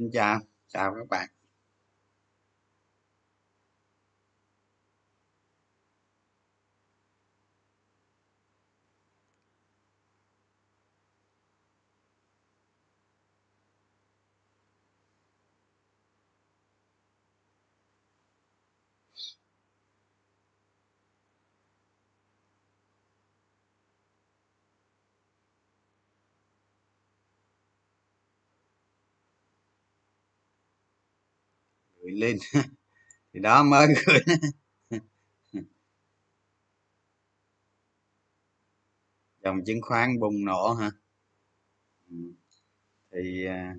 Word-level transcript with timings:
xin 0.00 0.10
chào. 0.12 0.40
Chào 0.68 0.94
các 0.94 1.08
bạn. 1.10 1.28
Gửi 32.10 32.20
lên. 32.20 32.38
Thì 33.34 33.40
đó 33.40 33.62
mới 33.62 33.86
gửi 34.06 34.20
dòng 39.44 39.64
chứng 39.66 39.80
khoán 39.82 40.20
bùng 40.20 40.44
nổ 40.44 40.72
hả? 40.74 40.90
Ừ. 42.10 42.16
Thì 43.12 43.46
à, 43.46 43.76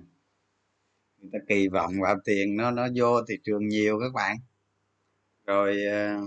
người 1.18 1.30
ta 1.32 1.38
kỳ 1.48 1.68
vọng 1.68 1.92
vào 2.02 2.16
tiền 2.24 2.56
nó 2.56 2.70
nó 2.70 2.88
vô 2.96 3.22
thị 3.28 3.34
trường 3.44 3.68
nhiều 3.68 4.00
các 4.00 4.12
bạn. 4.14 4.36
Rồi 5.46 5.84
à, 5.86 6.20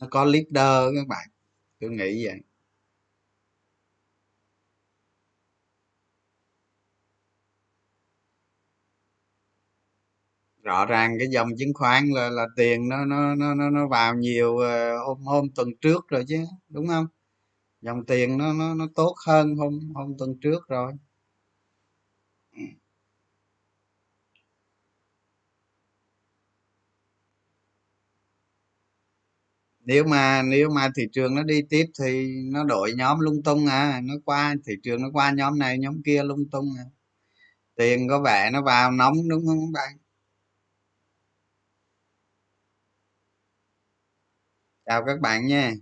nó 0.00 0.08
có 0.10 0.24
leader 0.24 0.94
các 0.96 1.08
bạn. 1.08 1.28
Tôi 1.80 1.90
nghĩ 1.90 2.26
vậy. 2.26 2.40
Rõ 10.62 10.86
ràng 10.86 11.16
cái 11.18 11.28
dòng 11.32 11.48
chứng 11.58 11.74
khoán 11.74 12.08
là 12.10 12.30
là 12.30 12.46
tiền 12.56 12.88
nó 12.88 13.04
nó 13.04 13.34
nó 13.34 13.54
nó 13.54 13.70
nó 13.70 13.88
vào 13.88 14.14
nhiều 14.14 14.58
ờ, 14.58 14.98
hôm 15.06 15.18
hôm 15.24 15.48
tuần 15.56 15.68
trước 15.80 16.08
rồi 16.08 16.24
chứ, 16.28 16.44
đúng 16.68 16.88
không? 16.88 17.06
Dòng 17.82 18.06
tiền 18.06 18.38
nó 18.38 18.52
nó 18.54 18.74
nó 18.74 18.86
tốt 18.96 19.14
hơn 19.26 19.56
hôm 19.56 19.80
hôm 19.94 20.14
tuần 20.18 20.40
trước 20.42 20.68
rồi. 20.68 20.92
Nếu 29.84 30.04
mà 30.04 30.42
nếu 30.42 30.68
mà 30.70 30.88
thị 30.96 31.02
trường 31.12 31.34
nó 31.34 31.42
đi 31.42 31.62
tiếp 31.70 31.84
thì 32.00 32.26
nó 32.52 32.64
đổi 32.64 32.92
nhóm 32.96 33.20
lung 33.20 33.42
tung 33.42 33.66
à 33.66 34.00
nó 34.04 34.14
qua, 34.24 34.54
thị 34.66 34.72
trường 34.82 35.02
nó 35.02 35.08
qua 35.12 35.30
nhóm 35.30 35.58
này, 35.58 35.78
nhóm 35.78 36.02
kia 36.04 36.22
lung 36.22 36.44
tung 36.50 36.66
à. 36.78 36.84
Tiền 37.76 38.08
có 38.08 38.20
vẻ 38.22 38.50
nó 38.52 38.62
vào 38.62 38.92
nóng, 38.92 39.14
đúng 39.30 39.46
không 39.46 39.58
các 39.60 39.70
bạn? 39.80 39.98
Chào 44.86 45.04
các 45.06 45.20
bạn 45.20 45.46
nha. 45.46 45.72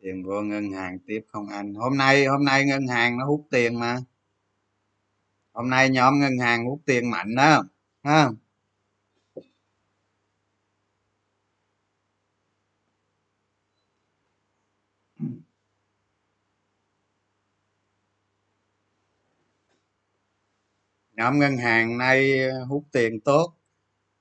Tiền 0.00 0.24
vô 0.24 0.42
ngân 0.42 0.72
hàng 0.72 0.98
tiếp 1.06 1.20
không 1.28 1.48
anh? 1.48 1.74
Hôm 1.74 1.96
nay 1.96 2.24
hôm 2.26 2.44
nay 2.44 2.64
ngân 2.64 2.86
hàng 2.86 3.18
nó 3.18 3.26
hút 3.26 3.46
tiền 3.50 3.80
mà 3.80 3.96
hôm 5.56 5.70
nay 5.70 5.90
nhóm 5.90 6.20
ngân 6.20 6.38
hàng 6.38 6.66
hút 6.66 6.80
tiền 6.86 7.10
mạnh 7.10 7.34
đó, 7.34 7.64
ha? 8.02 8.28
Nhóm 21.12 21.38
ngân 21.38 21.56
hàng 21.56 21.98
nay 21.98 22.40
hút 22.68 22.84
tiền 22.92 23.20
tốt, 23.20 23.52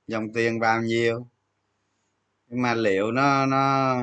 dòng 0.07 0.33
tiền 0.33 0.59
vào 0.59 0.81
nhiều. 0.81 1.27
Nhưng 2.47 2.61
mà 2.61 2.73
liệu 2.73 3.11
nó 3.11 3.45
nó 3.45 3.95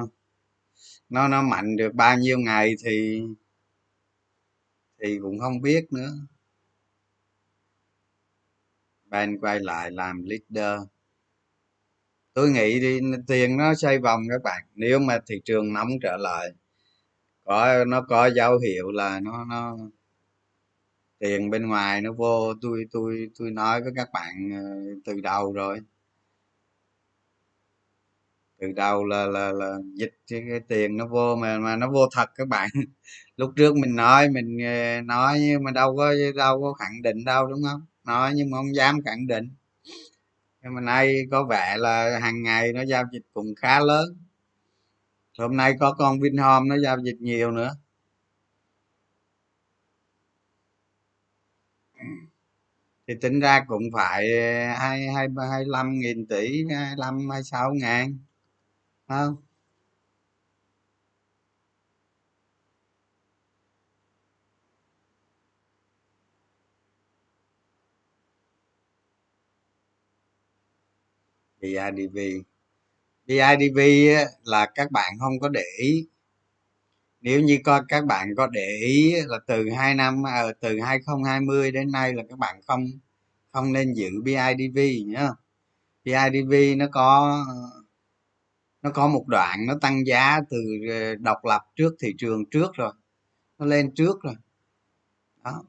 nó 1.08 1.28
nó 1.28 1.42
mạnh 1.42 1.76
được 1.76 1.94
bao 1.94 2.18
nhiêu 2.18 2.38
ngày 2.38 2.74
thì 2.84 3.22
thì 5.02 5.18
cũng 5.22 5.38
không 5.40 5.60
biết 5.60 5.92
nữa 5.92 6.10
ban 9.12 9.38
quay 9.40 9.60
lại 9.60 9.90
làm 9.90 10.22
leader. 10.24 10.80
Tôi 12.34 12.50
nghĩ 12.50 12.80
đi 12.80 13.00
tiền 13.26 13.56
nó 13.56 13.74
xoay 13.74 13.98
vòng 13.98 14.22
các 14.30 14.42
bạn. 14.44 14.62
Nếu 14.74 14.98
mà 14.98 15.18
thị 15.26 15.40
trường 15.44 15.72
nóng 15.72 15.88
trở 16.02 16.16
lại 16.16 16.48
có 17.44 17.84
nó 17.84 18.02
có 18.02 18.26
dấu 18.26 18.58
hiệu 18.58 18.90
là 18.92 19.20
nó 19.20 19.44
nó 19.44 19.76
tiền 21.18 21.50
bên 21.50 21.68
ngoài 21.68 22.00
nó 22.00 22.12
vô. 22.12 22.54
Tôi 22.62 22.84
tôi 22.92 23.30
tôi 23.38 23.50
nói 23.50 23.82
với 23.82 23.92
các 23.96 24.08
bạn 24.12 24.50
ờ, 24.52 24.62
từ 25.04 25.20
đầu 25.20 25.52
rồi. 25.52 25.80
Từ 28.60 28.72
đầu 28.72 29.04
là 29.04 29.26
là 29.26 29.52
là 29.52 29.78
dịch 29.94 30.14
cái, 30.28 30.40
tiền 30.68 30.96
nó 30.96 31.06
vô 31.06 31.36
mà 31.36 31.58
mà 31.58 31.76
nó 31.76 31.90
vô 31.90 32.08
thật 32.12 32.30
các 32.34 32.48
bạn. 32.48 32.70
Lúc 33.36 33.52
trước 33.56 33.76
mình 33.76 33.96
nói 33.96 34.28
mình 34.28 34.58
nói 35.06 35.38
nhưng 35.40 35.64
mà 35.64 35.70
đâu 35.70 35.96
có 35.96 36.14
đâu 36.36 36.62
có 36.62 36.72
khẳng 36.72 37.02
định 37.02 37.24
đâu 37.24 37.46
đúng 37.46 37.62
không? 37.70 37.82
Nói 38.04 38.32
nhưng 38.34 38.50
mà 38.50 38.58
không 38.58 38.74
dám 38.74 38.98
khẳng 39.04 39.26
định. 39.26 39.50
Nhưng 40.62 40.74
mà 40.74 40.80
nay 40.80 41.14
có 41.30 41.44
vẻ 41.44 41.76
là 41.78 42.18
hàng 42.18 42.42
ngày 42.42 42.72
nó 42.72 42.82
giao 42.82 43.04
dịch 43.12 43.22
cũng 43.32 43.54
khá 43.56 43.80
lớn. 43.80 44.16
Hôm 45.38 45.56
nay 45.56 45.74
có 45.80 45.94
con 45.98 46.20
vinhome 46.20 46.68
nó 46.68 46.82
giao 46.82 46.96
dịch 47.04 47.16
nhiều 47.20 47.50
nữa. 47.50 47.76
Thì 53.08 53.14
tính 53.20 53.40
ra 53.40 53.64
cũng 53.68 53.82
phải 53.92 54.26
hai 54.78 55.08
hai 55.08 55.26
hai 55.50 55.64
lăm 55.66 55.98
nghìn 55.98 56.26
tỷ, 56.26 56.64
hai 56.70 56.96
lăm, 56.96 57.30
hai 57.30 57.42
sáu 57.44 57.74
ngàn 57.74 58.18
không? 59.08 59.36
BIDV 71.62 72.18
BIDV 73.26 73.78
á, 74.16 74.24
là 74.44 74.66
các 74.74 74.90
bạn 74.90 75.12
không 75.20 75.40
có 75.40 75.48
để 75.48 75.64
ý. 75.78 76.06
Nếu 77.20 77.40
như 77.40 77.58
coi 77.64 77.82
các 77.88 78.04
bạn 78.06 78.28
có 78.36 78.46
để 78.46 78.78
ý 78.86 79.14
là 79.26 79.38
từ 79.46 79.70
hai 79.70 79.94
năm 79.94 80.22
ờ, 80.22 80.52
từ 80.60 80.80
2020 80.80 81.72
đến 81.72 81.92
nay 81.92 82.12
là 82.14 82.22
các 82.28 82.38
bạn 82.38 82.60
không 82.66 82.86
không 83.52 83.72
nên 83.72 83.94
giữ 83.94 84.10
BIDV 84.24 84.80
nhá 85.06 85.28
BIDV 86.04 86.76
nó 86.76 86.86
có 86.92 87.38
nó 88.82 88.90
có 88.90 89.08
một 89.08 89.24
đoạn 89.28 89.66
nó 89.66 89.74
tăng 89.80 90.06
giá 90.06 90.40
từ 90.50 90.58
ờ, 90.90 91.14
độc 91.14 91.44
lập 91.44 91.62
trước 91.76 91.94
thị 92.02 92.14
trường 92.18 92.44
trước 92.50 92.74
rồi. 92.74 92.92
Nó 93.58 93.66
lên 93.66 93.94
trước 93.94 94.22
rồi. 94.22 94.34
Đó. 95.44 95.64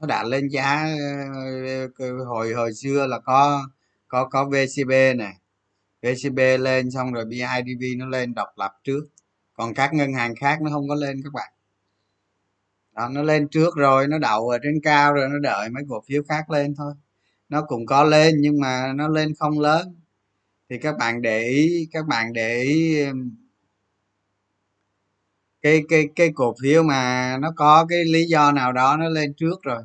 Nó 0.00 0.06
đã 0.06 0.24
lên 0.24 0.48
giá 0.48 0.84
ờ, 1.34 1.88
ờ, 1.98 2.24
hồi 2.24 2.52
hồi 2.54 2.74
xưa 2.74 3.06
là 3.06 3.18
có 3.18 3.68
có 4.08 4.24
có 4.24 4.44
VCB 4.44 4.90
này 5.16 5.34
VCB 6.02 6.38
lên 6.58 6.90
xong 6.90 7.12
rồi 7.12 7.24
BIDV 7.24 7.84
nó 7.96 8.06
lên 8.06 8.34
độc 8.34 8.48
lập 8.56 8.72
trước. 8.84 9.00
Còn 9.54 9.74
các 9.74 9.94
ngân 9.94 10.12
hàng 10.12 10.34
khác 10.36 10.62
nó 10.62 10.70
không 10.70 10.88
có 10.88 10.94
lên 10.94 11.20
các 11.24 11.32
bạn. 11.32 11.52
Đó, 12.92 13.08
nó 13.08 13.22
lên 13.22 13.48
trước 13.48 13.76
rồi 13.76 14.06
nó 14.08 14.18
đậu 14.18 14.48
ở 14.48 14.58
trên 14.62 14.80
cao 14.82 15.12
rồi 15.12 15.28
nó 15.28 15.38
đợi 15.38 15.68
mấy 15.70 15.84
cổ 15.88 16.02
phiếu 16.06 16.22
khác 16.28 16.50
lên 16.50 16.74
thôi. 16.74 16.92
Nó 17.48 17.62
cũng 17.62 17.86
có 17.86 18.04
lên 18.04 18.34
nhưng 18.40 18.60
mà 18.60 18.92
nó 18.94 19.08
lên 19.08 19.34
không 19.38 19.60
lớn. 19.60 19.94
Thì 20.70 20.78
các 20.78 20.96
bạn 20.98 21.22
để 21.22 21.42
ý 21.42 21.88
các 21.92 22.06
bạn 22.06 22.32
để 22.32 22.62
ý 22.62 23.04
cái 25.62 25.82
cái 25.88 26.08
cái 26.16 26.30
cổ 26.34 26.54
phiếu 26.62 26.82
mà 26.82 27.36
nó 27.40 27.52
có 27.56 27.86
cái 27.88 28.04
lý 28.04 28.24
do 28.24 28.52
nào 28.52 28.72
đó 28.72 28.96
nó 28.96 29.08
lên 29.08 29.34
trước 29.34 29.62
rồi. 29.62 29.82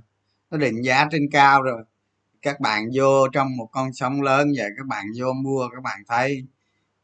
Nó 0.52 0.58
định 0.58 0.82
giá 0.82 1.08
trên 1.12 1.30
cao 1.32 1.62
rồi 1.62 1.84
các 2.44 2.60
bạn 2.60 2.90
vô 2.96 3.28
trong 3.34 3.58
một 3.58 3.70
con 3.72 3.94
sóng 3.94 4.22
lớn 4.22 4.48
vậy, 4.58 4.70
các 4.78 4.86
bạn 4.88 5.06
vô 5.20 5.34
mua, 5.34 5.70
các 5.70 5.84
bạn 5.84 6.00
thấy, 6.08 6.46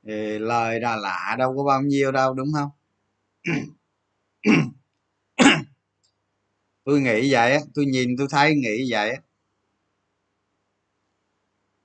thì 0.07 0.39
lời 0.39 0.79
là 0.79 0.95
lạ 0.95 1.35
đâu 1.39 1.55
có 1.57 1.63
bao 1.63 1.81
nhiêu 1.81 2.11
đâu, 2.11 2.33
đúng 2.33 2.49
không? 2.53 2.69
Tôi 6.85 7.01
nghĩ 7.01 7.33
vậy 7.33 7.51
á, 7.51 7.59
tôi 7.73 7.85
nhìn 7.85 8.09
tôi 8.17 8.27
thấy 8.31 8.55
nghĩ 8.55 8.91
vậy 8.91 9.09
á. 9.09 9.17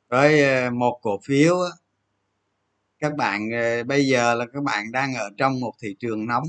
Với 0.08 0.42
ờ, 0.44 0.70
một 0.70 0.98
cổ 1.02 1.20
phiếu 1.24 1.60
á, 1.60 1.70
các 2.98 3.16
bạn 3.16 3.50
ờ, 3.50 3.84
bây 3.84 4.06
giờ 4.06 4.34
là 4.34 4.46
các 4.52 4.62
bạn 4.62 4.92
đang 4.92 5.14
ở 5.14 5.30
trong 5.36 5.60
một 5.60 5.72
thị 5.82 5.96
trường 6.00 6.26
nóng. 6.26 6.44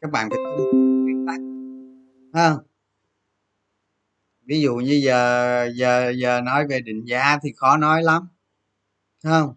Các 0.00 0.10
bạn 0.10 0.28
phải 0.30 0.38
không 0.44 1.04
nguyên 1.04 1.26
tắc 1.26 1.40
ví 4.46 4.60
dụ 4.60 4.76
như 4.76 5.00
giờ 5.04 5.70
giờ 5.74 6.12
giờ 6.16 6.40
nói 6.40 6.66
về 6.68 6.80
định 6.80 7.04
giá 7.04 7.38
thì 7.42 7.52
khó 7.56 7.76
nói 7.76 8.02
lắm 8.02 8.28
không? 9.22 9.54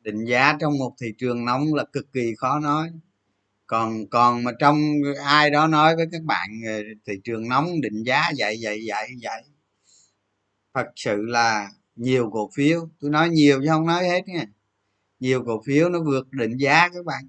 Định 0.00 0.24
giá 0.24 0.56
trong 0.60 0.78
một 0.78 0.94
thị 1.00 1.14
trường 1.18 1.44
nóng 1.44 1.74
là 1.74 1.84
cực 1.92 2.12
kỳ 2.12 2.34
khó 2.38 2.58
nói. 2.60 2.90
Còn 3.66 4.08
còn 4.10 4.44
mà 4.44 4.52
trong 4.60 4.78
ai 5.24 5.50
đó 5.50 5.66
nói 5.66 5.96
với 5.96 6.06
các 6.12 6.22
bạn 6.22 6.50
ờ, 6.66 6.82
thị 7.06 7.14
trường 7.24 7.48
nóng, 7.48 7.80
định 7.80 8.02
giá 8.04 8.32
vậy 8.38 8.58
vậy 8.62 8.84
vậy 8.88 9.08
vậy, 9.22 9.42
thật 10.74 10.86
sự 10.96 11.16
là 11.22 11.70
nhiều 11.96 12.30
cổ 12.32 12.50
phiếu. 12.54 12.88
Tôi 13.00 13.10
nói 13.10 13.28
nhiều 13.30 13.60
chứ 13.62 13.68
không 13.68 13.86
nói 13.86 14.04
hết 14.08 14.28
nha. 14.28 14.44
Nhiều 15.20 15.44
cổ 15.46 15.62
phiếu 15.66 15.88
nó 15.88 16.02
vượt 16.04 16.32
định 16.32 16.56
giá 16.56 16.88
các 16.88 17.04
bạn 17.06 17.28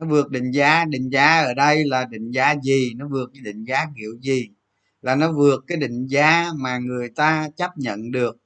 nó 0.00 0.06
vượt 0.06 0.30
định 0.30 0.50
giá 0.50 0.84
định 0.84 1.10
giá 1.12 1.40
ở 1.40 1.54
đây 1.54 1.84
là 1.84 2.04
định 2.04 2.30
giá 2.30 2.54
gì? 2.62 2.94
Nó 2.96 3.08
vượt 3.08 3.30
cái 3.34 3.42
định 3.42 3.64
giá 3.64 3.86
kiểu 3.96 4.18
gì? 4.20 4.48
Là 5.02 5.14
nó 5.14 5.32
vượt 5.32 5.64
cái 5.66 5.78
định 5.78 6.06
giá 6.06 6.50
mà 6.56 6.78
người 6.78 7.08
ta 7.08 7.48
chấp 7.56 7.78
nhận 7.78 8.10
được, 8.10 8.36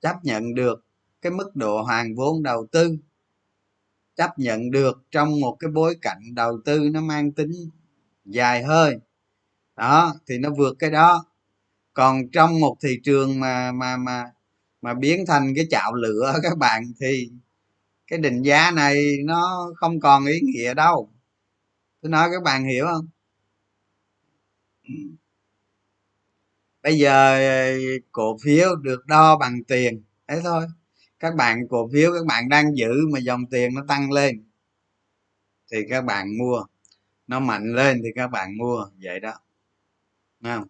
chấp 0.00 0.16
nhận 0.24 0.54
được 0.54 0.84
cái 1.22 1.32
mức 1.32 1.56
độ 1.56 1.82
hoàn 1.82 2.14
vốn 2.14 2.42
đầu 2.42 2.66
tư, 2.72 2.96
chấp 4.16 4.38
nhận 4.38 4.70
được 4.70 5.02
trong 5.10 5.40
một 5.40 5.56
cái 5.60 5.70
bối 5.70 5.96
cảnh 6.02 6.34
đầu 6.34 6.60
tư 6.64 6.88
nó 6.92 7.00
mang 7.00 7.32
tính 7.32 7.52
dài 8.24 8.62
hơi. 8.62 8.96
Đó, 9.76 10.14
thì 10.26 10.38
nó 10.38 10.50
vượt 10.58 10.76
cái 10.78 10.90
đó. 10.90 11.24
Còn 11.94 12.30
trong 12.30 12.60
một 12.60 12.76
thị 12.82 13.00
trường 13.04 13.40
mà 13.40 13.72
mà 13.72 13.96
mà 13.96 14.24
mà 14.82 14.94
biến 14.94 15.24
thành 15.28 15.54
cái 15.56 15.66
chảo 15.70 15.94
lửa, 15.94 16.34
các 16.42 16.58
bạn, 16.58 16.84
thì 17.00 17.30
cái 18.12 18.18
định 18.18 18.42
giá 18.42 18.70
này 18.70 19.16
nó 19.24 19.70
không 19.76 20.00
còn 20.00 20.26
ý 20.26 20.40
nghĩa 20.40 20.74
đâu. 20.74 21.12
Tôi 22.02 22.10
nói 22.10 22.28
các 22.32 22.42
bạn 22.42 22.64
hiểu 22.64 22.86
không? 22.86 23.08
Bây 26.82 26.98
giờ 26.98 27.34
ờ, 27.34 27.78
cổ 28.12 28.36
phiếu 28.44 28.76
được 28.76 29.06
đo 29.06 29.38
bằng 29.38 29.64
tiền. 29.64 30.02
Thế 30.28 30.40
thôi. 30.44 30.66
Các 31.18 31.34
bạn, 31.34 31.68
cổ 31.70 31.90
phiếu 31.92 32.12
các 32.12 32.26
bạn 32.26 32.48
đang 32.48 32.76
giữ 32.76 32.90
mà 33.12 33.18
dòng 33.18 33.46
tiền 33.50 33.74
nó 33.74 33.84
tăng 33.88 34.12
lên, 34.12 34.44
thì 35.72 35.78
các 35.90 36.04
bạn 36.04 36.38
mua. 36.38 36.64
Nó 37.26 37.40
mạnh 37.40 37.74
lên 37.74 38.00
thì 38.04 38.08
các 38.14 38.26
bạn 38.28 38.56
mua. 38.58 38.86
Vậy 39.02 39.20
đó. 39.20 39.32
Đúng 40.40 40.52
không? 40.52 40.66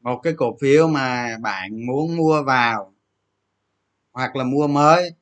Một 0.00 0.20
cái 0.22 0.32
cổ 0.36 0.56
phiếu 0.60 0.88
mà 0.88 1.38
bạn 1.42 1.86
muốn 1.86 2.16
mua 2.16 2.42
vào 2.42 2.94
hoặc 4.12 4.36
là 4.36 4.44
mua 4.44 4.66
mới 4.66 5.14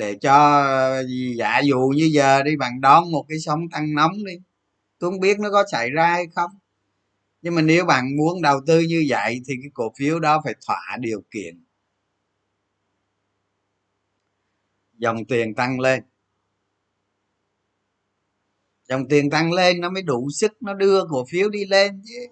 để 0.00 0.14
cho 0.20 0.62
ờ, 0.62 1.04
giả 1.36 1.60
dụ 1.64 1.78
như 1.96 2.10
giờ 2.12 2.42
đi 2.42 2.56
bạn 2.56 2.80
đón 2.80 3.12
một 3.12 3.26
cái 3.28 3.38
sóng 3.38 3.60
tăng 3.72 3.94
nóng 3.94 4.12
đi, 4.24 4.34
tôi 4.98 5.10
không 5.10 5.20
biết 5.20 5.40
nó 5.40 5.50
có 5.50 5.64
xảy 5.72 5.90
ra 5.90 6.06
hay 6.06 6.26
không. 6.34 6.50
Nhưng 7.42 7.54
mà 7.54 7.62
nếu 7.62 7.84
bạn 7.84 8.16
muốn 8.16 8.42
đầu 8.42 8.60
tư 8.66 8.80
như 8.80 9.04
vậy 9.08 9.40
thì 9.48 9.54
cái 9.62 9.70
cổ 9.74 9.92
phiếu 9.98 10.20
đó 10.20 10.40
phải 10.44 10.54
thỏa 10.66 10.96
điều 11.00 11.22
kiện. 11.30 11.64
Dòng 14.98 15.24
tiền 15.24 15.54
tăng 15.54 15.80
lên. 15.80 16.02
Dòng 18.88 19.08
tiền 19.08 19.30
tăng 19.30 19.52
lên 19.52 19.80
nó 19.80 19.90
mới 19.90 20.02
đủ 20.02 20.28
sức 20.34 20.52
nó 20.62 20.74
đưa 20.74 21.04
cổ 21.10 21.24
phiếu 21.30 21.48
đi 21.48 21.64
lên 21.64 22.02
chứ. 22.04 22.26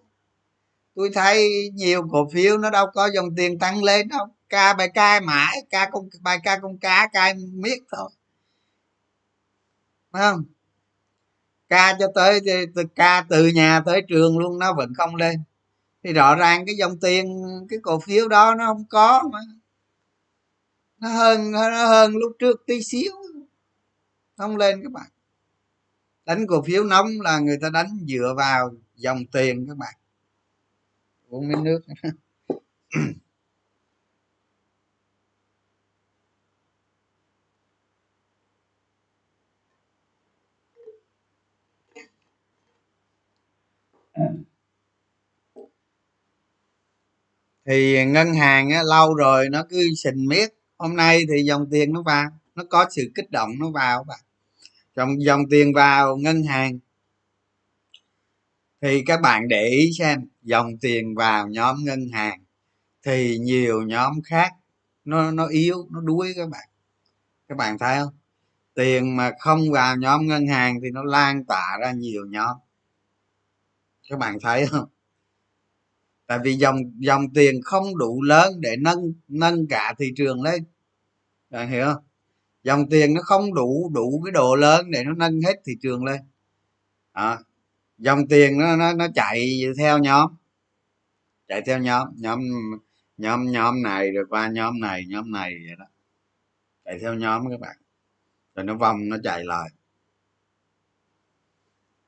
Tôi 0.94 1.11
thấy 1.14 1.49
nhiều 1.75 2.03
cổ 2.11 2.29
phiếu 2.32 2.59
nó 2.59 2.71
đâu 2.71 2.87
có 2.94 3.11
dòng 3.14 3.29
tiền 3.37 3.59
tăng 3.59 3.85
lên 3.85 4.09
đâu 4.09 4.26
ca, 4.49 4.75
bài 4.75 4.91
ca 4.95 5.21
mãi, 5.21 5.56
ca 5.71 5.91
con, 5.93 6.09
bài 6.21 6.39
ca 6.43 6.59
con 6.59 6.79
cá, 6.79 7.09
ca 7.12 7.35
miết 7.53 7.79
thôi. 7.93 8.11
Phải 10.12 10.23
không? 10.23 10.45
Ca 11.69 11.97
cho 11.99 12.06
tới 12.15 12.41
từ 12.75 12.83
ca 12.95 13.27
từ 13.29 13.47
nhà 13.47 13.83
tới 13.87 14.03
trường 14.09 14.39
luôn, 14.39 14.59
nó 14.59 14.75
vẫn 14.75 14.95
không 14.95 15.17
lên. 15.17 15.43
Thì 16.03 16.12
rõ 16.12 16.35
ràng 16.35 16.67
cái 16.67 16.75
dòng 16.77 17.00
tiền, 17.00 17.43
cái 17.69 17.79
cổ 17.83 18.00
phiếu 18.00 18.29
đó 18.29 18.55
nó 18.55 18.67
không 18.67 18.85
có 18.91 19.29
mà. 19.33 19.39
Nó 20.99 21.09
hơn 21.09 21.53
nó 21.53 21.87
hơn 21.87 22.17
lúc 22.17 22.33
trước 22.39 22.62
tí 22.67 22.83
xíu. 22.83 23.12
Không 24.37 24.56
lên 24.56 24.83
các 24.83 24.93
bạn. 24.93 25.11
Đánh 26.25 26.47
cổ 26.47 26.62
phiếu 26.62 26.85
nóng 26.85 27.21
là 27.21 27.39
người 27.39 27.59
ta 27.62 27.71
đánh 27.71 27.99
dựa 28.09 28.35
vào 28.37 28.71
dòng 28.95 29.27
tiền 29.33 29.67
các 29.69 29.77
bạn. 29.77 29.95
Uống 31.29 31.49
miếng 31.49 31.65
nước. 31.65 31.81
thì 47.67 48.06
ngân 48.06 48.35
hàng 48.35 48.70
á, 48.70 48.82
lâu 48.82 49.15
rồi 49.15 49.49
nó 49.50 49.65
cứ 49.70 49.94
xình 49.97 50.26
miết. 50.29 50.49
Hôm 50.79 50.97
nay 50.97 51.25
thì 51.29 51.43
dòng 51.43 51.67
tiền 51.70 51.93
nó 51.93 52.03
vào 52.03 52.31
nó 52.55 52.65
có 52.70 52.87
sự 52.91 53.11
kích 53.15 53.31
động 53.31 53.50
nó 53.59 53.70
vào 53.70 54.05
bạn. 54.05 54.20
Dòng 54.97 55.23
dòng 55.23 55.43
tiền 55.50 55.73
vào 55.75 56.17
ngân 56.17 56.43
hàng. 56.43 56.79
Thì 58.81 59.03
các 59.06 59.20
bạn 59.20 59.49
để 59.49 59.69
ý 59.69 59.91
xem 59.99 60.29
dòng 60.43 60.79
tiền 60.81 61.14
vào 61.14 61.49
nhóm 61.49 61.76
ngân 61.85 62.09
hàng 62.12 62.41
thì 63.03 63.38
nhiều 63.38 63.82
nhóm 63.82 64.23
khác 64.23 64.53
nó 65.05 65.31
nó 65.31 65.47
yếu 65.47 65.87
nó 65.91 66.00
đuối 66.00 66.32
các 66.37 66.49
bạn. 66.49 66.69
Các 67.49 67.59
bạn 67.59 67.79
thấy 67.79 67.99
không? 67.99 68.14
Tiền 68.75 69.17
mà 69.17 69.32
không 69.38 69.71
vào 69.73 69.97
nhóm 69.97 70.26
ngân 70.26 70.47
hàng 70.47 70.81
thì 70.82 70.91
nó 70.91 71.03
lan 71.03 71.44
tỏa 71.44 71.79
ra 71.81 71.93
nhiều 71.93 72.26
nhóm 72.31 72.56
các 74.09 74.19
bạn 74.19 74.39
thấy 74.41 74.67
không? 74.67 74.89
Tại 76.27 76.39
vì 76.45 76.55
dòng 76.55 76.77
dòng 76.99 77.23
tiền 77.35 77.63
không 77.63 77.99
đủ 77.99 78.23
lớn 78.23 78.61
để 78.61 78.77
nâng 78.79 79.13
nâng 79.29 79.67
cả 79.67 79.95
thị 79.99 80.13
trường 80.17 80.43
lên. 80.43 80.65
Bạn 81.51 81.71
hiểu 81.71 81.85
không? 81.85 82.05
Dòng 82.63 82.89
tiền 82.89 83.15
nó 83.15 83.21
không 83.23 83.55
đủ 83.55 83.91
đủ 83.95 84.23
cái 84.25 84.33
độ 84.33 84.55
lớn 84.55 84.91
để 84.91 85.05
nó 85.05 85.13
nâng 85.13 85.41
hết 85.41 85.55
thị 85.67 85.73
trường 85.83 86.05
lên. 86.05 86.21
À, 87.13 87.39
dòng 87.99 88.29
tiền 88.29 88.59
nó 88.59 88.77
nó 88.77 88.93
nó 88.93 89.07
chạy 89.15 89.62
theo 89.79 89.99
nhóm. 89.99 90.31
Chạy 91.49 91.62
theo 91.67 91.79
nhóm. 91.79 92.09
Nhóm 92.17 92.41
nhóm 93.17 93.50
nhóm 93.50 93.83
này 93.83 94.11
rồi 94.11 94.25
qua 94.31 94.49
nhóm 94.49 94.81
này 94.81 95.05
nhóm 95.09 95.33
này 95.33 95.55
vậy 95.67 95.77
đó. 95.79 95.85
Chạy 96.85 96.99
theo 96.99 97.15
nhóm 97.15 97.50
các 97.50 97.61
bạn. 97.61 97.77
Rồi 98.55 98.65
nó 98.65 98.75
vòng 98.75 99.09
nó 99.09 99.17
chạy 99.25 99.45
lại. 99.45 99.71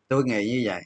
Tôi 0.09 0.25
nghĩ 0.25 0.51
như 0.51 0.63
vậy 0.65 0.83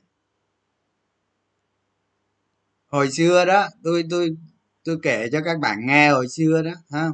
hồi 2.95 3.11
xưa 3.11 3.45
đó, 3.45 3.69
tôi 3.85 4.05
tôi 4.11 4.37
tôi 4.85 4.99
kể 5.03 5.29
cho 5.33 5.41
các 5.45 5.59
bạn 5.61 5.87
nghe 5.87 6.11
hồi 6.11 6.29
xưa 6.29 6.63
đó, 6.63 6.71
ha. 6.91 7.11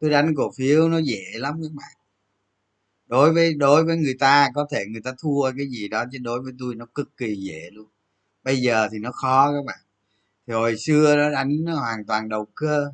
Tôi 0.00 0.10
đánh 0.10 0.34
cổ 0.36 0.52
phiếu 0.56 0.88
nó 0.88 0.98
dễ 0.98 1.22
lắm 1.34 1.60
các 1.62 1.72
bạn. 1.72 1.92
Đối 3.06 3.32
với 3.32 3.54
đối 3.54 3.84
với 3.84 3.96
người 3.96 4.16
ta, 4.20 4.48
có 4.54 4.66
thể 4.70 4.84
người 4.90 5.00
ta 5.04 5.12
thua 5.18 5.52
cái 5.56 5.66
gì 5.68 5.88
đó, 5.88 6.04
chứ 6.12 6.18
đối 6.22 6.40
với 6.42 6.52
tôi 6.58 6.74
nó 6.74 6.86
cực 6.94 7.16
kỳ 7.16 7.36
dễ 7.36 7.70
luôn. 7.72 7.88
Bây 8.44 8.56
giờ 8.56 8.88
thì 8.92 8.98
nó 8.98 9.12
khó 9.12 9.52
các 9.52 9.64
bạn. 9.66 9.78
Thì 10.46 10.54
hồi 10.54 10.76
xưa 10.76 11.16
nó 11.16 11.30
đánh 11.30 11.64
nó 11.64 11.74
hoàn 11.74 12.06
toàn 12.06 12.28
đầu 12.28 12.46
cơ. 12.54 12.92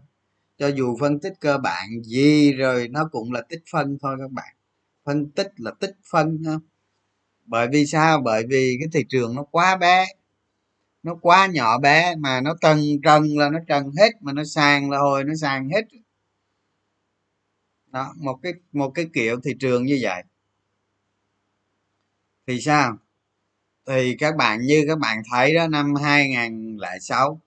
Cho 0.59 0.69
dù 0.69 0.97
phân 1.01 1.21
tích 1.21 1.33
cơ 1.41 1.59
bản 1.59 1.89
gì 2.05 2.53
rồi, 2.53 2.89
nó 2.89 3.09
cũng 3.13 3.33
là 3.33 3.43
tích 3.49 3.63
phân 3.73 3.99
thôi 4.03 4.17
các 4.21 4.31
bạn. 4.31 4.55
Phân 5.05 5.31
tích 5.31 5.53
là 5.57 5.71
tích 5.81 5.97
phân, 6.11 6.43
ha. 6.47 6.55
Bởi 7.47 7.69
vì 7.73 7.87
sao? 7.87 8.21
Bởi 8.25 8.45
vì 8.49 8.77
cái 8.81 8.89
thị 8.93 9.07
trường 9.09 9.35
nó 9.35 9.43
quá 9.45 9.77
bé 9.77 10.07
nó 11.09 11.15
quá 11.23 11.47
nhỏ 11.47 11.79
bé 11.79 12.15
mà 12.17 12.41
nó 12.41 12.55
trần 12.61 12.81
trần 13.05 13.39
là 13.39 13.51
nó 13.51 13.59
trần 13.69 13.91
hết 13.99 14.11
mà 14.21 14.33
nó 14.33 14.45
sàn 14.45 14.91
là 14.91 14.99
hồi 14.99 15.25
nó 15.25 15.35
sàn 15.41 15.71
hết. 15.71 15.83
Đó 17.87 18.15
một 18.17 18.39
cái 18.43 18.53
một 18.73 18.91
cái 18.91 19.07
kiểu 19.15 19.41
thị 19.45 19.51
trường 19.61 19.87
như 19.87 19.99
vậy. 20.03 20.23
Thì 22.47 22.61
sao? 22.61 22.99
Thì 23.87 24.17
các 24.19 24.37
bạn 24.37 24.61
như 24.61 24.85
các 24.89 24.99
bạn 24.99 25.23
thấy 25.33 25.55
đó 25.55 25.69
năm 25.69 25.95
2006 25.95 27.41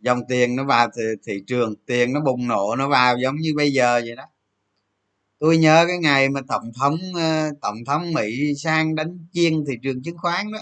dòng 0.00 0.20
tiền 0.28 0.56
nó 0.56 0.64
vào 0.64 0.88
thị, 0.96 1.02
thị 1.26 1.44
trường 1.46 1.74
tiền 1.86 2.12
nó 2.12 2.20
bùng 2.20 2.48
nổ 2.48 2.76
nó 2.78 2.88
vào 2.88 3.18
giống 3.18 3.36
như 3.36 3.52
bây 3.56 3.72
giờ 3.72 4.00
vậy 4.06 4.16
đó. 4.16 4.24
Tôi 5.38 5.58
nhớ 5.58 5.84
cái 5.88 5.98
ngày 5.98 6.28
mà 6.28 6.40
tổng 6.48 6.72
thống 6.80 6.96
ờ, 7.16 7.50
tổng 7.62 7.76
thống 7.86 8.12
mỹ 8.12 8.54
sang 8.56 8.94
đánh 8.94 9.26
chiên 9.32 9.64
thị 9.68 9.74
trường 9.82 10.02
chứng 10.02 10.18
khoán 10.18 10.52
đó 10.52 10.58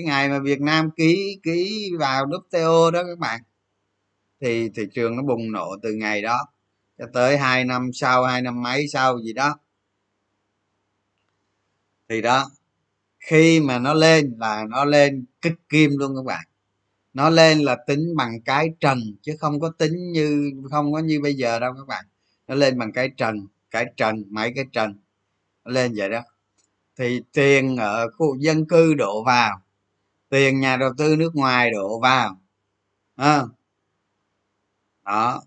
cái 0.00 0.06
ngày 0.06 0.28
mà 0.28 0.38
việt 0.38 0.60
nam 0.60 0.90
ký 0.90 1.40
ký 1.42 1.90
vào 1.98 2.26
WTO 2.26 2.90
đó 2.90 3.02
các 3.02 3.18
bạn, 3.18 3.40
thì 4.40 4.68
thị 4.68 4.82
trường 4.94 5.16
nó 5.16 5.22
bùng 5.22 5.52
nổ 5.52 5.76
từ 5.82 5.92
ngày 5.92 6.22
đó 6.22 6.46
cho 6.98 7.04
tới 7.12 7.38
hai 7.38 7.64
năm 7.64 7.90
sau, 7.94 8.24
hai 8.24 8.42
năm 8.42 8.62
mấy 8.62 8.88
sau 8.88 9.20
gì 9.20 9.32
đó. 9.32 9.58
Thì 12.08 12.22
đó, 12.22 12.50
khi 13.18 13.60
mà 13.60 13.78
nó 13.78 13.94
lên 13.94 14.34
là 14.38 14.64
nó 14.68 14.84
lên 14.84 15.24
kích 15.42 15.54
kim 15.68 15.90
luôn 15.98 16.16
các 16.16 16.24
bạn. 16.24 16.44
Nó 17.12 17.30
lên 17.30 17.58
là 17.58 17.76
tính 17.86 18.16
bằng 18.16 18.40
cái 18.44 18.68
trần 18.80 18.98
chứ 19.22 19.36
không 19.40 19.60
có 19.60 19.72
tính 19.78 20.12
như, 20.12 20.52
không 20.70 20.92
có 20.92 20.98
như 20.98 21.20
bây 21.22 21.34
giờ 21.34 21.58
đâu 21.58 21.72
các 21.78 21.86
bạn. 21.86 22.04
Nó 22.46 22.54
lên 22.54 22.78
bằng 22.78 22.92
cái 22.92 23.10
trần 23.16 23.46
cái 23.70 23.86
trần, 23.96 24.24
mấy 24.30 24.52
cái 24.56 24.64
trần. 24.72 24.98
Nó 25.64 25.70
lên 25.72 25.94
vậy 25.96 26.08
đó. 26.08 26.20
Thì 26.98 27.20
tiền 27.32 27.76
ở 27.76 28.10
khu 28.10 28.36
dân 28.38 28.66
cư 28.66 28.94
đổ 28.94 29.24
vào 29.24 29.60
tiền 30.30 30.60
nhà 30.60 30.76
đầu 30.76 30.92
tư 30.98 31.16
nước 31.16 31.36
ngoài 31.36 31.70
đổ 31.70 32.00
vào. 32.00 32.40
À, 33.16 33.42
đó. 35.04 35.42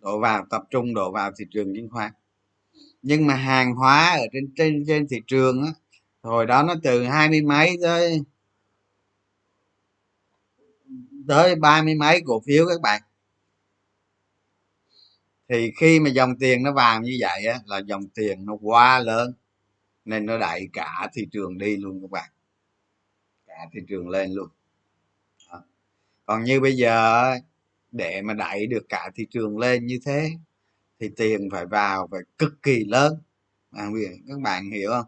Đổ 0.00 0.20
vào 0.20 0.46
tập 0.50 0.62
trung 0.70 0.94
đổ 0.94 1.12
vào 1.12 1.32
thị 1.38 1.44
trường 1.50 1.74
chứng 1.76 1.88
khoán. 1.90 2.12
Nhưng 3.02 3.26
mà 3.26 3.34
hàng 3.34 3.74
hóa 3.74 4.10
ở 4.10 4.26
trên 4.32 4.52
trên 4.56 4.84
trên 4.86 5.08
thị 5.08 5.16
trường 5.26 5.62
á 5.64 5.72
hồi 6.22 6.46
đó 6.46 6.62
nó 6.62 6.74
từ 6.82 7.04
hai 7.04 7.28
mươi 7.28 7.42
mấy 7.42 7.76
tới 7.82 8.22
tới 11.28 11.54
ba 11.54 11.82
mươi 11.82 11.94
mấy 11.94 12.22
cổ 12.26 12.42
phiếu 12.46 12.66
các 12.68 12.80
bạn. 12.80 13.02
Thì 15.48 15.72
khi 15.76 16.00
mà 16.00 16.10
dòng 16.10 16.38
tiền 16.38 16.62
nó 16.62 16.72
vào 16.72 17.00
như 17.00 17.16
vậy 17.20 17.46
á 17.46 17.58
là 17.66 17.78
dòng 17.78 18.08
tiền 18.08 18.46
nó 18.46 18.56
quá 18.62 18.98
lớn 18.98 19.34
nên 20.04 20.26
nó 20.26 20.38
đẩy 20.38 20.68
cả 20.72 21.08
thị 21.14 21.26
trường 21.32 21.58
đi 21.58 21.76
luôn 21.76 22.02
các 22.02 22.10
bạn 22.10 22.30
thị 23.72 23.80
trường 23.88 24.08
lên 24.08 24.32
luôn. 24.32 24.48
Đó. 25.52 25.64
còn 26.26 26.44
như 26.44 26.60
bây 26.60 26.76
giờ 26.76 27.24
để 27.92 28.22
mà 28.22 28.34
đẩy 28.34 28.66
được 28.66 28.86
cả 28.88 29.10
thị 29.14 29.26
trường 29.30 29.58
lên 29.58 29.86
như 29.86 29.98
thế, 30.06 30.30
thì 31.00 31.10
tiền 31.16 31.48
phải 31.52 31.66
vào 31.66 32.08
phải 32.10 32.20
cực 32.38 32.62
kỳ 32.62 32.84
lớn. 32.84 33.14
Các 34.28 34.40
bạn 34.42 34.70
hiểu 34.70 34.90
không? 34.90 35.06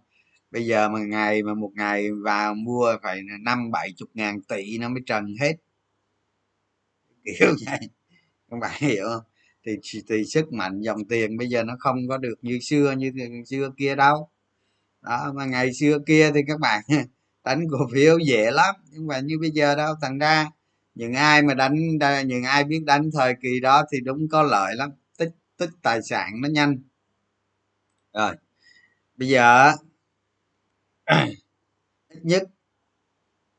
Bây 0.51 0.67
giờ 0.67 0.89
mà 0.89 1.01
ngày 1.01 1.43
mà 1.43 1.55
một 1.55 1.73
ngày 1.77 2.13
vào 2.13 2.55
mua 2.55 2.97
phải 3.03 3.21
năm, 3.43 3.71
bảy 3.73 3.93
chục 3.97 4.09
ngàn 4.15 4.43
tỷ 4.43 4.79
nó 4.79 4.89
mới 4.89 5.03
trần 5.07 5.37
hết. 5.41 5.55
Kiểu 7.25 7.49
vậy. 7.67 7.79
Các 8.51 8.57
bạn 8.61 8.83
hiểu 8.83 9.05
không? 9.09 9.25
Thì 9.67 9.73
thì 10.09 10.25
sức 10.25 10.53
mạnh 10.53 10.81
dòng 10.81 11.09
tiền 11.09 11.37
bây 11.37 11.49
giờ 11.49 11.65
nó 11.65 11.77
không 11.81 12.09
có 12.09 12.19
được 12.19 12.35
như 12.43 12.59
xưa 12.63 12.93
như 12.99 13.13
xưa 13.47 13.71
kia 13.79 13.97
đâu. 13.97 14.31
Đó, 15.03 15.33
mà 15.37 15.47
ngày 15.47 15.75
xưa 15.75 15.99
kia 16.07 16.33
thì 16.35 16.41
các 16.49 16.61
bạn 16.61 16.83
đánh 17.45 17.67
cổ 17.71 17.79
phiếu 17.93 18.19
dễ 18.19 18.51
lắm. 18.51 18.75
Nhưng 18.91 19.07
mà 19.07 19.21
như 19.21 19.39
bây 19.41 19.51
giờ 19.51 19.75
đâu, 19.75 19.95
thành 20.03 20.19
ra 20.19 20.51
những 20.95 21.15
ai 21.15 21.43
mà 21.43 21.55
đánh 21.55 21.75
những 22.27 22.45
ai 22.45 22.65
biết 22.65 22.83
đánh 22.87 23.11
thời 23.13 23.35
kỳ 23.43 23.61
đó 23.61 23.85
thì 23.93 24.01
đúng 24.01 24.29
có 24.29 24.43
lợi 24.43 24.75
lắm. 24.77 24.91
Tích 25.19 25.31
tích 25.57 25.71
tài 25.83 26.03
sản 26.03 26.41
nó 26.41 26.49
nhanh. 26.49 26.79
Rồi, 28.13 28.35
bây 29.17 29.29
giờ 29.29 29.73
ít 32.09 32.21
nhất 32.23 32.43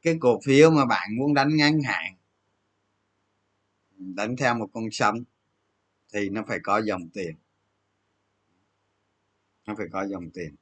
cái 0.02 0.18
cổ 0.20 0.40
phiếu 0.46 0.72
mà 0.72 0.86
bạn 0.86 1.10
muốn 1.18 1.34
đánh 1.34 1.56
ngắn 1.56 1.82
hạn, 1.82 2.16
đánh 3.98 4.36
theo 4.38 4.56
một 4.56 4.68
con 4.74 4.92
sông 4.92 5.24
thì 6.14 6.30
nó 6.30 6.44
phải 6.48 6.60
có 6.64 6.78
dòng 6.78 7.10
tiền. 7.14 7.36
Nó 9.68 9.76
phải 9.78 9.88
có 9.92 10.06
dòng 10.08 10.30
tiền. 10.34 10.56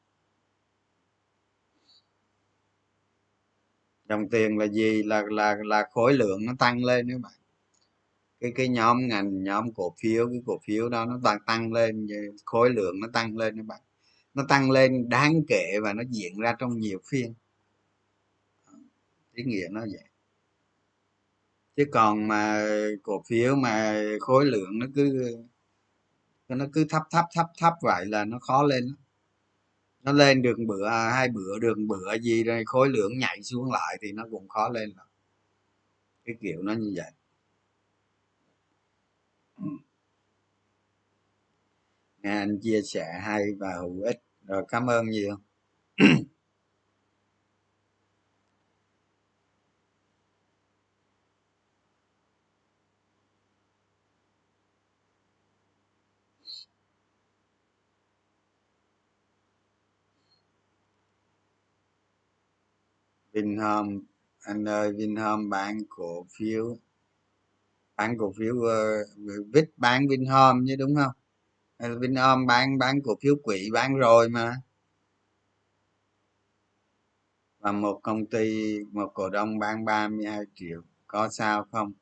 Dòng 4.10 4.30
tiền 4.30 4.58
là 4.58 4.68
gì? 4.68 5.04
Là 5.04 5.24
là 5.30 5.58
là 5.66 5.88
khối 5.92 6.14
lượng 6.14 6.46
nó 6.46 6.54
tăng 6.60 6.84
lên 6.84 7.10
các 7.10 7.22
bạn. 7.22 7.34
Cái 8.40 8.52
cái 8.56 8.68
nhóm 8.68 9.08
ngành, 9.08 9.44
nhóm 9.44 9.74
cổ 9.74 9.96
phiếu, 10.00 10.30
cái 10.30 10.42
cổ 10.46 10.60
phiếu 10.64 10.90
đó 10.90 11.06
nó 11.06 11.20
tăng 11.24 11.40
tăng 11.46 11.74
lên 11.74 12.08
khối 12.46 12.70
lượng 12.70 13.00
nó 13.00 13.08
tăng 13.14 13.38
lên 13.38 13.58
các 13.58 13.66
bạn. 13.66 13.82
Nó 14.34 14.46
tăng 14.50 14.72
lên 14.72 15.10
đáng 15.10 15.42
kể 15.48 15.80
và 15.84 15.94
nó 15.94 16.04
diễn 16.10 16.40
ra 16.40 16.56
trong 16.60 16.80
nhiều 16.80 17.00
phiên. 17.06 17.34
Ý 19.34 19.44
nghĩa 19.44 19.68
nó 19.72 19.82
vậy. 19.82 20.04
Chứ 21.76 21.86
còn 21.92 22.28
mà 22.28 22.66
cổ 23.04 23.24
phiếu 23.28 23.56
mà 23.56 24.04
khối 24.20 24.46
lượng 24.46 24.80
nó 24.80 24.86
cứ 24.96 25.38
nó 26.48 26.66
cứ 26.74 26.86
thấp 26.90 27.04
thấp 27.12 27.26
thấp 27.36 27.46
thấp 27.58 27.74
vậy 27.82 28.06
là 28.06 28.26
nó 28.26 28.40
khó 28.40 28.64
lên 28.64 28.96
nó 30.04 30.12
lên 30.12 30.42
được 30.42 30.56
bữa 30.68 30.88
à, 30.88 31.10
hai 31.10 31.30
bữa 31.30 31.60
đường 31.60 31.88
bữa 31.88 32.18
gì 32.22 32.44
rồi 32.44 32.64
khối 32.66 32.90
lượng 32.90 33.18
nhảy 33.20 33.44
xuống 33.44 33.72
lại 33.72 33.98
thì 34.02 34.12
nó 34.12 34.24
cũng 34.32 34.48
khó 34.50 34.70
lên 34.70 34.90
lắm 34.98 35.08
cái 36.26 36.36
kiểu 36.42 36.62
nó 36.62 36.74
như 36.74 36.94
vậy. 36.96 37.12
Nghe 42.22 42.30
anh 42.40 42.60
chia 42.62 42.82
sẻ 42.82 43.20
hay 43.24 43.44
và 43.60 43.68
hữu 43.82 44.02
ích, 44.02 44.22
rồi 44.48 44.64
cảm 44.68 44.90
ơn 44.90 45.10
nhiều. 45.10 45.36
Vinhome 63.34 64.00
anh 64.42 64.66
ơi 64.66 64.94
Vinhome 64.94 65.50
bán 65.50 65.80
cổ 65.90 66.26
phiếu. 66.38 66.78
Bán 67.96 68.18
cổ 68.18 68.34
phiếu 68.38 68.62
ờ, 68.62 69.02
uh, 69.02 69.48
vít 69.54 69.70
bán 69.78 70.08
Vinhome 70.08 70.60
chứ 70.68 70.76
đúng 70.80 70.96
không? 70.96 71.12
Vinhome 72.00 72.46
bán 72.48 72.78
bán 72.78 73.02
cổ 73.04 73.16
phiếu 73.22 73.36
quỹ 73.44 73.70
bán 73.74 73.96
rồi 73.96 74.30
mà. 74.30 74.56
Và 77.60 77.72
một 77.72 78.00
công 78.04 78.26
ty 78.26 78.78
một 78.92 79.12
cổ 79.14 79.30
đông 79.30 79.60
bán 79.60 79.86
32 79.86 80.40
triệu 80.56 80.82
có 81.08 81.30
sao 81.30 81.66
không? 81.72 81.94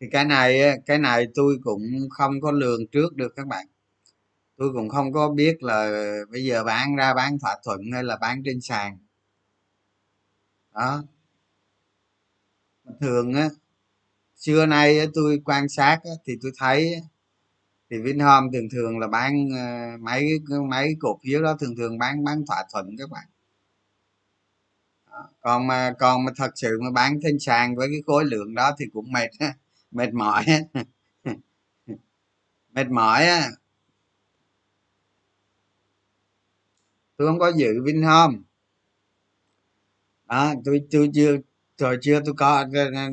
Thì 0.00 0.06
cái 0.12 0.24
này 0.24 0.80
cái 0.86 0.98
này 0.98 1.26
tôi 1.34 1.58
cũng 1.62 1.82
không 2.10 2.40
có 2.40 2.52
lường 2.52 2.86
trước 2.86 3.16
được 3.16 3.32
các 3.36 3.46
bạn. 3.46 3.66
Tôi 4.56 4.72
cũng 4.72 4.88
không 4.88 5.12
có 5.12 5.28
biết 5.30 5.62
là 5.62 6.04
bây 6.32 6.44
giờ 6.44 6.64
bán 6.64 6.96
ra 6.96 7.14
bán 7.14 7.38
thỏa 7.38 7.56
thuận 7.64 7.80
hay 7.92 8.04
là 8.04 8.16
bán 8.20 8.42
trên 8.44 8.60
sàn 8.60 8.98
đó. 10.74 11.02
Thường 13.00 13.34
á, 13.34 13.48
xưa 14.36 14.66
nay 14.66 14.98
tôi 15.14 15.40
quan 15.44 15.68
sát 15.68 15.98
thì 16.26 16.32
tôi 16.42 16.52
thấy 16.58 16.94
thì 17.90 17.96
Vinhome 18.02 18.48
thường 18.52 18.68
thường 18.72 18.98
là 18.98 19.08
bán 19.08 19.48
ờ, 19.56 19.96
mấy 20.00 20.30
mấy 20.70 20.96
cổ 21.00 21.18
phiếu 21.24 21.42
đó 21.42 21.56
thường 21.60 21.76
thường 21.76 21.98
bán 21.98 22.24
bán 22.24 22.44
thỏa 22.46 22.64
thuận 22.72 22.86
các 22.98 23.10
bạn. 23.10 23.24
Còn 25.40 25.66
mà 25.66 25.94
còn 25.98 26.24
mà 26.24 26.32
thật 26.36 26.50
sự 26.54 26.78
mà 26.82 26.90
bán 26.94 27.18
trên 27.22 27.38
sàn 27.38 27.76
với 27.76 27.88
cái 27.92 28.00
khối 28.06 28.24
lượng 28.24 28.54
đó 28.54 28.70
thì 28.78 28.84
cũng 28.92 29.12
mệt 29.12 29.28
mệt 29.90 30.14
mỏi 30.14 30.44
mệt 32.74 32.88
mỏi 32.90 33.26
á. 33.26 33.50
Tôi 37.16 37.28
không 37.28 37.38
có 37.38 37.52
giữ 37.56 37.82
Vinhome 37.84 38.38
à, 40.30 40.54
tôi 40.64 40.80
tôi 40.90 41.10
chưa 41.14 41.36
rồi 41.78 41.98
chưa 42.02 42.20
tôi 42.24 42.34
có 42.36 42.66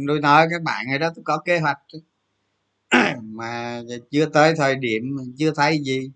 tôi 0.08 0.20
nói 0.22 0.48
các 0.52 0.62
bạn 0.64 0.86
rồi 0.90 1.00
đó 1.00 1.10
tôi 1.16 1.24
có 1.26 1.38
kế 1.46 1.60
hoạch. 1.60 1.78
Mà 3.24 3.82
chưa 4.12 4.26
tới 4.26 4.54
thời 4.58 4.76
điểm 4.76 5.18
chưa 5.38 5.52
thấy 5.56 5.80
gì 5.84 6.12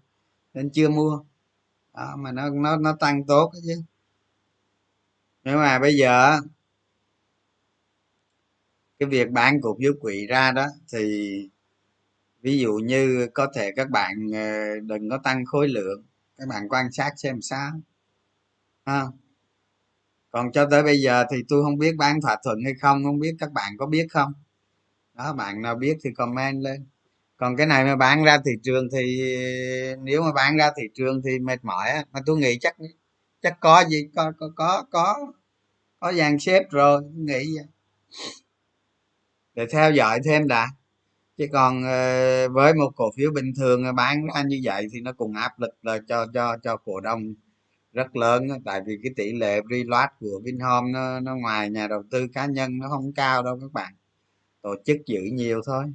nên 0.54 0.70
chưa 0.74 0.90
mua. 0.90 1.24
Đó, 1.94 2.16
mà 2.18 2.32
nó 2.32 2.50
nó 2.50 2.78
nó 2.78 2.98
tăng 3.00 3.26
tốt 3.26 3.52
chứ. 3.68 3.84
Nhưng 5.44 5.56
mà 5.58 5.80
bây 5.80 5.96
giờ 5.98 6.40
cái 9.00 9.10
việc 9.10 9.32
bán 9.32 9.62
cổ 9.62 9.78
phiếu 9.80 9.94
quỹ 10.02 10.28
ra 10.28 10.52
đó 10.52 10.68
thì 10.94 11.02
ví 12.42 12.60
dụ 12.60 12.74
như 12.74 13.28
có 13.34 13.48
thể 13.56 13.72
các 13.76 13.90
bạn 13.90 14.14
ờ, 14.34 14.80
đừng 14.80 15.10
có 15.10 15.18
tăng 15.24 15.46
khối 15.46 15.68
lượng 15.68 16.04
các 16.38 16.48
bạn 16.50 16.70
quan 16.70 16.92
sát 16.92 17.14
xem 17.18 17.42
sao. 17.42 17.72
Ha 18.86 19.08
còn 20.32 20.52
cho 20.52 20.66
tới 20.72 20.84
bây 20.84 21.02
giờ 21.02 21.26
thì 21.32 21.38
tôi 21.50 21.64
không 21.64 21.78
biết 21.78 21.96
bán 21.98 22.22
thỏa 22.22 22.38
thuận 22.44 22.58
hay 22.64 22.74
không 22.82 23.04
không 23.04 23.20
biết 23.20 23.36
các 23.40 23.52
bạn 23.52 23.78
có 23.78 23.86
biết 23.86 24.08
không? 24.10 24.34
Đó, 25.14 25.34
bạn 25.34 25.62
nào 25.62 25.76
biết 25.76 25.98
thì 26.04 26.10
comment 26.16 26.64
lên. 26.64 26.86
Còn 27.38 27.56
cái 27.56 27.68
này 27.68 27.86
mà 27.86 27.96
bán 27.96 28.24
ra 28.24 28.38
thị 28.46 28.52
trường 28.64 28.88
thì, 28.92 29.22
nếu 30.04 30.22
mà 30.22 30.32
bán 30.34 30.58
ra 30.58 30.72
thị 30.78 30.84
trường 30.94 31.22
thì 31.26 31.40
mệt 31.40 31.66
mỏi 31.66 31.90
á. 31.90 32.06
Mà 32.12 32.20
tôi 32.26 32.38
nghĩ 32.38 32.58
chắc 32.62 32.76
chắc 33.42 33.60
có 33.60 33.84
gì, 33.90 34.10
có 34.16 34.32
có 34.40 34.50
có 34.56 34.86
có 34.92 35.34
có 36.00 36.14
dàn 36.14 36.40
xếp 36.40 36.64
rồi 36.72 37.02
nghĩ 37.16 37.58
vậy. 37.58 37.66
Để 39.56 39.66
theo 39.72 39.92
dõi 39.92 40.20
thêm 40.26 40.48
đã. 40.48 40.68
Chứ 41.38 41.48
còn 41.54 41.84
ờ, 41.84 42.50
với 42.50 42.74
một 42.74 42.92
cổ 42.96 43.12
phiếu 43.18 43.32
bình 43.32 43.54
thường 43.58 43.84
bán 43.96 44.28
ra 44.36 44.44
như 44.44 44.62
vậy 44.64 44.88
thì 44.94 45.02
nó 45.02 45.14
cũng 45.14 45.34
áp 45.36 45.60
lực 45.60 45.72
là 45.82 46.00
cho 46.08 46.28
cho 46.34 46.58
cho 46.64 46.78
cổ 46.78 47.00
đông 47.00 47.34
rất 47.94 48.16
lớn 48.16 48.48
đó, 48.48 48.56
tại 48.66 48.82
vì 48.86 48.98
cái 49.04 49.12
tỷ 49.16 49.34
lệ 49.34 49.62
reload 49.72 50.10
của 50.20 50.42
Vinhome 50.44 50.92
nó, 50.92 51.20
nó 51.20 51.36
ngoài 51.36 51.70
nhà 51.70 51.88
đầu 51.88 52.04
tư 52.12 52.28
cá 52.34 52.46
nhân 52.46 52.78
nó 52.80 52.90
không 52.90 53.14
cao 53.14 53.44
đâu 53.44 53.60
các 53.62 53.72
bạn. 53.74 53.94
Tổ 54.62 54.76
chức 54.86 54.98
giữ 55.08 55.22
nhiều 55.34 55.62
thôi. 55.66 55.86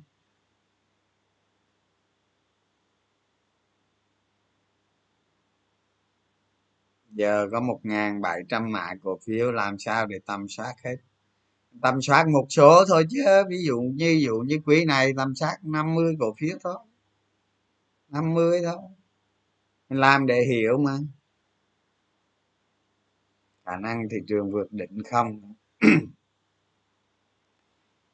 Giờ 7.10 7.48
có 7.52 7.60
một 7.60 7.80
ngàn 7.82 8.20
bảy 8.20 8.40
trăm 8.48 8.72
mã 8.72 8.90
cổ 9.02 9.18
phiếu 9.26 9.52
làm 9.52 9.78
sao 9.78 10.06
để 10.06 10.18
tầm 10.26 10.48
soát 10.48 10.74
hết? 10.84 10.96
Tầm 11.82 12.02
soát 12.02 12.28
một 12.28 12.46
số 12.50 12.84
thôi 12.88 13.04
chứ 13.10 13.24
ví 13.50 13.56
dụ 13.66 13.80
như 13.80 14.06
ví 14.06 14.22
dụ 14.22 14.36
như 14.46 14.60
quý 14.66 14.84
này 14.84 15.12
tầm 15.16 15.34
soát 15.34 15.56
50 15.62 16.14
cổ 16.20 16.34
phiếu 16.40 16.58
thôi. 16.64 16.76
50 18.08 18.60
thôi. 18.64 18.76
Mình 19.88 20.00
làm 20.00 20.26
để 20.26 20.42
hiểu 20.48 20.78
mà 20.78 20.98
khả 23.66 23.76
năng 23.76 24.08
thị 24.10 24.16
trường 24.28 24.52
vượt 24.52 24.72
đỉnh 24.72 25.02
không? 25.10 25.54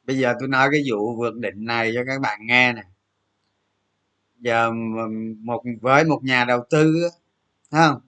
Bây 0.05 0.17
giờ 0.17 0.33
tôi 0.39 0.47
nói 0.49 0.69
cái 0.71 0.83
vụ 0.91 1.15
vượt 1.15 1.35
đỉnh 1.35 1.65
này 1.65 1.91
cho 1.95 2.03
các 2.07 2.21
bạn 2.21 2.39
nghe 2.45 2.73
nè. 2.73 2.83
Giờ 4.39 4.71
một, 5.39 5.63
với 5.81 6.05
một 6.05 6.19
nhà 6.23 6.45
đầu 6.45 6.63
tư 6.69 7.09
không? 7.71 8.01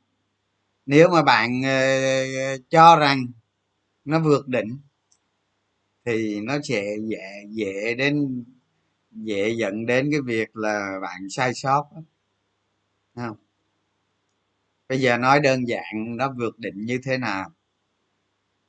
Nếu 0.85 1.09
mà 1.09 1.23
bạn 1.23 1.61
ờ, 1.63 2.57
cho 2.69 2.95
rằng 2.95 3.25
nó 4.05 4.19
vượt 4.19 4.47
đỉnh 4.47 4.77
thì 6.05 6.39
nó 6.41 6.57
sẽ 6.63 6.95
dễ 7.09 7.45
dễ 7.49 7.95
đến, 7.95 8.43
dễ 9.11 9.49
dẫn 9.59 9.85
đến 9.85 10.09
cái 10.11 10.21
việc 10.21 10.55
là 10.57 10.99
bạn 11.01 11.29
sai 11.29 11.53
sót 11.53 11.85
không? 13.15 13.44
Bây 14.89 15.01
giờ 15.01 15.17
nói 15.17 15.39
đơn 15.39 15.67
giản 15.67 16.17
nó 16.17 16.33
vượt 16.37 16.59
định 16.59 16.85
như 16.85 16.99
thế 17.03 17.17
nào? 17.17 17.51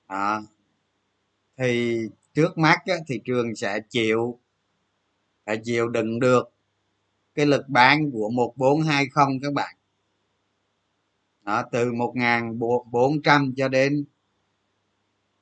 À, 0.06 0.40
thì 1.56 1.98
trước 2.34 2.58
mắt 2.58 2.78
á, 2.86 2.94
thị 3.08 3.20
trường 3.24 3.56
sẽ 3.56 3.80
chịu 3.90 4.38
phải 5.46 5.60
chịu 5.64 5.88
đựng 5.88 6.20
được 6.20 6.52
cái 7.34 7.46
lực 7.46 7.68
bán 7.68 8.10
của 8.12 8.30
1420 8.30 9.38
các 9.42 9.52
bạn. 9.52 9.76
Đó, 11.42 11.62
từ 11.72 11.92
1400 11.92 13.54
cho 13.56 13.68
đến 13.68 14.04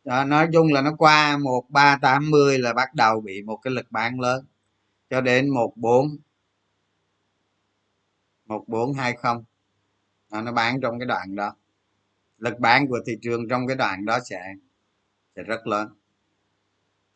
đó, 0.04 0.24
nói 0.24 0.48
chung 0.52 0.72
là 0.72 0.82
nó 0.82 0.94
qua 0.98 1.36
1380 1.38 2.58
là 2.58 2.72
bắt 2.72 2.94
đầu 2.94 3.20
bị 3.20 3.42
một 3.42 3.56
cái 3.56 3.72
lực 3.72 3.86
bán 3.90 4.20
lớn 4.20 4.44
cho 5.10 5.20
đến 5.20 5.50
14 5.50 6.18
1420 8.46 9.44
nó 10.42 10.52
bán 10.52 10.80
trong 10.80 10.98
cái 10.98 11.06
đoạn 11.06 11.36
đó. 11.36 11.54
Lực 12.38 12.58
bán 12.58 12.88
của 12.88 12.98
thị 13.06 13.12
trường 13.22 13.48
trong 13.48 13.66
cái 13.66 13.76
đoạn 13.76 14.04
đó 14.04 14.18
sẽ 14.30 14.54
sẽ 15.36 15.42
rất 15.42 15.66
lớn. 15.66 15.88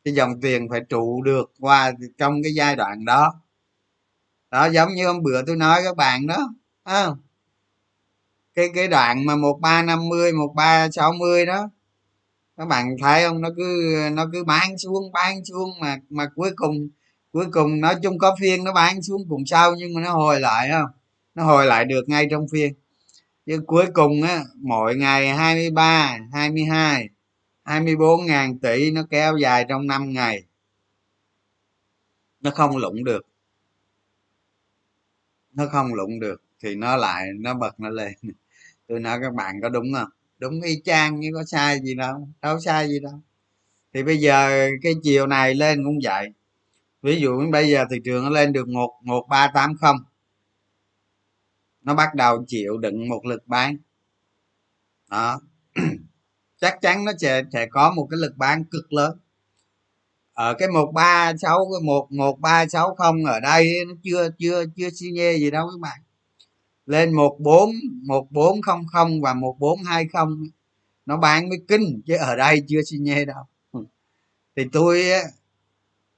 Cái 0.04 0.14
dòng 0.14 0.40
tiền 0.40 0.68
phải 0.70 0.80
trụ 0.88 1.22
được 1.22 1.52
qua 1.60 1.92
trong 2.18 2.42
cái 2.42 2.52
giai 2.54 2.76
đoạn 2.76 3.04
đó. 3.04 3.40
Đó 4.50 4.66
giống 4.66 4.94
như 4.94 5.06
hôm 5.06 5.22
bữa 5.22 5.42
tôi 5.46 5.56
nói 5.56 5.80
các 5.84 5.96
bạn 5.96 6.26
đó 6.26 6.54
à, 6.84 7.06
cái 8.54 8.68
cái 8.74 8.88
đoạn 8.88 9.26
mà 9.26 9.36
một 9.36 9.58
ba 9.60 9.82
năm 9.82 10.08
mươi 10.08 10.32
một 10.32 10.52
ba 10.56 10.90
sáu 10.90 11.12
mươi 11.12 11.46
đó 11.46 11.70
các 12.56 12.68
bạn 12.68 12.96
thấy 13.02 13.24
không? 13.24 13.40
Nó 13.40 13.48
cứ 13.56 13.96
nó 14.12 14.26
cứ 14.32 14.44
bán 14.44 14.78
xuống 14.78 15.12
bán 15.12 15.44
xuống 15.44 15.70
mà 15.80 15.96
mà 16.10 16.26
cuối 16.34 16.50
cùng 16.56 16.88
cuối 17.32 17.46
cùng 17.52 17.80
nói 17.80 17.94
chung 18.02 18.18
có 18.18 18.36
phiên 18.40 18.64
nó 18.64 18.72
bán 18.72 19.02
xuống 19.02 19.22
cùng 19.28 19.46
sau 19.46 19.74
nhưng 19.74 19.94
mà 19.94 20.00
nó 20.00 20.12
hồi 20.12 20.40
lại 20.40 20.68
không? 20.72 20.90
Nó 21.34 21.44
hồi 21.44 21.66
lại 21.66 21.84
được 21.84 22.08
ngay 22.08 22.26
trong 22.30 22.46
phiên 22.52 22.74
chứ 23.48 23.62
cuối 23.66 23.86
cùng 23.94 24.22
á, 24.22 24.44
mỗi 24.56 24.96
ngày 24.96 25.28
23 25.28 26.18
22 26.32 27.08
24 27.64 28.26
ngàn 28.26 28.58
tỷ 28.58 28.90
nó 28.90 29.02
kéo 29.10 29.36
dài 29.36 29.64
trong 29.68 29.86
5 29.86 30.12
ngày. 30.12 30.42
Nó 32.40 32.50
không 32.50 32.76
lụng 32.76 33.04
được. 33.04 33.26
Nó 35.52 35.66
không 35.66 35.94
lụng 35.94 36.20
được 36.20 36.42
thì 36.62 36.74
nó 36.74 36.96
lại, 36.96 37.26
nó 37.38 37.54
bật 37.54 37.80
nó 37.80 37.88
lên. 37.88 38.12
Tôi 38.88 39.00
nói 39.00 39.18
các 39.22 39.34
bạn 39.34 39.60
có 39.62 39.68
đúng 39.68 39.92
không? 39.94 40.08
Đúng 40.38 40.60
y 40.60 40.80
chang 40.84 41.20
như 41.20 41.30
có 41.34 41.44
sai 41.44 41.80
gì 41.80 41.94
đâu 41.94 42.28
đâu 42.42 42.60
sai 42.60 42.88
gì 42.88 43.00
đâu. 43.00 43.20
Thì 43.94 44.02
bây 44.02 44.16
giờ 44.18 44.68
cái 44.82 44.94
chiều 45.02 45.26
này 45.26 45.54
lên 45.54 45.84
cũng 45.84 45.98
vậy. 46.04 46.28
Ví 47.02 47.20
dụ 47.20 47.50
bây 47.52 47.70
giờ 47.70 47.84
thị 47.90 47.96
trường 48.04 48.24
nó 48.24 48.30
lên 48.30 48.52
được 48.52 48.68
một 48.68 49.00
một 49.02 49.26
ba 49.28 49.50
tám 49.54 49.76
không 49.80 49.96
nó 51.82 51.94
bắt 51.94 52.14
đầu 52.14 52.44
chịu 52.46 52.78
đựng 52.78 53.08
một 53.08 53.26
lực 53.26 53.46
bán. 53.46 53.76
Đó. 55.10 55.40
Chắc 56.60 56.78
chắn 56.82 57.04
nó 57.04 57.12
sẽ 57.20 57.42
sẽ 57.52 57.66
có 57.66 57.92
một 57.92 58.08
cái 58.10 58.18
lực 58.18 58.36
bán 58.36 58.64
cực 58.64 58.92
lớn. 58.92 59.18
Ở 60.32 60.54
cái 60.58 60.68
một 60.68 60.92
ba 60.94 61.32
sáu 61.36 61.66
một 61.84 62.12
một 62.12 62.40
ba 62.40 62.66
sáu 62.66 62.94
không 62.94 63.24
ở 63.24 63.40
đây 63.40 63.74
nó 63.88 63.94
chưa 64.02 64.28
chưa 64.38 64.64
chưa 64.76 64.90
xi 64.90 65.10
nhê 65.10 65.36
gì 65.38 65.50
đâu 65.50 65.68
các 65.68 65.80
bạn. 65.80 66.00
Lên 66.86 67.14
một 67.14 67.36
bốn 67.40 67.70
một 68.06 68.26
bốn 68.30 68.62
không 68.62 68.86
không 68.92 69.20
và 69.20 69.34
một 69.34 69.56
bốn 69.58 69.82
hai 69.82 70.08
không 70.12 70.44
nó 71.06 71.16
bán 71.16 71.48
mới 71.48 71.58
kinh 71.68 72.02
chứ 72.06 72.16
ở 72.16 72.36
đây 72.36 72.62
chưa 72.68 72.80
xi 72.86 72.98
nhê 72.98 73.24
đâu. 73.24 73.44
Thì 74.56 74.62
tôi 74.72 75.04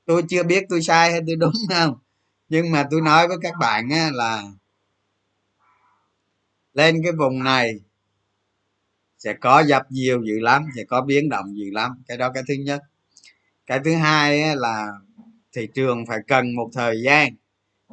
tôi 0.07 0.23
chưa 0.29 0.43
biết 0.43 0.65
tôi 0.69 0.83
sai 0.83 1.11
hay 1.13 1.21
tôi 1.27 1.37
đúng 1.37 1.53
không? 1.69 1.99
Nhưng 2.49 2.71
mà 2.71 2.89
tôi 2.91 3.01
nói 3.01 3.29
với 3.29 3.37
các 3.43 3.55
bạn 3.61 3.91
á, 3.91 4.11
là 4.13 4.43
lên 6.81 7.01
cái 7.03 7.13
vùng 7.13 7.45
này 7.45 7.81
sẽ 9.19 9.33
có 9.33 9.61
dập 9.61 9.83
nhiều 9.91 10.23
dữ 10.25 10.41
lắm 10.41 10.67
sẽ 10.77 10.85
có 10.85 11.01
biến 11.03 11.29
động 11.29 11.57
dữ 11.57 11.65
lắm. 11.73 12.03
Cái 12.09 12.17
đó 12.17 12.31
cái 12.35 12.43
thứ 12.49 12.55
nhất. 12.55 12.83
Cái 13.67 13.81
thứ 13.85 13.95
hai 13.95 14.57
là 14.57 14.93
thị 15.53 15.69
trường 15.75 16.07
phải 16.07 16.19
cần 16.27 16.57
một 16.57 16.71
thời 16.75 17.03
gian 17.03 17.35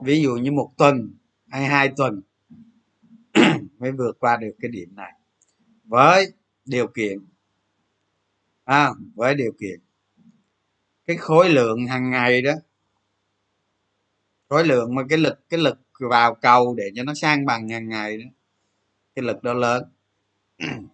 ví 0.04 0.22
dụ 0.22 0.36
như 0.36 0.52
một 0.52 0.72
tuần 0.78 1.16
hay 1.48 1.66
hai 1.66 1.90
tuần 1.98 2.22
mới 3.80 3.92
vượt 3.92 4.20
qua 4.20 4.38
được 4.38 4.56
cái 4.62 4.72
điểm 4.72 4.96
này. 4.96 5.14
Với 5.84 6.34
điều 6.66 6.88
kiện 6.88 7.18
à, 8.64 8.92
với 9.16 9.36
điều 9.36 9.52
kiện 9.60 9.80
cái 11.06 11.18
khối 11.18 11.50
lượng 11.50 11.88
hàng 11.88 12.10
ngày 12.10 12.42
đó 12.42 12.54
khối 14.50 14.68
lượng 14.68 14.96
mà 14.96 15.04
cái 15.10 15.18
lực 15.18 15.50
cái 15.50 15.60
lực 15.60 15.80
vào 16.00 16.36
cầu 16.36 16.76
để 16.78 16.84
cho 16.96 17.04
nó 17.04 17.14
sang 17.14 17.46
bằng 17.46 17.70
hàng 17.70 17.90
ngày 17.90 18.18
đó 18.18 18.26
cái 19.18 19.26
lực 19.26 19.44
đó 19.44 19.54
lớn. 19.54 19.84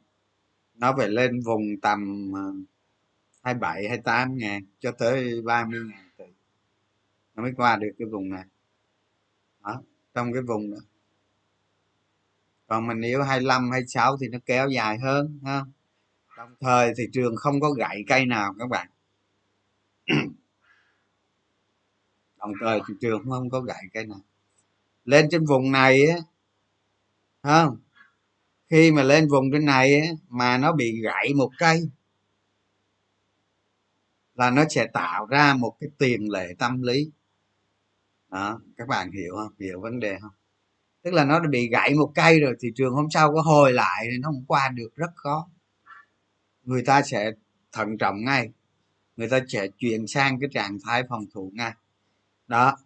Nó 0.76 0.94
phải 0.98 1.10
lên 1.10 1.42
vùng 1.46 1.62
tầm 1.82 2.32
27 3.44 3.84
ờ, 3.84 3.90
28 3.90 4.38
ngàn 4.38 4.66
cho 4.80 4.92
tới 4.92 5.42
30 5.46 5.80
ngàn 5.90 6.10
tỷ. 6.18 6.24
Nó 7.36 7.44
mới 7.44 7.52
qua 7.58 7.76
được 7.76 7.92
cái 8.00 8.08
vùng 8.08 8.30
này. 8.30 8.44
Đó 9.64 9.82
trong 10.14 10.34
cái 10.34 10.42
vùng 10.42 10.72
đó. 10.72 10.78
Còn 12.68 12.88
mình 12.88 13.00
nếu 13.00 13.24
25 13.24 13.72
26 13.72 14.18
thì 14.18 14.28
nó 14.28 14.40
kéo 14.46 14.70
dài 14.70 14.98
hơn 14.98 15.40
ha 15.46 15.66
đồng 16.38 16.56
thời 16.62 16.94
thị 16.98 17.04
trường 17.14 17.36
không 17.36 17.60
có 17.60 17.72
gãy 17.72 18.04
cây 18.08 18.26
nào 18.26 18.54
các 18.60 18.70
bạn. 18.70 18.88
Đồng 22.38 22.54
thời 22.62 22.82
thị 22.88 22.94
trường 23.02 23.30
không 23.30 23.50
có 23.50 23.62
gãy 23.62 23.84
cây 23.94 24.06
nào. 24.06 24.22
Lên 25.06 25.28
trên 25.32 25.46
vùng 25.46 25.72
này 25.72 26.08
á 26.08 26.18
không 27.42 27.78
khi 28.74 28.92
mà 28.92 29.04
lên 29.04 29.28
vùng 29.28 29.52
trên 29.52 29.66
này 29.66 30.00
ấy, 30.00 30.10
mà 30.30 30.58
nó 30.58 30.74
bị 30.74 31.02
gãy 31.02 31.34
một 31.36 31.52
cây 31.58 31.90
là 34.36 34.52
nó 34.52 34.66
sẽ 34.70 34.88
tạo 34.94 35.26
ra 35.26 35.54
một 35.54 35.76
cái 35.80 35.90
tiền 35.98 36.32
lệ 36.32 36.54
tâm 36.60 36.82
lý. 36.82 37.12
Đó 38.32 38.62
các 38.78 38.88
bạn 38.88 39.12
hiểu 39.12 39.36
không? 39.36 39.54
Hiểu 39.60 39.82
vấn 39.82 40.00
đề 40.00 40.18
không? 40.22 40.32
Tức 41.04 41.14
là 41.14 41.26
nó 41.26 41.40
đã 41.40 41.50
bị 41.50 41.70
gãy 41.70 41.94
một 41.96 42.12
cây 42.16 42.40
rồi 42.40 42.56
thị 42.60 42.70
trường 42.76 42.94
hôm 42.94 43.08
sau 43.10 43.34
có 43.34 43.42
hồi 43.42 43.74
lại 43.74 44.08
thì 44.12 44.18
nó 44.18 44.28
không 44.28 44.46
qua 44.48 44.70
được 44.70 44.96
rất 44.96 45.12
khó. 45.16 45.50
Người 46.64 46.84
ta 46.86 47.02
sẽ 47.02 47.32
thận 47.72 47.98
trọng 47.98 48.26
ngay. 48.26 48.50
Người 49.18 49.30
ta 49.30 49.40
sẽ 49.48 49.68
chuyển 49.78 50.08
sang 50.08 50.40
cái 50.40 50.50
trạng 50.54 50.78
thái 50.86 51.04
phòng 51.10 51.26
thủ 51.34 51.52
ngay. 51.54 51.74
Đó 52.48 52.78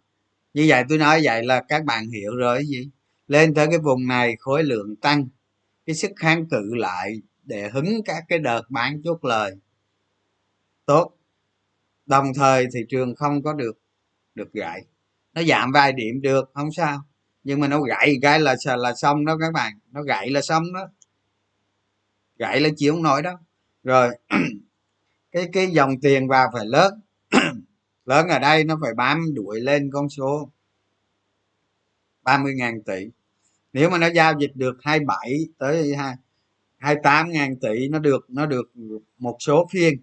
như 0.54 0.64
vậy 0.68 0.84
tôi 0.88 0.98
nói 0.98 1.20
vậy 1.24 1.44
là 1.44 1.64
các 1.68 1.84
bạn 1.84 2.10
hiểu 2.10 2.36
rồi 2.36 2.66
gì? 2.66 2.90
Lên 3.26 3.54
tới 3.54 3.66
cái 3.66 3.78
vùng 3.78 4.06
này 4.06 4.36
khối 4.36 4.62
lượng 4.62 4.96
tăng 4.96 5.28
cái 5.88 5.94
sức 5.94 6.10
kháng 6.16 6.48
cự 6.48 6.74
lại 6.74 7.20
để 7.44 7.70
hứng 7.70 8.02
các 8.04 8.24
cái 8.28 8.38
đợt 8.38 8.62
bán 8.68 9.02
chốt 9.04 9.24
lời. 9.24 9.56
Tốt. 10.86 11.12
Đồng 12.06 12.34
thời 12.34 12.66
thị 12.74 12.80
trường 12.88 13.14
không 13.14 13.42
có 13.42 13.52
được 13.52 13.78
được 14.34 14.52
gãy. 14.52 14.84
Nó 15.34 15.42
giảm 15.42 15.72
vài 15.72 15.92
điểm 15.92 16.20
được, 16.20 16.50
không 16.54 16.72
sao. 16.72 17.02
Nhưng 17.44 17.60
mà 17.60 17.68
nó 17.68 17.80
gãy 17.80 18.14
cái 18.22 18.40
là 18.40 18.56
là 18.76 18.94
xong 18.94 19.24
đó 19.24 19.36
các 19.40 19.52
bạn. 19.52 19.72
Nó 19.90 20.02
gãy 20.02 20.30
là 20.30 20.40
xong 20.42 20.72
đó. 20.72 20.88
Gãy 22.38 22.60
là 22.60 22.68
chịu 22.76 22.92
không 22.92 23.02
nổi 23.02 23.22
đó. 23.22 23.40
Rồi, 23.82 24.10
cái 25.32 25.48
cái 25.52 25.66
dòng 25.66 26.00
tiền 26.02 26.28
vào 26.28 26.50
phải 26.52 26.66
lớn. 26.66 27.00
Lớn 28.04 28.28
ở 28.28 28.38
đây 28.38 28.64
nó 28.64 28.78
phải 28.82 28.94
bám 28.94 29.34
đuổi 29.34 29.60
lên 29.60 29.90
con 29.92 30.08
số 30.08 30.50
30.000 32.24 32.82
tỷ 32.86 33.17
nếu 33.72 33.90
mà 33.90 33.98
nó 33.98 34.06
giao 34.06 34.34
dịch 34.38 34.50
được 34.54 34.76
27 34.82 35.46
tới 35.58 35.94
28 36.78 37.30
ngàn 37.30 37.56
tỷ, 37.56 37.88
nó 37.88 37.98
được 37.98 38.26
nó 38.28 38.46
được 38.46 38.72
một 39.18 39.36
số 39.40 39.68
phiên. 39.72 39.94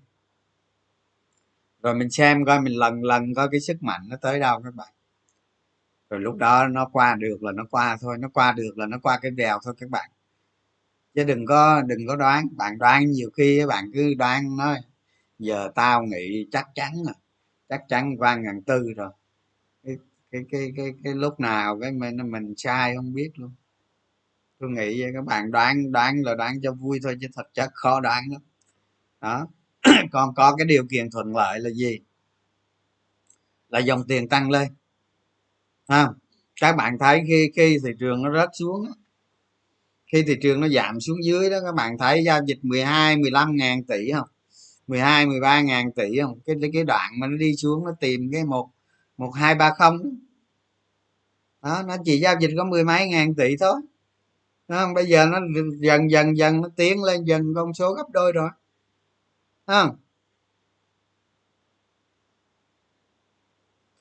Rồi 1.84 1.96
mình 1.96 2.10
xem 2.10 2.46
coi, 2.46 2.62
mình 2.62 2.78
lần 2.78 3.04
lần 3.04 3.34
coi 3.34 3.48
cái 3.52 3.60
sức 3.60 3.84
mạnh 3.84 4.02
nó 4.10 4.18
tới 4.22 4.40
đâu 4.40 4.62
các 4.64 4.76
bạn. 4.76 4.94
Rồi 6.10 6.20
lúc 6.20 6.36
đó 6.36 6.68
nó 6.68 6.86
qua 6.86 7.16
được 7.16 7.44
là 7.44 7.52
nó 7.52 7.64
qua 7.72 7.98
thôi, 8.02 8.18
nó 8.20 8.30
qua 8.34 8.52
được 8.52 8.78
là 8.78 8.86
nó 8.86 8.98
qua 9.04 9.20
cái 9.22 9.32
đèo 9.32 9.60
thôi 9.64 9.74
các 9.78 9.90
bạn. 9.90 10.10
Chứ 11.16 11.24
đừng 11.24 11.46
có 11.46 11.82
đừng 11.82 12.08
có 12.08 12.16
đoán. 12.16 12.48
Bạn 12.52 12.78
đoán 12.78 13.12
nhiều 13.12 13.30
khi 13.38 13.66
bạn 13.68 13.92
cứ 13.94 14.14
đoán 14.14 14.58
nói 14.58 14.78
giờ 15.40 15.72
tao 15.76 16.04
nghĩ 16.04 16.48
chắc 16.52 16.68
chắn 16.76 16.94
rồi, 17.06 17.16
chắc 17.70 17.82
chắn 17.90 18.18
qua 18.18 18.36
ngàn 18.36 18.62
tư 18.64 18.94
rồi 18.96 19.12
cái 20.36 20.44
cái 20.52 20.72
cái 20.78 20.94
cái, 21.04 21.14
lúc 21.14 21.40
nào 21.40 21.80
cái 21.82 21.92
mình 21.92 22.32
mình 22.32 22.54
sai 22.58 22.96
không 22.96 23.14
biết 23.14 23.32
luôn. 23.36 23.52
Tôi 24.60 24.70
nghĩ 24.70 25.02
vậy 25.02 25.12
các 25.14 25.26
bạn 25.26 25.52
đoán 25.52 25.92
đoán 25.92 26.22
là 26.24 26.36
đoán 26.36 26.62
cho 26.62 26.74
vui 26.74 27.00
thôi 27.04 27.18
chứ 27.22 27.28
thật 27.36 27.50
chất 27.54 27.70
khó 27.74 28.00
đoán 28.00 28.24
lắm. 28.32 28.42
Đó. 29.22 29.48
Còn 30.12 30.36
có 30.36 30.56
cái 30.56 30.66
điều 30.66 30.86
kiện 30.92 31.12
thuận 31.12 31.36
lợi 31.36 31.60
là 31.60 31.70
gì? 31.70 32.00
Là 33.70 33.80
dòng 33.80 34.08
tiền 34.08 34.30
tăng 34.30 34.50
lên. 34.52 34.68
Ha 35.88 36.08
các 36.62 36.76
bạn 36.76 36.98
thấy 37.00 37.24
khi 37.28 37.52
khi 37.56 37.78
thị 37.84 37.90
trường 38.00 38.24
nó 38.24 38.34
rớt 38.34 38.50
xuống 38.54 38.86
khi 40.12 40.24
thị 40.24 40.36
trường 40.42 40.62
nó 40.62 40.68
giảm 40.68 41.00
xuống 41.00 41.24
dưới 41.24 41.50
đó 41.50 41.58
các 41.66 41.76
bạn 41.76 41.98
thấy 41.98 42.24
giao 42.24 42.40
dịch 42.46 42.60
12 42.62 43.18
15 43.18 43.56
ngàn 43.56 43.84
tỷ 43.84 44.12
không? 44.12 44.28
12 44.88 45.26
13 45.26 45.62
ngàn 45.62 45.92
tỷ 45.92 46.20
không? 46.22 46.40
Cái 46.46 46.56
cái 46.74 46.84
đoạn 46.84 47.12
mà 47.20 47.28
nó 47.28 47.38
đi 47.38 47.56
xuống 47.56 47.86
nó 47.86 47.92
tìm 48.00 48.30
cái 48.32 48.46
một 48.46 48.70
một 49.18 49.32
hai 49.36 49.56
ba 49.56 49.74
không 49.78 49.98
đó 51.66 51.84
nó 51.88 51.98
chỉ 52.06 52.20
giao 52.20 52.36
dịch 52.40 52.52
có 52.58 52.64
mười 52.66 52.84
mấy 52.84 53.08
ngàn 53.08 53.36
tỷ 53.36 53.58
thôi. 53.58 53.76
Đó, 54.68 54.94
bây 54.96 55.06
giờ 55.06 55.26
nó 55.26 55.40
dần 55.80 56.12
dần 56.12 56.38
dần 56.38 56.62
nó 56.62 56.70
tiến 56.76 57.04
lên 57.04 57.24
dần 57.26 57.54
con 57.56 57.74
số 57.74 57.94
gấp 57.94 58.10
đôi 58.14 58.32
rồi. 58.32 58.50
Không? 59.68 59.98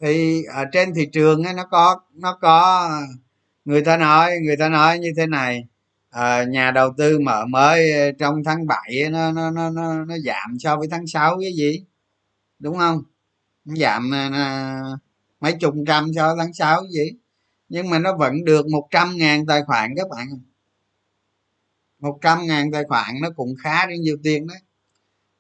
Thì 0.00 0.44
ở 0.44 0.64
trên 0.72 0.94
thị 0.94 1.06
trường 1.12 1.42
ấy, 1.44 1.54
nó 1.54 1.64
có 1.70 2.00
nó 2.14 2.38
có 2.40 2.90
người 3.64 3.82
ta 3.84 3.96
nói 3.96 4.32
người 4.42 4.56
ta 4.56 4.68
nói 4.68 4.98
như 4.98 5.12
thế 5.16 5.26
này. 5.26 5.68
À, 6.10 6.44
nhà 6.44 6.70
đầu 6.70 6.92
tư 6.98 7.18
mở 7.20 7.46
mới 7.46 7.92
trong 8.18 8.44
tháng 8.44 8.66
7 8.66 9.10
nó 9.10 9.32
nó 9.32 9.50
nó 9.50 9.70
nó, 9.70 10.04
nó 10.04 10.18
giảm 10.18 10.58
so 10.58 10.76
với 10.76 10.88
tháng 10.90 11.06
6 11.06 11.38
cái 11.40 11.52
gì? 11.52 11.84
Đúng 12.58 12.78
không? 12.78 13.02
Nó 13.64 13.74
giảm 13.76 14.14
à, 14.14 14.30
à 14.32 14.82
mấy 15.40 15.52
chục 15.60 15.74
trăm 15.86 16.12
so 16.16 16.28
với 16.28 16.36
tháng 16.38 16.54
6 16.54 16.82
cái 16.82 16.92
gì? 16.92 17.18
Nhưng 17.68 17.90
mà 17.90 17.98
nó 17.98 18.16
vẫn 18.16 18.44
được 18.44 18.66
100 18.66 19.16
ngàn 19.16 19.46
tài 19.46 19.62
khoản 19.66 19.94
các 19.96 20.08
bạn 20.10 20.26
một 22.04 22.18
trăm 22.22 22.46
ngàn 22.46 22.70
tài 22.72 22.84
khoản 22.88 23.14
nó 23.22 23.30
cũng 23.36 23.54
khá 23.62 23.86
đến 23.86 24.00
nhiều 24.00 24.16
tiền 24.22 24.46
đấy. 24.46 24.58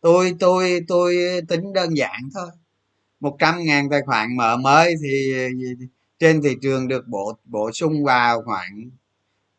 Tôi 0.00 0.34
tôi 0.40 0.80
tôi 0.88 1.16
tính 1.48 1.72
đơn 1.72 1.96
giản 1.96 2.20
thôi. 2.34 2.50
một 3.20 3.36
trăm 3.40 3.64
ngàn 3.64 3.90
tài 3.90 4.02
khoản 4.06 4.36
mở 4.36 4.56
mới 4.56 4.94
thì 5.02 5.34
trên 6.18 6.42
thị 6.42 6.56
trường 6.62 6.88
được 6.88 7.08
bổ 7.08 7.38
bổ 7.44 7.72
sung 7.72 8.04
vào 8.04 8.42
khoảng 8.42 8.90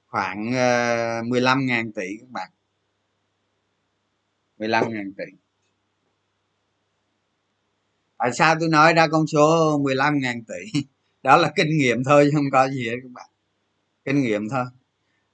khoảng 0.07 0.53
ờ, 0.55 1.23
15 1.27 1.65
ngàn 1.65 1.91
tỷ 1.93 2.17
các 2.19 2.29
bạn. 2.29 2.49
15 4.57 4.93
ngàn 4.93 5.13
tỷ. 5.17 5.23
Tại 8.17 8.31
sao 8.33 8.55
tôi 8.59 8.69
nói 8.69 8.93
ra 8.93 9.07
con 9.07 9.27
số 9.27 9.77
15 9.83 10.19
ngàn 10.19 10.43
tỷ? 10.43 10.81
Đó 11.25 11.37
là 11.37 11.51
kinh 11.55 11.77
nghiệm 11.77 12.03
thôi 12.03 12.23
chứ 12.25 12.31
không 12.35 12.51
có 12.51 12.69
gì 12.69 12.89
hết 12.89 12.95
các 13.03 13.11
bạn. 13.13 13.29
Kinh 14.05 14.21
nghiệm 14.21 14.49
thôi. 14.49 14.65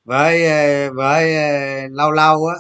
Với 0.06 0.48
ờ, 0.48 0.94
với 0.94 1.36
ờ, 1.36 1.88
lâu 1.92 2.12
lâu 2.12 2.48
á 2.48 2.56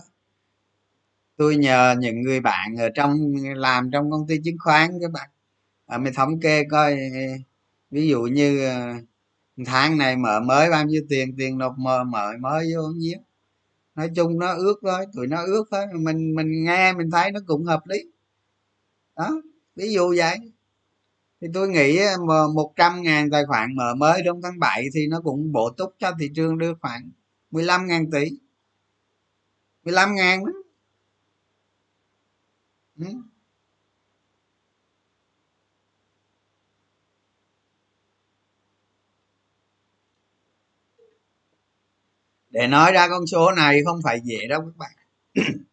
tôi 1.38 1.56
nhờ 1.58 1.96
những 2.00 2.22
người 2.22 2.40
bạn 2.40 2.76
ở 2.78 2.90
trong 2.96 3.34
làm 3.56 3.92
trong 3.92 4.12
công 4.12 4.28
ty 4.28 4.38
chứng 4.44 4.58
khoán 4.60 4.92
các 5.02 5.12
bạn. 5.12 5.30
À, 5.88 5.98
mình 5.98 6.14
thống 6.14 6.40
kê 6.40 6.64
coi 6.72 6.98
ví 7.92 8.08
dụ 8.10 8.22
như 8.24 8.70
tháng 9.66 9.98
này 9.98 10.18
mở 10.18 10.40
mới 10.40 10.70
bao 10.70 10.86
nhiêu 10.86 11.02
tiền 11.10 11.36
tiền 11.38 11.58
nộp 11.58 11.74
mở 11.78 12.04
mở 12.04 12.32
mới 12.42 12.74
vô 12.76 12.88
nhiêu 12.96 13.20
nói 13.96 14.10
chung 14.16 14.40
nó 14.40 14.54
ước 14.54 14.80
thôi 14.84 15.06
tụi 15.14 15.28
nó 15.28 15.44
ước 15.46 15.68
thôi. 15.72 15.86
Mình 16.00 16.36
mình 16.36 16.64
nghe 16.64 16.94
mình 16.94 17.12
thấy 17.12 17.32
nó 17.32 17.40
cũng 17.48 17.66
hợp 17.66 17.82
lý. 17.88 17.98
Đó 19.16 19.42
ví 19.76 19.94
dụ 19.94 20.14
vậy 20.18 20.38
thì 21.42 21.48
tôi 21.54 21.70
nghĩ 21.70 21.98
ờ, 21.98 22.48
một 22.56 22.74
trăm 22.76 23.02
ngàn 23.02 23.30
tài 23.32 23.46
khoản 23.46 23.76
mở 23.76 23.96
mới 23.96 24.22
trong 24.26 24.42
tháng 24.42 24.60
7 24.60 24.86
thì 24.94 25.08
nó 25.08 25.22
cũng 25.24 25.52
bổ 25.52 25.70
túc 25.78 25.96
cho 26.00 26.12
thị 26.20 26.30
trường 26.36 26.58
đưa 26.58 26.74
khoảng 26.82 27.12
15 27.52 27.88
ngàn 27.88 28.12
tỷ. 28.12 28.26
15 29.84 30.16
ngàn 30.16 30.46
đó. 30.46 30.52
Ừ. 32.98 33.06
để 42.50 42.68
nói 42.68 42.92
ra 42.92 43.08
con 43.10 43.28
số 43.28 43.52
này 43.52 43.80
không 43.86 44.00
phải 44.04 44.20
dễ 44.24 44.48
đâu 44.50 44.62
các 44.62 44.78
bạn. 44.78 44.92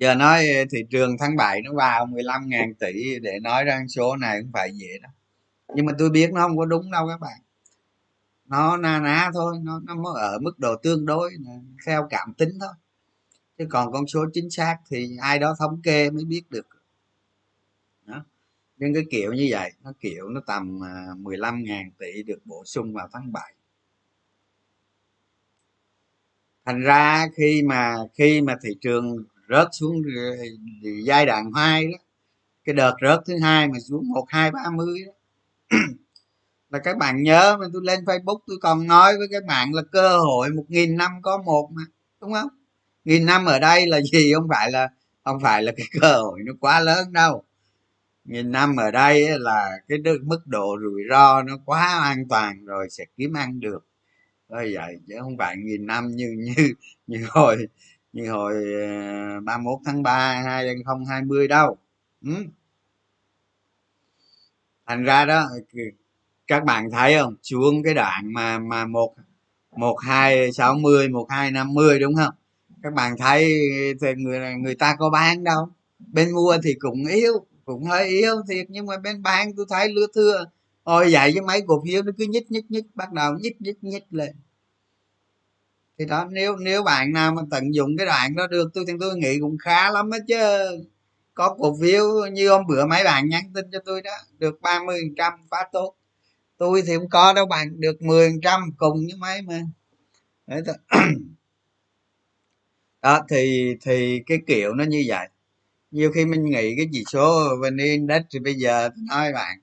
giờ 0.00 0.14
nói 0.14 0.48
ờ, 0.48 0.64
thị 0.70 0.78
trường 0.90 1.16
tháng 1.18 1.36
7 1.36 1.62
nó 1.62 1.72
vào 1.74 2.06
15 2.06 2.48
ngàn 2.48 2.74
tỷ 2.74 3.18
để 3.22 3.40
nói 3.42 3.64
ra 3.64 3.78
con 3.78 3.88
số 3.88 4.16
này 4.16 4.42
không 4.42 4.52
phải 4.52 4.72
dễ 4.74 4.98
đâu. 5.02 5.12
Nhưng 5.76 5.86
mà 5.86 5.92
tôi 5.98 6.10
biết 6.10 6.32
nó 6.32 6.42
không 6.48 6.58
có 6.58 6.66
đúng 6.66 6.90
đâu 6.90 7.08
các 7.08 7.20
bạn. 7.20 7.40
Nó 8.46 8.76
na 8.76 9.00
ná 9.00 9.30
thôi 9.34 9.56
nó 9.62 9.80
nó 9.80 9.94
ở 10.14 10.38
mức 10.38 10.58
độ 10.58 10.76
tương 10.82 11.06
đối 11.06 11.30
ờ, 11.46 11.52
theo 11.86 12.06
cảm 12.10 12.34
tính 12.34 12.50
thôi. 12.60 12.74
Chứ 13.58 13.66
còn 13.70 13.92
con 13.92 14.06
số 14.06 14.26
chính 14.34 14.50
xác 14.50 14.76
thì 14.90 15.16
ai 15.20 15.38
đó 15.38 15.56
thống 15.58 15.80
kê 15.84 16.10
mới 16.10 16.24
biết 16.24 16.42
được. 16.50 16.68
Đó. 18.06 18.24
nhưng 18.78 18.94
cái 18.94 19.04
kiểu 19.10 19.32
như 19.32 19.48
vậy 19.50 19.72
nó 19.84 19.92
kiểu 20.00 20.28
nó 20.28 20.40
tầm 20.46 20.80
ờ, 20.82 21.14
15 21.16 21.54
à, 21.54 21.60
ngàn 21.66 21.90
tỷ 21.98 22.22
được 22.22 22.40
bổ 22.46 22.64
sung 22.66 22.94
vào 22.94 23.08
tháng 23.12 23.32
7 23.32 23.54
thành 26.64 26.80
ra 26.80 27.26
khi 27.36 27.62
mà 27.62 27.96
khi 28.14 28.40
mà 28.40 28.56
thị 28.62 28.70
trường 28.80 29.24
rớt 29.50 29.68
xuống 29.72 30.02
giai 31.04 31.26
đoạn 31.26 31.52
hai 31.56 31.84
đó, 31.84 31.98
cái 32.64 32.74
đợt 32.74 32.94
rớt 33.02 33.20
thứ 33.26 33.38
hai 33.42 33.68
mà 33.68 33.78
xuống 33.88 34.08
một, 34.08 34.24
hai, 34.28 34.50
ba, 34.50 34.60
mươi 34.76 35.00
là 36.70 36.78
các 36.78 36.96
bạn 36.96 37.22
nhớ 37.22 37.56
mà 37.60 37.66
tôi 37.72 37.82
lên 37.84 38.04
facebook 38.04 38.38
tôi 38.46 38.56
còn 38.60 38.86
nói 38.86 39.18
với 39.18 39.28
các 39.30 39.44
bạn 39.46 39.74
là 39.74 39.82
cơ 39.92 40.18
hội 40.18 40.50
một 40.50 40.64
nghìn 40.68 40.96
năm 40.96 41.10
có 41.22 41.42
một 41.46 41.70
mà, 41.72 41.82
đúng 42.20 42.32
không? 42.32 42.48
Nghìn 43.04 43.26
năm 43.26 43.44
ở 43.46 43.58
đây 43.58 43.86
là 43.86 44.00
gì? 44.00 44.32
Không 44.34 44.48
phải 44.48 44.70
là, 44.70 44.88
không 45.24 45.40
phải 45.40 45.62
là 45.62 45.72
cái 45.76 45.86
cơ 46.00 46.22
hội 46.22 46.40
nó 46.44 46.52
quá 46.60 46.80
lớn 46.80 47.12
đâu. 47.12 47.44
Nghìn 48.24 48.52
năm 48.52 48.76
ở 48.76 48.90
đây 48.90 49.38
là 49.38 49.70
cái 49.88 49.98
mức 50.22 50.40
độ 50.46 50.76
rủi 50.82 51.02
ro 51.10 51.42
nó 51.42 51.58
quá 51.64 52.00
an 52.02 52.28
toàn 52.28 52.64
rồi 52.64 52.86
sẽ 52.90 53.04
kiếm 53.16 53.32
ăn 53.32 53.60
được. 53.60 53.86
Thôi 54.50 54.70
vậy 54.74 54.96
chứ 55.08 55.14
không 55.20 55.38
phải 55.38 55.56
nghìn 55.56 55.86
năm 55.86 56.08
như 56.10 56.36
như 56.38 56.74
như 57.06 57.26
hồi 57.28 57.68
như 58.12 58.30
hồi 58.30 58.54
ờ, 58.74 59.40
31 59.40 59.78
tháng 59.84 60.02
3 60.02 60.42
2020 60.44 61.48
đâu. 61.48 61.76
Ừ. 62.24 62.32
thành 64.86 65.04
ra 65.04 65.24
đó 65.24 65.46
các 66.46 66.64
bạn 66.64 66.90
thấy 66.90 67.14
không? 67.18 67.34
Xuống 67.42 67.82
cái 67.84 67.94
đoạn 67.94 68.32
mà 68.32 68.58
mà 68.58 68.86
một 68.86 69.14
một 69.76 69.96
hai 70.00 70.52
sáu 70.52 70.74
mươi, 70.74 71.08
một 71.08 71.26
hai 71.30 71.50
năm 71.50 71.74
mươi 71.74 71.98
đúng 72.00 72.14
không? 72.14 72.34
Các 72.82 72.94
bạn 72.94 73.16
thấy 73.18 73.44
thì 74.00 74.14
người 74.16 74.40
người 74.56 74.74
ta 74.74 74.96
có 74.98 75.10
bán 75.10 75.44
đâu. 75.44 75.68
Bên 75.98 76.32
mua 76.32 76.56
thì 76.64 76.74
cũng 76.78 77.06
yếu, 77.06 77.32
cũng 77.64 77.84
hơi 77.84 78.08
yếu 78.08 78.42
thiệt. 78.48 78.66
Nhưng 78.70 78.86
mà 78.86 78.98
bên 78.98 79.22
bán, 79.22 79.50
tôi 79.56 79.66
thấy 79.70 79.88
lứa 79.88 80.06
thưa, 80.14 80.44
ôi 80.82 81.08
vậy 81.12 81.32
với 81.34 81.42
mấy 81.42 81.62
cổ 81.66 81.82
phiếu 81.86 82.02
nó 82.02 82.12
cứ 82.18 82.26
nhích 82.30 82.50
nhích 82.50 82.70
nhích, 82.70 82.84
bắt 82.94 83.12
đầu 83.12 83.34
nhích 83.42 83.60
nhích 83.60 83.84
nhích 83.84 84.04
lên 84.10 84.36
thì 86.00 86.06
đó, 86.06 86.28
nếu 86.30 86.56
nếu 86.56 86.82
bạn 86.82 87.12
nào 87.12 87.32
mà 87.34 87.42
tận 87.50 87.74
dụng 87.74 87.96
cái 87.96 88.06
đoạn 88.06 88.34
đó 88.36 88.46
được, 88.46 88.70
tôi 88.74 88.84
thì 88.86 88.92
tôi 89.00 89.18
nghĩ 89.18 89.38
cũng 89.40 89.56
khá 89.58 89.90
lắm 89.90 90.10
á 90.10 90.18
chứ. 90.28 90.36
Có 91.34 91.56
cổ 91.58 91.76
phiếu 91.82 92.04
như 92.32 92.48
hôm 92.50 92.66
bữa 92.66 92.86
mấy 92.86 93.04
bạn 93.04 93.28
nhắn 93.28 93.42
tin 93.54 93.66
cho 93.72 93.78
tôi 93.84 94.02
đó, 94.02 94.10
được 94.38 94.60
30 94.60 95.00
trăm 95.16 95.32
quá 95.50 95.68
tốt. 95.72 95.94
Tôi 96.58 96.82
thì 96.86 96.96
không 96.96 97.08
có 97.08 97.32
đâu 97.32 97.46
bạn, 97.46 97.80
được 97.80 98.02
10 98.02 98.32
trăm 98.42 98.60
cùng 98.76 99.06
với 99.06 99.16
mấy 99.18 99.42
mà. 99.42 99.60
Đấy 100.46 100.62
đó, 103.02 103.20
thì 103.30 103.74
thì 103.82 104.22
cái 104.26 104.38
kiểu 104.46 104.74
nó 104.74 104.84
như 104.84 105.04
vậy. 105.08 105.28
Nhiều 105.90 106.12
khi 106.12 106.24
mình 106.24 106.44
nghĩ 106.44 106.76
cái 106.76 106.88
chỉ 106.92 107.04
số 107.12 107.56
vn 107.62 107.76
index 107.76 108.22
thì 108.32 108.38
bây 108.38 108.54
giờ 108.54 108.88
tôi 108.88 109.04
nói 109.08 109.32
bạn, 109.32 109.58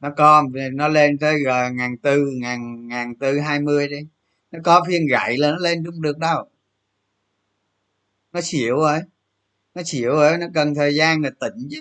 nó 0.00 0.10
con 0.16 0.52
nó 0.72 0.88
lên 0.88 1.18
tới 1.18 1.40
gần 1.44 1.76
ngàn 1.76 1.96
tư, 1.98 2.30
ngàn 2.40 2.88
ngàn 2.88 3.14
tư 3.14 3.38
hai 3.38 3.60
mươi 3.60 3.88
đi 3.88 4.06
nó 4.52 4.58
có 4.64 4.84
phiên 4.88 5.06
gãy 5.06 5.36
là 5.38 5.50
nó 5.50 5.56
lên 5.56 5.84
không 5.84 6.02
được 6.02 6.18
đâu. 6.18 6.48
Nó 8.32 8.40
xỉu 8.40 8.76
rồi. 8.76 9.00
Nó 9.74 9.82
xỉu 9.82 10.10
rồi, 10.10 10.38
nó 10.38 10.46
cần 10.54 10.74
thời 10.74 10.94
gian 10.94 11.22
là 11.22 11.30
tỉnh 11.40 11.68
chứ. 11.70 11.80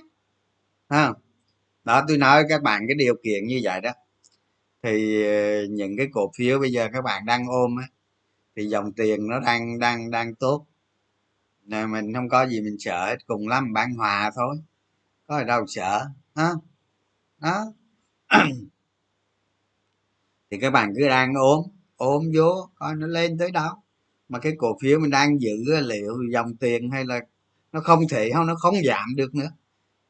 Ha 0.90 1.14
đó, 1.84 2.06
tôi 2.08 2.18
nói 2.18 2.44
các 2.50 2.64
bạn 2.64 2.84
cái 2.88 2.96
điều 2.96 3.16
kiện 3.24 3.48
như 3.48 3.60
vậy 3.64 3.82
đó. 3.82 3.92
Thì 4.84 5.24
ờ, 5.26 5.66
những 5.70 5.98
cái 5.98 6.08
cổ 6.14 6.32
phiếu 6.38 6.60
bây 6.60 6.72
giờ 6.72 6.90
các 6.94 7.02
bạn 7.02 7.26
đang 7.26 7.48
ôm 7.48 7.76
á, 7.78 7.88
thì 8.56 8.66
dòng 8.66 8.94
tiền 8.94 9.28
nó 9.28 9.40
đang 9.40 9.80
đang 9.80 10.12
đang 10.12 10.36
tốt. 10.36 10.66
Nên 11.64 11.92
mình 11.92 12.14
không 12.14 12.30
có 12.30 12.48
gì 12.48 12.62
mình 12.62 12.76
sợ 12.80 13.06
hết 13.06 13.18
cùng 13.28 13.48
lắm 13.48 13.74
bán 13.74 13.94
hòa 13.94 14.32
thôi. 14.36 14.56
Có 15.28 15.40
gì 15.40 15.46
đâu 15.46 15.66
sợ 15.68 16.06
ha 16.36 16.52
đó. 17.40 17.74
Thì 20.52 20.58
các 20.62 20.72
bạn 20.72 20.94
cứ 20.98 21.08
đang 21.08 21.34
ôm 21.34 21.81
ôm 22.02 22.32
vô 22.36 22.70
coi 22.76 22.96
nó 22.96 23.08
lên 23.08 23.38
tới 23.38 23.52
đâu 23.52 23.74
mà 24.30 24.40
cái 24.40 24.54
cổ 24.58 24.78
phiếu 24.82 25.00
mình 25.00 25.10
đang 25.10 25.42
giữ 25.42 25.82
liệu 25.82 26.18
dòng 26.32 26.56
tiền 26.56 26.92
hay 26.92 27.06
là 27.06 27.20
nó 27.72 27.80
không 27.80 28.08
thể 28.10 28.30
không 28.34 28.48
nó 28.48 28.56
không 28.56 28.76
giảm 28.86 29.16
được 29.16 29.36
nữa. 29.36 29.52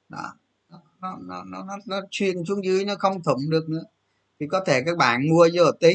Đó. 0.10 0.34
Nó 0.70 1.18
nó 1.22 1.44
nó 1.44 1.64
nó, 1.64 1.78
nó 1.88 2.02
xuyên 2.12 2.36
xuống 2.48 2.66
dưới 2.66 2.86
nó 2.86 2.96
không 2.96 3.24
thủng 3.24 3.50
được 3.50 3.70
nữa. 3.70 3.84
Thì 4.40 4.48
có 4.48 4.64
thể 4.66 4.84
các 4.86 4.98
bạn 4.98 5.30
mua 5.30 5.48
vô 5.54 5.64
một 5.64 5.78
tí. 5.80 5.94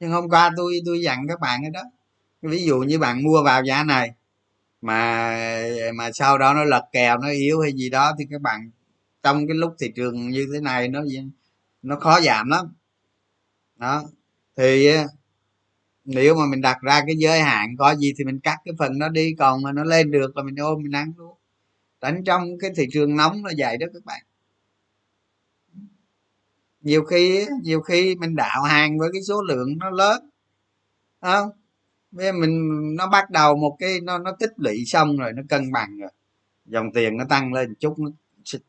Nhưng 0.00 0.10
hôm 0.10 0.28
qua 0.28 0.50
tôi 0.56 0.80
tôi 0.86 1.02
dặn 1.02 1.28
các 1.28 1.40
bạn 1.40 1.60
cái 1.62 1.70
đó. 1.70 1.82
Ví 2.42 2.64
dụ 2.64 2.78
như 2.78 2.98
bạn 2.98 3.22
mua 3.22 3.42
vào 3.44 3.64
giá 3.64 3.84
này 3.84 4.10
mà 4.82 5.36
mà 5.94 6.10
sau 6.14 6.38
đó 6.38 6.54
nó 6.54 6.64
lật 6.64 6.84
kèo 6.92 7.18
nó 7.18 7.28
yếu 7.28 7.60
hay 7.60 7.72
gì 7.72 7.90
đó 7.90 8.12
thì 8.18 8.26
các 8.30 8.40
bạn 8.40 8.70
trong 9.22 9.46
cái 9.46 9.56
lúc 9.56 9.74
thị 9.78 9.92
trường 9.96 10.30
như 10.30 10.46
thế 10.52 10.60
này 10.60 10.88
nó 10.88 11.02
nó 11.82 11.96
khó 12.00 12.20
giảm 12.20 12.48
lắm. 12.48 12.66
Đó. 13.76 14.02
Thì 14.56 14.90
nếu 16.04 16.34
mà 16.34 16.46
mình 16.50 16.60
đặt 16.60 16.78
ra 16.82 17.00
cái 17.06 17.16
giới 17.16 17.40
hạn 17.40 17.76
có 17.78 17.94
gì 17.94 18.12
thì 18.18 18.24
mình 18.24 18.40
cắt 18.40 18.56
cái 18.64 18.74
phần 18.78 18.98
nó 18.98 19.08
đi, 19.08 19.34
còn 19.38 19.62
mà 19.62 19.72
nó 19.72 19.84
lên 19.84 20.10
được 20.10 20.36
là 20.36 20.42
mình 20.42 20.56
ôm, 20.56 20.82
mình 20.82 20.92
ăn 20.94 21.12
luôn. 21.16 21.36
Đánh 22.00 22.24
trong 22.24 22.58
cái 22.58 22.70
thị 22.76 22.86
trường 22.92 23.16
nóng 23.16 23.44
là 23.44 23.52
vậy 23.58 23.76
đó 23.76 23.86
các 23.94 24.04
bạn. 24.04 24.22
Nhiều 26.80 27.04
khi 27.04 27.46
nhiều 27.62 27.80
khi 27.80 28.14
mình 28.16 28.36
đạo 28.36 28.62
hàng 28.62 28.98
với 28.98 29.10
cái 29.12 29.22
số 29.22 29.42
lượng 29.42 29.78
nó 29.78 29.90
lớn 29.90 30.30
không? 31.20 31.50
Bây 32.10 32.32
mình, 32.32 32.70
nó 32.96 33.08
bắt 33.08 33.30
đầu 33.30 33.56
một 33.56 33.76
cái, 33.78 34.00
nó 34.00 34.18
nó 34.18 34.32
tích 34.40 34.52
lũy 34.56 34.84
xong 34.86 35.16
rồi 35.16 35.32
nó 35.32 35.42
cân 35.48 35.72
bằng 35.72 35.98
rồi. 35.98 36.10
Dòng 36.66 36.92
tiền 36.92 37.16
nó 37.16 37.24
tăng 37.28 37.52
lên 37.52 37.74
chút, 37.80 37.98
nó 37.98 38.10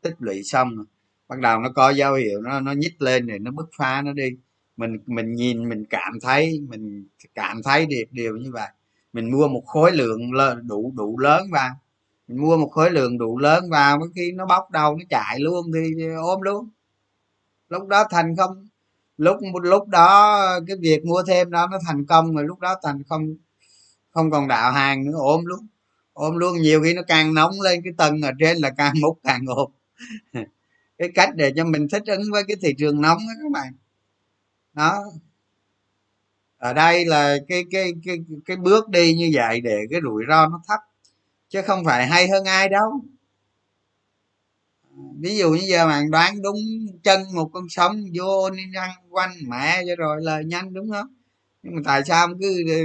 tích 0.00 0.14
lũy 0.18 0.42
xong 0.42 0.76
rồi. 0.76 0.86
Bắt 1.28 1.40
đầu 1.40 1.60
nó 1.60 1.68
có 1.74 1.90
dấu 1.90 2.14
hiệu 2.14 2.40
nó 2.42 2.60
nó 2.60 2.72
nhích 2.72 3.02
lên 3.02 3.26
rồi 3.26 3.38
nó 3.38 3.50
bứt 3.50 3.68
phá 3.76 4.02
nó 4.02 4.12
đi 4.12 4.30
mình 4.76 4.98
mình 5.06 5.34
nhìn, 5.34 5.68
mình 5.68 5.84
cảm 5.90 6.20
thấy, 6.22 6.60
mình 6.68 7.08
cảm 7.34 7.62
thấy 7.62 7.86
được 7.86 8.04
điều 8.10 8.36
như 8.36 8.52
vậy. 8.52 8.68
Mình 9.12 9.30
mua 9.30 9.48
một 9.48 9.62
khối 9.66 9.92
lượng 9.92 10.30
đủ 10.66 10.92
đủ 10.96 11.18
lớn 11.18 11.46
vào. 11.52 11.70
Mình 12.28 12.42
mua 12.42 12.56
một 12.56 12.68
khối 12.68 12.90
lượng 12.90 13.18
đủ 13.18 13.38
lớn 13.38 13.70
vào 13.70 13.98
có 14.00 14.06
khi 14.14 14.32
nó 14.32 14.46
bóc 14.46 14.70
đầu, 14.70 14.96
nó 14.96 15.04
chạy 15.10 15.40
luôn 15.40 15.66
thì 15.74 16.04
ôm 16.16 16.40
luôn. 16.42 16.68
Lúc 17.68 17.88
đó 17.88 18.04
thành 18.10 18.36
không, 18.36 18.68
lúc 19.18 19.36
lúc 19.62 19.88
đó 19.88 20.40
cái 20.66 20.76
việc 20.80 21.04
mua 21.04 21.22
thêm 21.22 21.50
đó 21.50 21.68
nó 21.70 21.78
thành 21.86 22.06
công 22.06 22.34
rồi, 22.36 22.44
lúc 22.44 22.60
đó 22.60 22.74
thành 22.82 23.02
không 23.08 23.36
không 24.10 24.30
còn 24.30 24.48
đạo 24.48 24.72
hàng 24.72 25.04
nữa, 25.04 25.12
ôm 25.16 25.44
luôn. 25.44 25.66
Ôm 26.12 26.36
luôn, 26.36 26.62
nhiều 26.62 26.82
khi 26.82 26.94
nó 26.94 27.02
càng 27.08 27.34
nóng 27.34 27.60
lên, 27.60 27.80
cái 27.84 27.92
tầng 27.98 28.20
ở 28.22 28.30
trên 28.40 28.56
là 28.58 28.70
càng 28.70 28.94
múc 29.02 29.18
càng 29.24 29.44
ôm. 29.46 29.70
Cái 30.98 31.10
cách 31.14 31.30
để 31.36 31.52
cho 31.56 31.64
mình 31.64 31.88
thích 31.92 32.02
ứng 32.06 32.22
với 32.32 32.44
cái 32.48 32.56
thị 32.62 32.74
trường 32.78 33.00
nóng 33.00 33.18
đó 33.18 33.32
các 33.42 33.52
bạn 33.52 33.72
đó. 34.76 35.04
Ở 36.58 36.72
đây 36.72 37.04
là 37.04 37.36
cái 37.48 37.64
cái 37.70 37.92
cái 38.04 38.16
cái 38.44 38.56
bước 38.56 38.88
đi 38.88 39.14
như 39.14 39.30
vậy 39.34 39.60
để 39.60 39.76
cái 39.90 40.00
rủi 40.02 40.24
ro 40.28 40.46
nó 40.48 40.62
thấp, 40.68 40.80
chứ 41.48 41.62
không 41.62 41.84
phải 41.84 42.06
hay 42.06 42.28
hơn 42.28 42.44
ai 42.44 42.68
đâu. 42.68 43.00
Ví 45.20 45.38
dụ 45.38 45.50
như 45.50 45.62
giờ 45.68 45.86
bạn 45.86 46.10
đoán 46.10 46.42
đúng 46.42 46.56
chân 47.02 47.20
một 47.34 47.50
con 47.52 47.64
sống 47.68 47.96
vô 48.18 48.50
nên 48.50 48.72
ăn 48.72 48.90
quanh 49.10 49.30
mẹ 49.48 49.82
cho 49.86 49.96
rồi 49.96 50.16
lời 50.22 50.44
nhanh, 50.44 50.74
đúng 50.74 50.90
không? 50.90 51.06
Nhưng 51.62 51.74
mà 51.74 51.80
tại 51.84 52.02
sao 52.04 52.28
cứ 52.40 52.64
ờ, 52.68 52.76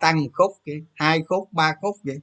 tăng 0.00 0.20
một 0.20 0.30
khúc 0.32 0.52
kìa 0.64 0.80
hai 0.94 1.22
khúc, 1.28 1.48
ba 1.52 1.74
khúc 1.82 1.96
vậy? 2.04 2.18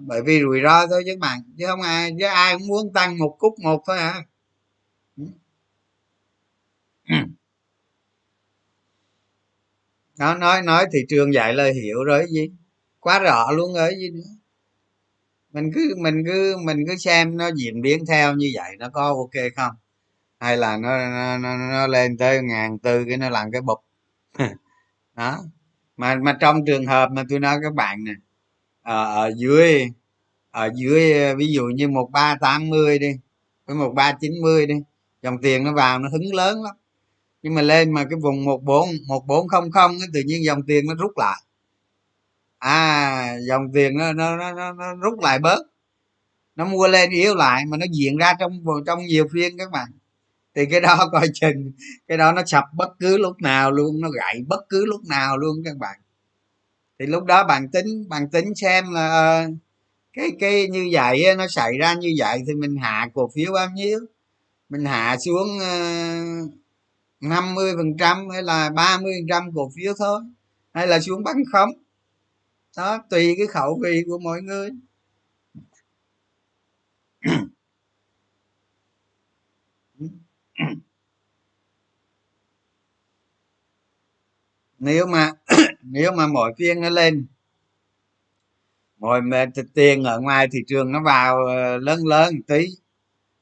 Bởi 0.00 0.22
vì 0.22 0.40
rủi 0.42 0.60
ro 0.64 0.86
thôi 0.86 1.02
chứ 1.06 1.12
bạn, 1.20 1.40
chứ 1.58 1.66
không 1.66 1.82
ai, 1.82 2.10
chứ 2.20 2.26
ai 2.26 2.54
cũng 2.58 2.66
muốn 2.68 2.92
tăng 2.92 3.18
một 3.18 3.36
khúc 3.38 3.54
một 3.60 3.82
thôi 3.86 3.98
à 3.98 4.24
nó 10.18 10.34
nói 10.34 10.62
nói 10.62 10.86
thị 10.92 10.98
trường 11.08 11.34
dạy 11.34 11.54
lời 11.54 11.72
hiểu 11.74 12.04
rồi 12.04 12.26
gì? 12.30 12.50
Quá 13.00 13.18
rõ 13.18 13.52
luôn 13.52 13.74
rồi 13.74 13.90
gì 13.98 14.10
nữa? 14.10 14.30
Mình 15.52 15.70
cứ 15.74 15.94
mình 15.98 16.22
cứ 16.26 16.56
mình 16.64 16.84
cứ 16.88 16.96
xem 16.96 17.36
nó 17.36 17.50
diễn 17.56 17.82
biến 17.82 18.06
theo 18.08 18.34
như 18.34 18.52
vậy 18.54 18.76
nó 18.78 18.88
có 18.88 19.02
ok 19.06 19.44
không? 19.56 19.72
Hay 20.40 20.56
là 20.56 20.76
nó 20.76 20.98
nó, 20.98 21.38
nó, 21.38 21.56
nó 21.70 21.86
lên 21.86 22.16
tới 22.18 22.42
ngàn 22.42 22.78
tư 22.78 23.04
cái 23.08 23.16
nó 23.16 23.30
làm 23.30 23.50
cái 23.52 23.60
bụp 23.62 23.78
đó. 25.16 25.38
Mà 25.96 26.16
mà 26.16 26.36
trong 26.40 26.64
trường 26.66 26.86
hợp 26.86 27.10
mà 27.12 27.24
tôi 27.28 27.40
nói 27.40 27.58
các 27.62 27.74
bạn 27.74 28.04
nè 28.04 28.12
ở, 28.82 29.04
ở 29.14 29.32
dưới 29.36 29.86
ở 30.50 30.70
dưới 30.74 31.34
ví 31.36 31.52
dụ 31.52 31.64
như 31.64 31.88
một 31.88 32.10
ba 32.12 32.36
tám 32.40 32.70
mươi 32.70 32.98
đi 32.98 33.12
với 33.66 33.76
một 33.76 33.92
ba 33.94 34.12
chín 34.20 34.32
mươi 34.42 34.66
đi 34.66 34.74
dòng 35.22 35.36
tiền 35.42 35.64
nó 35.64 35.72
vào 35.74 35.98
nó 35.98 36.08
hứng 36.08 36.34
lớn 36.34 36.62
lắm 36.62 36.76
nhưng 37.42 37.54
mà 37.54 37.62
lên 37.62 37.92
mà 37.92 38.04
cái 38.04 38.18
vùng 38.22 38.44
một 38.44 38.62
bốn 38.64 38.88
một 39.06 39.26
bốn 39.26 39.48
không 39.48 39.70
không 39.70 39.98
tự 40.12 40.20
nhiên 40.26 40.44
dòng 40.44 40.62
tiền 40.66 40.86
nó 40.86 40.94
rút 40.94 41.18
lại. 41.18 41.42
À 42.58 43.36
dòng 43.48 43.72
tiền 43.74 43.98
nó 43.98 44.12
nó, 44.12 44.36
nó, 44.36 44.72
nó 44.72 44.94
rút 44.94 45.20
lại 45.20 45.38
bớt. 45.38 45.62
Nó 46.56 46.64
mua 46.64 46.88
lên 46.88 47.10
yếu 47.10 47.34
lại 47.34 47.66
mà 47.66 47.76
nó 47.76 47.86
diễn 47.92 48.16
ra 48.16 48.34
trong 48.40 48.64
trong 48.86 49.06
nhiều 49.06 49.28
phiên 49.32 49.58
các 49.58 49.70
bạn. 49.70 49.88
Thì 50.54 50.66
cái 50.66 50.80
đó 50.80 51.08
coi 51.12 51.28
chừng 51.34 51.72
cái 52.08 52.18
đó 52.18 52.32
nó 52.32 52.42
sập 52.46 52.64
bất 52.74 52.88
cứ 53.00 53.18
lúc 53.18 53.42
nào 53.42 53.72
luôn 53.72 54.00
nó 54.00 54.08
gãy 54.10 54.42
bất 54.48 54.60
cứ 54.68 54.86
lúc 54.86 55.00
nào 55.08 55.38
luôn 55.38 55.62
các 55.64 55.76
bạn. 55.78 56.00
Thì 56.98 57.06
lúc 57.06 57.24
đó 57.24 57.44
bạn 57.44 57.68
tính 57.68 58.08
bạn 58.08 58.30
tính 58.30 58.54
xem 58.54 58.92
là 58.92 59.08
ờ, 59.08 59.46
cái 60.12 60.30
cái 60.40 60.68
như 60.68 60.88
vậy 60.92 61.24
nó 61.38 61.46
xảy 61.48 61.78
ra 61.78 61.94
như 61.94 62.14
vậy 62.18 62.42
thì 62.46 62.54
mình 62.54 62.76
hạ 62.76 63.08
cổ 63.14 63.30
phiếu 63.34 63.52
bao 63.52 63.70
nhiêu? 63.70 64.00
Mình 64.68 64.84
hạ 64.84 65.16
xuống 65.26 65.58
ờ, 65.60 65.68
ờ, 67.22 67.28
năm 67.28 67.54
mươi 67.54 67.72
phần 67.76 67.96
trăm 67.98 68.28
hay 68.28 68.42
là 68.42 68.70
ba 68.70 68.98
mươi 69.02 69.12
phần 69.20 69.26
trăm 69.28 69.54
cổ 69.54 69.70
phiếu 69.76 69.94
thôi. 69.98 70.20
Hay 70.72 70.86
là 70.86 71.00
xuống 71.00 71.24
bắn 71.24 71.36
không 71.52 71.70
đó 72.76 72.98
tùy 73.10 73.34
cái 73.38 73.46
khẩu 73.46 73.78
vị 73.82 74.02
của 74.06 74.18
mọi 74.18 74.42
người. 74.42 74.70
Nếu 84.78 85.06
mà 85.06 85.32
nếu 85.82 86.12
mà 86.12 86.26
mỗi 86.26 86.52
phiên 86.58 86.80
nó 86.80 86.90
lên 86.90 87.26
mỗi 88.98 89.20
tiền 89.74 90.04
ở 90.04 90.20
ngoài 90.20 90.48
thị 90.52 90.58
trường 90.66 90.92
nó 90.92 91.02
vào 91.02 91.46
ờ, 91.46 91.78
lớn 91.78 92.06
lớn 92.06 92.34
một 92.34 92.42
tí. 92.46 92.66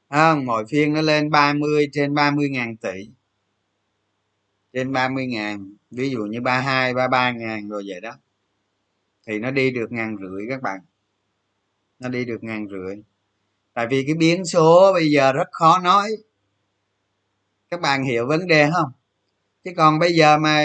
Không? 0.09 0.45
Mỗi 0.45 0.65
phiên 0.69 0.93
nó 0.93 1.01
lên 1.01 1.29
30 1.29 1.89
trên 1.93 2.13
30 2.15 2.49
ngàn 2.49 2.77
tỷ 2.77 3.09
trên 4.77 4.91
30 4.91 5.27
ngàn, 5.27 5.73
ví 5.91 6.09
dụ 6.09 6.19
như 6.19 6.41
32 6.41 6.93
33 6.93 7.31
ngàn 7.31 7.69
rồi 7.69 7.83
vậy 7.87 8.01
đó, 8.01 8.17
thì 9.27 9.39
nó 9.39 9.51
đi 9.51 9.71
được 9.71 9.91
ngàn 9.91 10.17
rưỡi 10.21 10.45
các 10.49 10.61
bạn. 10.61 10.79
Nó 11.99 12.09
đi 12.09 12.25
được 12.25 12.43
ngàn 12.43 12.67
rưỡi. 12.69 12.95
Tại 13.73 13.87
vì 13.89 14.03
cái 14.05 14.15
biến 14.15 14.45
số 14.45 14.93
bây 14.93 15.07
giờ 15.11 15.33
rất 15.33 15.47
khó 15.51 15.79
nói. 15.79 16.09
Các 17.69 17.81
bạn 17.81 18.03
hiểu 18.03 18.27
vấn 18.27 18.47
đề 18.47 18.69
không? 18.73 18.91
Chứ 19.63 19.71
còn 19.77 19.99
bây 19.99 20.13
giờ 20.13 20.37
mà 20.37 20.63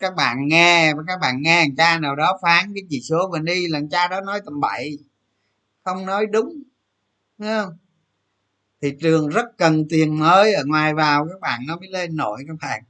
các 0.00 0.14
bạn 0.16 0.36
nghe, 0.48 0.92
các 1.06 1.18
bạn 1.20 1.42
nghe 1.42 1.60
thằng 1.60 1.76
cha 1.76 1.98
nào 1.98 2.16
đó 2.16 2.38
phán 2.42 2.74
cái 2.74 2.82
chỉ 2.90 3.00
số 3.08 3.28
mình 3.32 3.44
đi, 3.44 3.66
là 3.68 3.80
cha 3.90 4.08
đó 4.08 4.20
nói 4.20 4.40
tầm 4.44 4.60
bậy. 4.60 4.98
Không 5.84 6.06
nói 6.06 6.26
đúng 6.26 6.62
không? 7.38 7.76
Thị 8.82 8.92
trường 9.00 9.28
rất 9.28 9.46
cần 9.58 9.84
tiền 9.88 10.18
mới 10.18 10.54
ở 10.54 10.64
ngoài 10.66 10.94
vào 10.94 11.26
các 11.28 11.40
bạn, 11.40 11.60
nó 11.66 11.76
mới 11.76 11.88
lên 11.88 12.16
nổi 12.16 12.44
các 12.48 12.56
bạn 12.62 12.82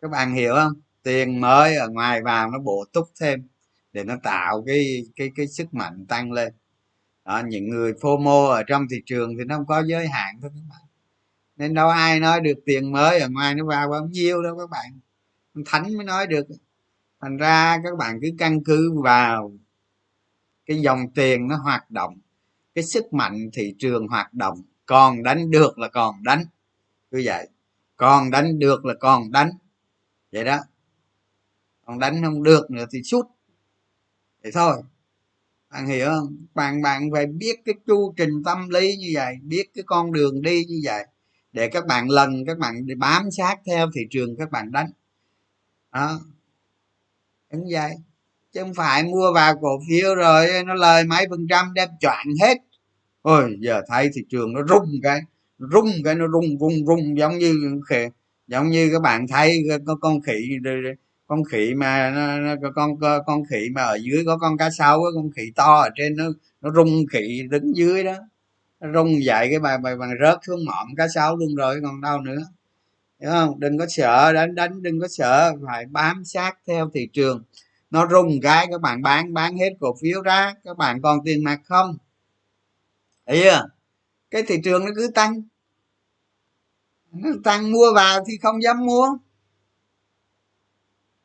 các 0.00 0.10
bạn 0.10 0.34
hiểu 0.34 0.54
không? 0.54 0.72
Tiền 1.02 1.40
mới 1.40 1.76
ở 1.76 1.88
ngoài 1.88 2.22
vào 2.22 2.50
nó 2.50 2.58
bổ 2.58 2.84
túc 2.92 3.08
thêm 3.20 3.48
để 3.92 4.04
nó 4.04 4.16
tạo 4.22 4.62
cái 4.66 5.02
cái 5.16 5.30
cái 5.36 5.46
sức 5.46 5.74
mạnh 5.74 6.06
tăng 6.08 6.32
lên. 6.32 6.52
Đó, 7.24 7.42
những 7.46 7.68
người 7.68 7.92
fomo 7.92 8.46
ở 8.48 8.62
trong 8.62 8.86
thị 8.90 9.02
trường 9.06 9.36
thì 9.38 9.44
nó 9.44 9.56
không 9.56 9.66
có 9.66 9.82
giới 9.82 10.08
hạn 10.08 10.38
thôi 10.42 10.50
các 10.54 10.62
bạn. 10.70 10.80
Nên 11.56 11.74
đâu 11.74 11.88
ai 11.88 12.20
nói 12.20 12.40
được 12.40 12.58
tiền 12.66 12.92
mới 12.92 13.20
ở 13.20 13.28
ngoài 13.28 13.54
nó 13.54 13.64
vào 13.66 13.88
bao 13.90 14.06
nhiêu 14.06 14.42
đâu 14.42 14.58
các 14.58 14.70
bạn. 14.70 15.00
Thánh 15.66 15.96
mới 15.96 16.04
nói 16.04 16.26
được. 16.26 16.46
Thành 17.20 17.36
ra 17.36 17.78
các 17.84 17.96
bạn 17.98 18.18
cứ 18.22 18.28
căn 18.38 18.64
cứ 18.64 19.00
vào 19.02 19.52
cái 20.66 20.80
dòng 20.80 21.10
tiền 21.14 21.48
nó 21.48 21.56
hoạt 21.56 21.90
động 21.90 22.18
cái 22.74 22.84
sức 22.84 23.12
mạnh 23.12 23.50
thị 23.52 23.74
trường 23.78 24.08
hoạt 24.08 24.34
động. 24.34 24.62
Còn 24.86 25.22
đánh 25.22 25.50
được 25.50 25.78
là 25.78 25.88
còn 25.88 26.22
đánh. 26.22 26.44
Cứ 27.10 27.22
vậy. 27.24 27.48
Còn 27.96 28.30
đánh 28.30 28.58
được 28.58 28.84
là 28.84 28.94
còn 29.00 29.32
đánh 29.32 29.50
vậy 30.32 30.44
đó. 30.44 30.58
Còn 31.86 31.98
đánh 31.98 32.22
không 32.24 32.42
được 32.42 32.70
nữa 32.70 32.84
thì 32.92 33.02
sút. 33.02 33.26
Vậy 34.42 34.52
thôi. 34.54 34.82
Bạn 35.70 35.86
hiểu 35.86 36.06
không? 36.06 36.36
Bạn 36.54 36.82
bạn 36.82 37.10
phải 37.12 37.26
biết 37.26 37.56
cái 37.64 37.74
chu 37.86 38.14
trình 38.16 38.42
tâm 38.44 38.68
lý 38.68 38.96
như 38.96 39.10
vậy, 39.14 39.34
biết 39.42 39.70
cái 39.74 39.84
con 39.86 40.12
đường 40.12 40.42
đi 40.42 40.64
như 40.64 40.80
vậy 40.84 41.06
để 41.52 41.68
các 41.68 41.86
bạn 41.86 42.10
lần, 42.10 42.44
các 42.46 42.58
bạn 42.58 42.86
đi 42.86 42.94
bám 42.94 43.30
sát 43.30 43.56
theo 43.66 43.90
thị 43.94 44.00
trường 44.10 44.36
các 44.36 44.50
bạn 44.50 44.72
đánh. 44.72 44.90
Đó. 45.92 46.20
Đúng 47.52 47.64
vậy. 47.72 47.90
Chứ 48.52 48.60
không 48.60 48.74
phải 48.74 49.02
mua 49.04 49.32
vào 49.34 49.58
cổ 49.60 49.80
phiếu 49.88 50.14
rồi 50.14 50.64
nó 50.66 50.74
lời 50.74 51.04
mấy 51.04 51.26
phần 51.30 51.46
trăm 51.50 51.74
đem 51.74 51.88
choạng 52.00 52.26
hết. 52.40 52.58
Ôi, 53.22 53.56
giờ 53.60 53.82
thấy 53.88 54.10
thị 54.14 54.22
trường 54.30 54.52
nó 54.52 54.60
rung 54.68 54.90
cái 55.02 55.20
rung 55.58 55.90
cái 56.04 56.14
nó 56.14 56.26
rung 56.28 56.58
rung 56.58 56.86
rung 56.86 57.18
giống 57.18 57.38
như 57.38 57.80
khỉ 57.88 58.06
giống 58.48 58.70
như 58.70 58.90
các 58.92 59.02
bạn 59.02 59.26
thấy 59.28 59.66
con, 59.86 60.00
con 60.00 60.20
khỉ 60.20 60.32
con 61.26 61.44
khỉ 61.44 61.74
mà 61.74 62.10
nó, 62.10 62.38
nó, 62.38 62.70
con 62.74 62.90
con 63.26 63.42
khỉ 63.50 63.68
mà 63.74 63.82
ở 63.82 63.98
dưới 64.02 64.24
có 64.26 64.38
con 64.38 64.58
cá 64.58 64.70
sấu 64.70 65.04
con 65.14 65.30
khỉ 65.36 65.52
to 65.56 65.80
ở 65.80 65.88
trên 65.96 66.16
nó 66.16 66.24
nó 66.60 66.70
rung 66.72 67.06
khỉ 67.12 67.42
đứng 67.50 67.76
dưới 67.76 68.04
đó. 68.04 68.14
Nó 68.80 68.92
rung 68.92 69.24
dậy 69.24 69.46
cái 69.50 69.58
bài 69.58 69.78
bài 69.78 69.96
bằng 69.96 70.10
rớt 70.22 70.38
xuống 70.46 70.64
mỏm 70.66 70.94
cá 70.96 71.08
sấu 71.08 71.36
luôn 71.36 71.54
rồi 71.54 71.80
còn 71.82 72.00
đâu 72.00 72.20
nữa. 72.20 72.38
Hiểu 73.20 73.30
không? 73.30 73.60
Đừng 73.60 73.78
có 73.78 73.86
sợ 73.88 74.32
đánh 74.32 74.54
đánh 74.54 74.82
đừng 74.82 75.00
có 75.00 75.08
sợ 75.08 75.52
phải 75.66 75.86
bám 75.86 76.24
sát 76.24 76.58
theo 76.66 76.90
thị 76.94 77.08
trường. 77.12 77.42
Nó 77.90 78.08
rung 78.10 78.40
cái 78.42 78.66
các 78.70 78.80
bạn 78.80 79.02
bán 79.02 79.34
bán 79.34 79.56
hết 79.56 79.70
cổ 79.80 79.96
phiếu 80.02 80.22
ra 80.22 80.54
các 80.64 80.76
bạn 80.76 81.02
còn 81.02 81.18
tiền 81.24 81.44
mặt 81.44 81.60
không? 81.64 81.98
Thấy 83.26 83.40
chưa? 83.42 83.68
Cái 84.30 84.42
thị 84.42 84.60
trường 84.64 84.84
nó 84.84 84.90
cứ 84.96 85.10
tăng 85.14 85.42
tăng 87.44 87.72
mua 87.72 87.92
vào 87.94 88.24
thì 88.26 88.38
không 88.42 88.62
dám 88.62 88.86
mua. 88.86 89.08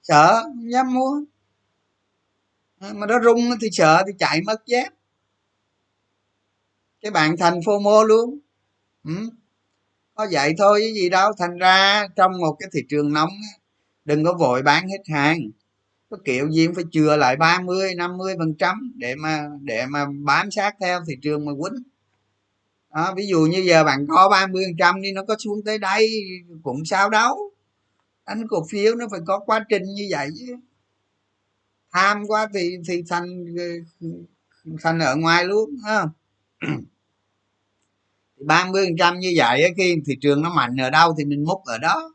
Sợ, 0.02 0.42
không 0.44 0.72
dám 0.72 0.94
mua. 0.94 1.22
À, 2.80 2.94
mà 2.94 3.08
nó 3.08 3.20
rung 3.24 3.40
thì 3.62 3.68
sợ 3.72 4.04
thì 4.08 4.14
chạy 4.20 4.42
mất 4.42 4.66
dép. 4.66 4.90
Cái 7.02 7.12
bạn 7.12 7.38
thành 7.38 7.60
phô 7.66 7.80
mô 7.80 8.04
luôn. 8.04 8.40
Ừ. 9.04 9.30
có 10.16 10.28
vậy 10.32 10.54
thôi 10.58 10.80
cái 10.82 10.94
gì 10.94 11.10
đâu. 11.10 11.32
Thành 11.40 11.58
ra 11.58 12.08
trong 12.16 12.32
một 12.42 12.56
cái 12.60 12.70
thị 12.74 12.82
trường 12.90 13.14
nóng 13.14 13.30
đừng 14.06 14.24
có 14.26 14.34
vội 14.34 14.62
bán 14.62 14.90
hết 14.90 15.04
hàng. 15.14 15.40
Có 16.10 16.18
kiểu 16.26 16.50
gì 16.52 16.66
cũng 16.68 16.76
phải 16.76 16.86
chừa 16.92 17.18
lại 17.18 17.36
30 17.38 17.96
50 17.96 18.36
phần 18.40 18.56
trăm 18.60 18.94
để 18.96 19.16
mà 19.16 19.50
để 19.62 19.86
mà 19.88 20.06
bám 20.26 20.52
sát 20.52 20.76
theo 20.82 21.02
thị 21.08 21.16
trường 21.22 21.46
mà 21.46 21.52
quýnh 21.60 21.84
à, 22.94 23.14
ví 23.16 23.28
dụ 23.28 23.40
như 23.40 23.60
giờ 23.60 23.84
bạn 23.84 24.08
có 24.10 24.30
30 24.30 24.64
phần 24.68 24.78
trăm 24.78 25.02
đi 25.02 25.12
nó 25.12 25.24
có 25.28 25.36
xuống 25.40 25.64
tới 25.66 25.78
đây 25.78 26.10
cũng 26.64 26.86
sao 26.86 27.10
đâu. 27.10 27.52
Đánh 28.28 28.48
cổ 28.48 28.66
phiếu 28.70 28.96
nó 28.96 29.08
phải 29.12 29.20
có 29.28 29.40
quá 29.40 29.66
trình 29.70 29.84
như 29.84 30.08
vậy 30.12 30.30
chứ. 30.40 30.56
Tham 31.92 32.24
quá 32.28 32.48
thì 32.54 32.78
thì 32.88 33.04
thành 33.10 33.46
thành 34.82 35.00
ở 35.00 35.16
ngoài 35.16 35.46
luôn 35.46 35.70
ha. 35.86 36.06
Ba 38.38 38.66
mươi 38.66 38.86
phần 38.86 38.98
trăm 38.98 39.20
như 39.20 39.34
vậy 39.36 39.74
khi 39.78 39.96
thị 40.06 40.16
trường 40.22 40.42
nó 40.42 40.54
mạnh 40.54 40.78
ở 40.78 40.90
đâu 40.90 41.16
thì 41.18 41.26
mình 41.26 41.44
múc 41.44 41.64
ở 41.66 41.78
đó. 41.78 42.14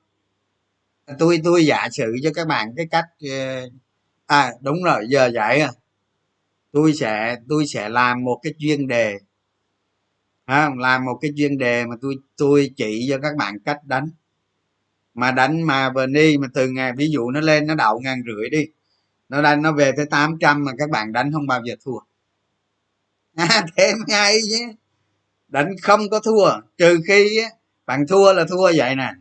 Tôi 1.18 1.40
tôi 1.44 1.66
giả 1.66 1.88
sử 1.92 2.14
cho 2.22 2.30
các 2.34 2.46
bạn 2.48 2.74
cái 2.76 2.86
cách 2.90 3.06
ờ, 3.30 3.68
à 4.26 4.52
đúng 4.60 4.82
rồi 4.84 5.06
giờ 5.08 5.30
vậy 5.34 5.60
à. 5.60 5.72
Tôi 6.72 6.94
sẽ 6.94 7.36
tôi 7.48 7.66
sẽ 7.66 7.88
làm 7.88 8.24
một 8.24 8.40
cái 8.42 8.54
chuyên 8.58 8.86
đề 8.88 9.18
à, 10.48 10.70
làm 10.78 11.04
một 11.04 11.18
cái 11.22 11.30
chuyên 11.36 11.58
đề 11.58 11.86
mà 11.86 11.96
tôi 12.02 12.14
tôi 12.36 12.70
chỉ 12.76 13.06
cho 13.10 13.18
các 13.22 13.36
bạn 13.36 13.58
cách 13.64 13.78
đánh. 13.84 14.10
Mà 15.14 15.30
đánh 15.32 15.62
mà 15.62 15.92
đi 16.10 16.38
mà 16.38 16.48
từ 16.54 16.68
ngày 16.68 16.92
ví 16.96 17.10
dụ 17.10 17.30
nó 17.30 17.40
lên 17.40 17.66
nó 17.66 17.74
đậu 17.74 18.00
ngàn 18.00 18.22
rưỡi 18.26 18.50
đi 18.50 18.66
nó 19.28 19.42
đánh 19.42 19.62
nó 19.62 19.72
về 19.72 19.92
tới 19.96 20.06
800 20.06 20.64
mà 20.64 20.72
các 20.78 20.90
bạn 20.90 21.12
đánh 21.12 21.32
không 21.32 21.46
bao 21.46 21.62
giờ 21.64 21.74
thua. 21.84 21.98
À, 23.36 23.66
thêm 23.76 23.96
ngay 24.08 24.38
chứ. 24.50 24.64
Đánh 25.48 25.74
không 25.82 26.00
có 26.10 26.20
thua 26.20 26.50
trừ 26.78 27.00
khi 27.08 27.38
á, 27.42 27.50
bạn 27.86 28.06
thua 28.08 28.32
là 28.32 28.44
thua 28.50 28.72
vậy 28.76 28.96
nè. 28.96 29.12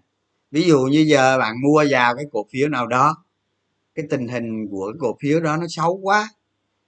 Ví 0.52 0.64
dụ 0.64 0.80
như 0.80 1.06
giờ 1.08 1.38
bạn 1.40 1.56
mua 1.62 1.86
vào 1.90 2.16
cái 2.16 2.26
cổ 2.32 2.48
phiếu 2.52 2.70
nào 2.70 2.88
đó 2.88 3.26
cái 3.96 4.06
tình 4.10 4.28
hình 4.28 4.68
của 4.72 4.92
cái 4.94 4.98
cổ 5.02 5.18
phiếu 5.22 5.40
đó 5.40 5.58
nó 5.58 5.66
xấu 5.70 6.00
quá 6.04 6.30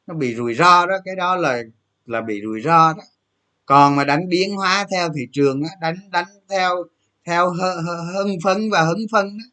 nó 0.08 0.16
bị 0.16 0.36
rủi 0.36 0.56
ro 0.56 0.86
đó 0.86 0.96
cái 1.06 1.16
đó 1.16 1.36
là 1.36 1.64
là 2.06 2.22
bị 2.22 2.42
rủi 2.44 2.62
ro 2.62 2.94
đó 2.94 3.04
còn 3.70 3.96
mà 3.96 4.04
đánh 4.04 4.30
biến 4.30 4.56
hóa 4.56 4.86
theo 4.92 5.10
thị 5.16 5.28
trường 5.32 5.62
đó, 5.62 5.68
đánh 5.82 5.96
đánh 6.12 6.26
theo 6.50 6.84
theo 7.26 7.54
hưng 8.14 8.38
phấn 8.44 8.70
và 8.72 8.82
hứng 8.82 9.06
phấn 9.12 9.38
đó, 9.38 9.46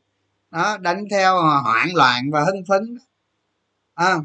đó 0.51 0.79
đánh 0.79 1.05
theo 1.11 1.43
hoảng 1.43 1.95
loạn 1.95 2.31
và 2.33 2.45
hưng 2.45 2.65
phấn 2.69 2.95
đó. 2.95 3.01
À, 3.95 4.17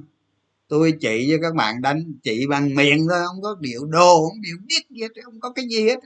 tôi 0.67 0.93
chỉ 0.99 1.27
cho 1.31 1.37
các 1.41 1.55
bạn 1.55 1.81
đánh 1.81 2.13
chỉ 2.23 2.47
bằng 2.49 2.75
miệng 2.75 3.07
thôi 3.09 3.19
không 3.27 3.41
có 3.41 3.55
điệu 3.59 3.85
đồ 3.85 4.29
không 4.29 4.41
điệu 4.41 4.57
biết 4.67 4.81
gì 4.89 5.01
hết 5.01 5.23
không 5.23 5.39
có 5.39 5.53
cái 5.53 5.65
gì 5.71 5.89
hết. 5.89 5.99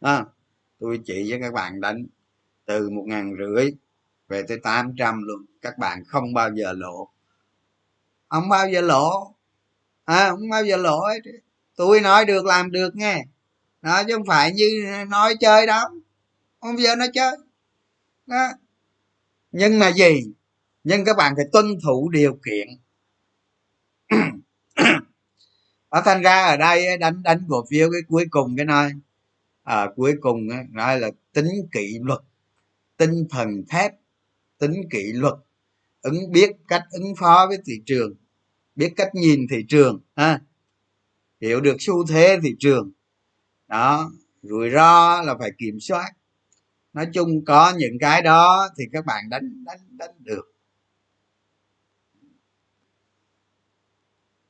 À, 0.00 0.24
tôi 0.78 1.00
chỉ 1.04 1.28
cho 1.30 1.36
các 1.40 1.52
bạn 1.52 1.80
đánh 1.80 2.06
từ 2.66 2.90
một 2.90 3.04
ngàn 3.06 3.34
rưỡi 3.38 3.70
về 4.28 4.42
tới 4.42 4.58
tám 4.62 4.94
trăm 4.98 5.22
luôn 5.22 5.44
các 5.62 5.78
bạn 5.78 6.04
không 6.06 6.34
bao 6.34 6.50
giờ 6.54 6.72
lộ. 6.72 7.08
Không 8.28 8.48
bao 8.48 8.68
giờ 8.70 8.80
lộ. 8.80 9.34
À, 10.04 10.30
không 10.30 10.50
bao 10.50 10.64
giờ 10.64 10.76
lộ 10.76 11.00
hết 11.00 11.20
tôi 11.78 12.00
nói 12.00 12.24
được 12.24 12.44
làm 12.44 12.70
được 12.70 12.96
nghe. 12.96 13.24
Đó 13.82 14.02
chứ 14.06 14.14
không 14.14 14.26
phải 14.26 14.52
như 14.52 14.94
nói 15.08 15.34
chơi 15.40 15.66
đó. 15.66 15.90
Không 16.60 16.78
giờ 16.78 16.96
nói 16.96 17.08
chơi. 17.14 17.36
Đó. 18.26 18.48
Nhưng 19.52 19.78
mà 19.78 19.92
gì? 19.92 20.32
Nhưng 20.84 21.04
các 21.04 21.16
bạn 21.16 21.32
phải 21.36 21.44
tuân 21.52 21.66
thủ 21.84 22.08
điều 22.08 22.38
kiện. 22.44 22.68
Ở 25.88 26.02
thành 26.04 26.22
ra 26.22 26.44
ở 26.46 26.56
đây 26.56 26.98
đánh 26.98 27.22
đánh 27.22 27.44
cổ 27.48 27.64
phiếu 27.70 27.90
cái 27.92 28.00
cuối 28.08 28.26
cùng 28.30 28.56
cái 28.56 28.66
nói 28.66 28.92
à, 29.62 29.86
cuối 29.96 30.14
cùng 30.20 30.48
nói 30.70 31.00
là 31.00 31.10
tính 31.32 31.48
kỷ 31.72 31.98
luật 32.02 32.20
tinh 32.96 33.26
thần 33.30 33.64
thép 33.68 33.92
tính 34.58 34.74
kỷ 34.90 35.12
luật 35.12 35.34
ứng 36.02 36.32
biết 36.32 36.50
cách 36.68 36.82
ứng 36.90 37.14
phó 37.20 37.46
với 37.48 37.58
thị 37.66 37.82
trường 37.86 38.14
biết 38.76 38.92
cách 38.96 39.14
nhìn 39.14 39.46
thị 39.50 39.64
trường 39.68 40.00
ha 40.16 40.40
hiểu 41.40 41.60
được 41.60 41.76
xu 41.78 42.06
thế 42.06 42.38
thị 42.42 42.54
trường. 42.58 42.90
Đó, 43.68 44.10
rủi 44.42 44.70
ro 44.70 45.22
là 45.22 45.34
phải 45.38 45.50
kiểm 45.58 45.80
soát. 45.80 46.12
Nói 46.92 47.06
chung 47.14 47.44
có 47.44 47.72
những 47.76 47.98
cái 48.00 48.22
đó 48.22 48.68
thì 48.78 48.84
các 48.92 49.04
bạn 49.06 49.28
đánh 49.30 49.64
đánh 49.64 49.80
đánh 49.90 50.14
được. 50.18 50.54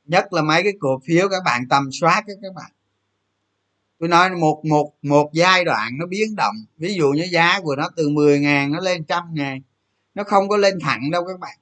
Nhất 0.05 0.33
là 0.33 0.41
mấy 0.41 0.63
cái 0.63 0.73
cổ 0.79 1.01
phiếu 1.05 1.29
các 1.29 1.43
bạn 1.45 1.67
tầm 1.69 1.89
soát 1.91 2.23
đó 2.27 2.33
các 2.41 2.53
bạn. 2.55 2.71
Tôi 3.99 4.09
nói 4.09 4.29
một 4.29 4.61
một 4.65 4.93
một 5.01 5.29
giai 5.33 5.65
đoạn 5.65 5.97
nó 5.99 6.05
biến 6.05 6.35
động. 6.35 6.55
Ví 6.77 6.93
dụ 6.93 7.11
như 7.11 7.27
giá 7.31 7.59
của 7.63 7.75
nó 7.75 7.89
từ 7.95 8.09
10 8.09 8.39
ngàn 8.39 8.71
nó 8.71 8.79
lên 8.79 9.05
trăm 9.05 9.23
ngàn, 9.33 9.61
nó 10.13 10.23
không 10.23 10.49
có 10.49 10.57
lên 10.57 10.79
thẳng 10.81 11.11
đâu 11.11 11.25
các 11.27 11.39
bạn. 11.39 11.57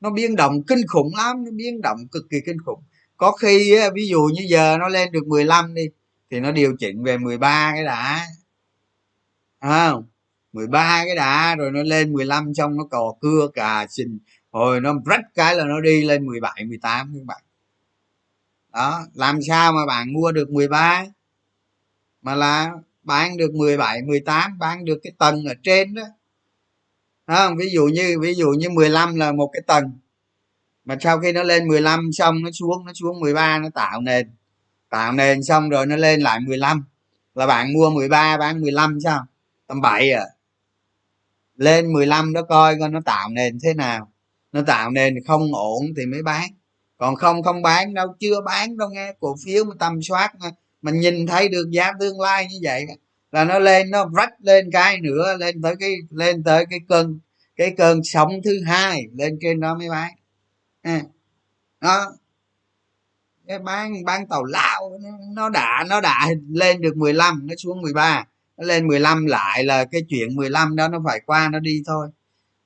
Nó 0.00 0.10
biến 0.10 0.36
động 0.36 0.62
kinh 0.66 0.86
khủng 0.88 1.10
lắm, 1.16 1.44
nó 1.44 1.50
biến 1.50 1.80
động 1.80 2.08
cực 2.12 2.22
kỳ 2.30 2.36
kinh 2.46 2.56
khủng 2.64 2.82
có 3.22 3.32
khi 3.32 3.76
ví 3.94 4.08
dụ 4.08 4.22
như 4.34 4.46
giờ 4.48 4.76
nó 4.78 4.88
lên 4.88 5.12
được 5.12 5.26
15 5.26 5.74
đi, 5.74 5.82
thì 6.30 6.40
nó 6.40 6.52
điều 6.52 6.76
chỉnh 6.78 7.02
về 7.02 7.18
13 7.18 7.72
cái 7.74 7.84
đã. 7.84 8.26
Không? 9.60 10.04
13 10.52 11.02
cái 11.06 11.16
đã, 11.16 11.54
rồi 11.56 11.70
nó 11.70 11.82
lên 11.82 12.12
15 12.12 12.54
xong 12.54 12.76
nó 12.76 12.84
cò 12.84 13.14
cưa 13.20 13.48
cà 13.54 13.86
xin 13.90 14.18
hồi 14.50 14.80
nó 14.80 14.94
rách 15.06 15.20
cái 15.34 15.56
là 15.56 15.64
nó 15.64 15.80
đi 15.80 16.04
lên 16.04 16.26
17 16.26 16.64
18 16.64 17.12
các 17.14 17.24
bạn. 17.24 17.42
Đó, 18.72 19.06
làm 19.14 19.42
sao 19.42 19.72
mà 19.72 19.86
bạn 19.86 20.12
mua 20.12 20.32
được 20.32 20.50
13 20.50 21.04
mà 22.22 22.34
là 22.34 22.70
bán 23.02 23.36
được 23.36 23.54
17 23.54 24.02
18 24.02 24.58
bán 24.58 24.84
được 24.84 24.98
cái 25.02 25.12
tầng 25.18 25.44
ở 25.44 25.54
trên 25.62 25.94
đó. 25.94 26.02
Không? 27.26 27.56
Ví 27.56 27.70
dụ 27.72 27.86
như, 27.86 28.18
ví 28.20 28.34
dụ 28.34 28.48
như 28.48 28.70
15 28.70 29.16
là 29.16 29.32
một 29.32 29.50
cái 29.52 29.62
tầng 29.66 29.92
mà 30.84 30.96
sau 31.00 31.18
khi 31.18 31.32
nó 31.32 31.42
lên 31.42 31.68
15 31.68 32.10
xong 32.12 32.42
nó 32.42 32.50
xuống 32.50 32.84
nó 32.86 32.92
xuống 32.94 33.20
13 33.20 33.58
nó 33.58 33.68
tạo 33.74 34.00
nền. 34.00 34.30
Tạo 34.90 35.12
nền 35.12 35.42
xong 35.42 35.68
rồi 35.68 35.86
nó 35.86 35.96
lên 35.96 36.20
lại 36.20 36.40
15 36.40 36.84
là 37.34 37.46
bạn 37.46 37.72
mua 37.72 37.90
13 37.90 38.36
bán 38.36 38.60
15 38.60 38.98
sao? 39.04 39.24
Tầm 39.66 39.80
7 39.80 40.10
à. 40.10 40.24
Lên 41.56 41.92
15 41.92 42.32
đó 42.32 42.42
coi 42.42 42.76
coi 42.80 42.88
nó 42.88 43.00
tạo 43.04 43.28
nền 43.28 43.58
thế 43.62 43.74
nào. 43.74 44.12
Nó 44.52 44.62
tạo 44.66 44.90
nền 44.90 45.24
không 45.26 45.54
ổn 45.54 45.82
thì 45.96 46.06
mới 46.06 46.22
bán. 46.22 46.50
Còn 46.96 47.16
không 47.16 47.42
không 47.42 47.62
bán 47.62 47.94
đâu 47.94 48.14
chưa 48.20 48.40
bán 48.40 48.76
đâu 48.76 48.88
nghe. 48.90 49.12
Cổ 49.20 49.36
phiếu 49.44 49.64
mà 49.64 49.74
tầm 49.78 50.02
soát 50.02 50.32
mà, 50.40 50.50
mình 50.82 51.00
nhìn 51.00 51.26
thấy 51.26 51.48
được 51.48 51.70
giá 51.70 51.92
tương 52.00 52.20
lai 52.20 52.46
như 52.50 52.58
vậy 52.62 52.86
là 53.32 53.44
nó 53.44 53.58
lên 53.58 53.90
nó 53.90 54.10
rách 54.16 54.32
lên 54.38 54.70
cái 54.72 55.00
nữa 55.00 55.36
lên 55.38 55.62
tới 55.62 55.74
cái 55.80 55.94
lên 56.10 56.42
tới 56.42 56.66
cái 56.70 56.80
cơn 56.88 57.18
cái 57.56 57.74
cơn 57.76 58.00
sóng 58.04 58.40
thứ 58.44 58.62
hai 58.66 59.02
lên 59.12 59.38
trên 59.40 59.60
đó 59.60 59.74
mới 59.74 59.88
bán 59.90 60.12
à, 60.82 61.02
đó. 61.80 62.12
Cái 63.46 63.58
bán 63.58 64.04
bán 64.04 64.28
tàu 64.28 64.44
lao 64.44 64.98
nó 65.34 65.48
đã 65.48 65.84
nó 65.88 66.00
đã 66.00 66.28
lên 66.50 66.80
được 66.80 66.96
15 66.96 67.46
nó 67.46 67.54
xuống 67.58 67.80
13 67.82 68.24
nó 68.56 68.64
lên 68.64 68.88
15 68.88 69.26
lại 69.26 69.64
là 69.64 69.84
cái 69.84 70.02
chuyện 70.08 70.36
15 70.36 70.76
đó 70.76 70.88
nó 70.88 71.02
phải 71.06 71.20
qua 71.26 71.48
nó 71.48 71.58
đi 71.58 71.82
thôi. 71.86 72.08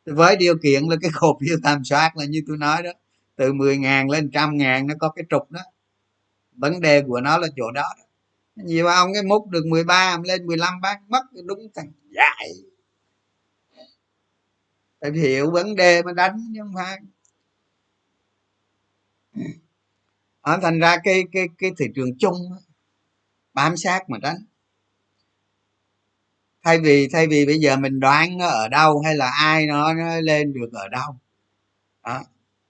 Với 0.06 0.36
điều 0.36 0.58
kiện 0.62 0.84
là 0.84 0.96
cái 1.02 1.10
cổ 1.20 1.38
phiếu 1.40 1.56
tầm 1.62 1.84
soát 1.84 2.16
là 2.16 2.24
như 2.24 2.42
tôi 2.48 2.56
nói 2.56 2.82
đó 2.82 2.90
từ 3.36 3.52
10 3.52 3.76
ngàn 3.76 4.10
lên 4.10 4.30
trăm 4.32 4.56
ngàn 4.56 4.86
nó 4.86 4.94
có 5.00 5.08
cái 5.08 5.24
trục 5.30 5.50
đó. 5.50 5.60
Vấn 6.52 6.80
đề 6.80 7.02
của 7.02 7.20
nó 7.20 7.38
là 7.38 7.48
chỗ 7.56 7.70
đó, 7.70 7.82
đó. 7.98 8.04
nhiều 8.56 8.86
ông 8.86 9.14
cái 9.14 9.22
múc 9.22 9.48
được 9.48 9.66
13 9.66 10.18
lên 10.24 10.46
15 10.46 10.80
bán 10.80 11.02
mất 11.08 11.22
đúng 11.44 11.68
thằng 11.74 11.92
dại. 12.10 12.52
Phải 15.00 15.12
hiểu 15.12 15.50
vấn 15.50 15.76
đề 15.76 16.02
mà 16.02 16.12
đánh 16.12 16.52
chứ 16.54 16.60
không 16.62 16.72
phải 16.74 16.98
ở 20.40 20.58
thành 20.62 20.78
ra 20.78 20.96
cái 21.04 21.24
cái 21.32 21.48
cái 21.58 21.70
thị 21.78 21.86
trường 21.94 22.18
chung 22.18 22.36
bám 23.54 23.76
sát 23.76 24.10
mà 24.10 24.18
đánh 24.18 24.36
thay 26.66 26.78
vì 26.78 27.08
thay 27.12 27.26
vì 27.26 27.46
bây 27.46 27.58
giờ 27.58 27.76
mình 27.76 28.00
đoán 28.00 28.38
nó 28.38 28.46
ở 28.46 28.68
đâu 28.68 29.00
hay 29.04 29.16
là 29.16 29.30
ai 29.40 29.66
nó, 29.66 29.94
nó 29.94 30.16
lên 30.20 30.52
được 30.52 30.68
ở 30.72 30.88
đâu 30.88 31.16
đó. 32.04 32.24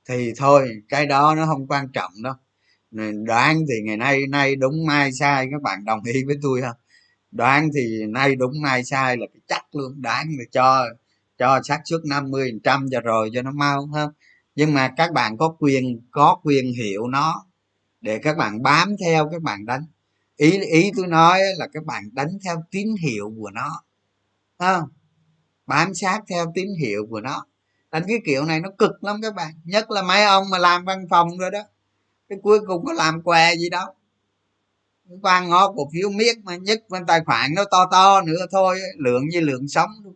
thì 0.09 0.33
thôi 0.37 0.83
cái 0.89 1.07
đó 1.07 1.35
nó 1.35 1.47
không 1.47 1.67
quan 1.69 1.89
trọng 1.93 2.13
đâu. 2.23 2.35
Đoán 3.27 3.59
thì 3.69 3.75
ngày 3.85 3.97
nay 3.97 4.27
nay 4.27 4.57
đúng 4.57 4.87
mai 4.87 5.13
sai 5.13 5.49
các 5.51 5.63
bạn 5.63 5.85
đồng 5.85 6.05
ý 6.05 6.25
với 6.27 6.37
tôi 6.43 6.61
không? 6.63 6.77
Đoán 7.31 7.69
thì 7.75 8.07
nay 8.09 8.37
đúng 8.37 8.63
mai 8.63 8.85
sai 8.85 9.17
là 9.17 9.27
chắc 9.49 9.75
luôn 9.75 10.03
đoán 10.03 10.27
là 10.39 10.45
cho 10.53 10.87
cho 11.39 11.61
xác 11.65 11.81
suất 11.85 12.01
50 12.05 12.53
trăm 12.65 12.87
cho 12.91 13.01
rồi 13.01 13.31
cho 13.35 13.43
nó 13.43 13.51
mau 13.51 13.87
hơn 13.87 14.11
nhưng 14.57 14.75
mà 14.75 14.93
các 14.97 15.13
bạn 15.13 15.37
có 15.39 15.57
quyền 15.59 16.01
có 16.11 16.41
quyền 16.43 16.73
hiểu 16.73 17.07
nó 17.09 17.47
để 18.01 18.19
các 18.19 18.37
bạn 18.37 18.63
bám 18.63 18.97
theo 19.05 19.29
các 19.33 19.43
bạn 19.43 19.67
đánh. 19.67 19.87
Ý 20.37 20.61
ý 20.61 20.91
tôi 20.97 21.07
nói 21.07 21.41
là 21.57 21.67
các 21.73 21.85
bạn 21.85 22.03
đánh 22.13 22.39
theo 22.45 22.65
tín 22.71 22.89
hiệu 23.03 23.33
của 23.39 23.51
nó. 23.51 23.83
Không? 24.59 24.89
Bám 25.67 25.95
sát 25.95 26.23
theo 26.29 26.53
tín 26.55 26.69
hiệu 26.81 27.07
của 27.11 27.21
nó. 27.21 27.47
Đánh 27.91 28.03
cái 28.09 28.19
kiểu 28.25 28.45
này 28.45 28.61
nó 28.61 28.71
cực 28.79 29.05
lắm 29.05 29.21
các 29.23 29.35
bạn. 29.35 29.53
Nhất 29.65 29.91
là 29.91 30.03
mấy 30.03 30.25
ông 30.25 30.45
mà 30.51 30.59
làm 30.59 30.85
văn 30.85 31.07
phòng 31.11 31.39
rồi 31.39 31.51
đó. 31.51 31.63
Cái 32.29 32.39
cuối 32.43 32.61
cùng 32.67 32.85
có 32.85 32.93
làm 32.93 33.23
què 33.23 33.57
gì 33.57 33.71
đâu. 33.71 33.87
Quan 35.23 35.49
ngó 35.49 35.73
cổ 35.73 35.91
phiếu 35.93 36.11
miết 36.11 36.39
mà 36.45 36.57
nhất 36.57 36.83
bên 36.89 37.07
tài 37.07 37.21
khoản 37.27 37.55
nó 37.55 37.65
to 37.71 37.89
to 37.93 38.21
nữa 38.21 38.47
thôi 38.51 38.81
lượng 38.99 39.29
như 39.29 39.41
lượng 39.41 39.69
sống 39.69 39.91
luôn. 40.05 40.15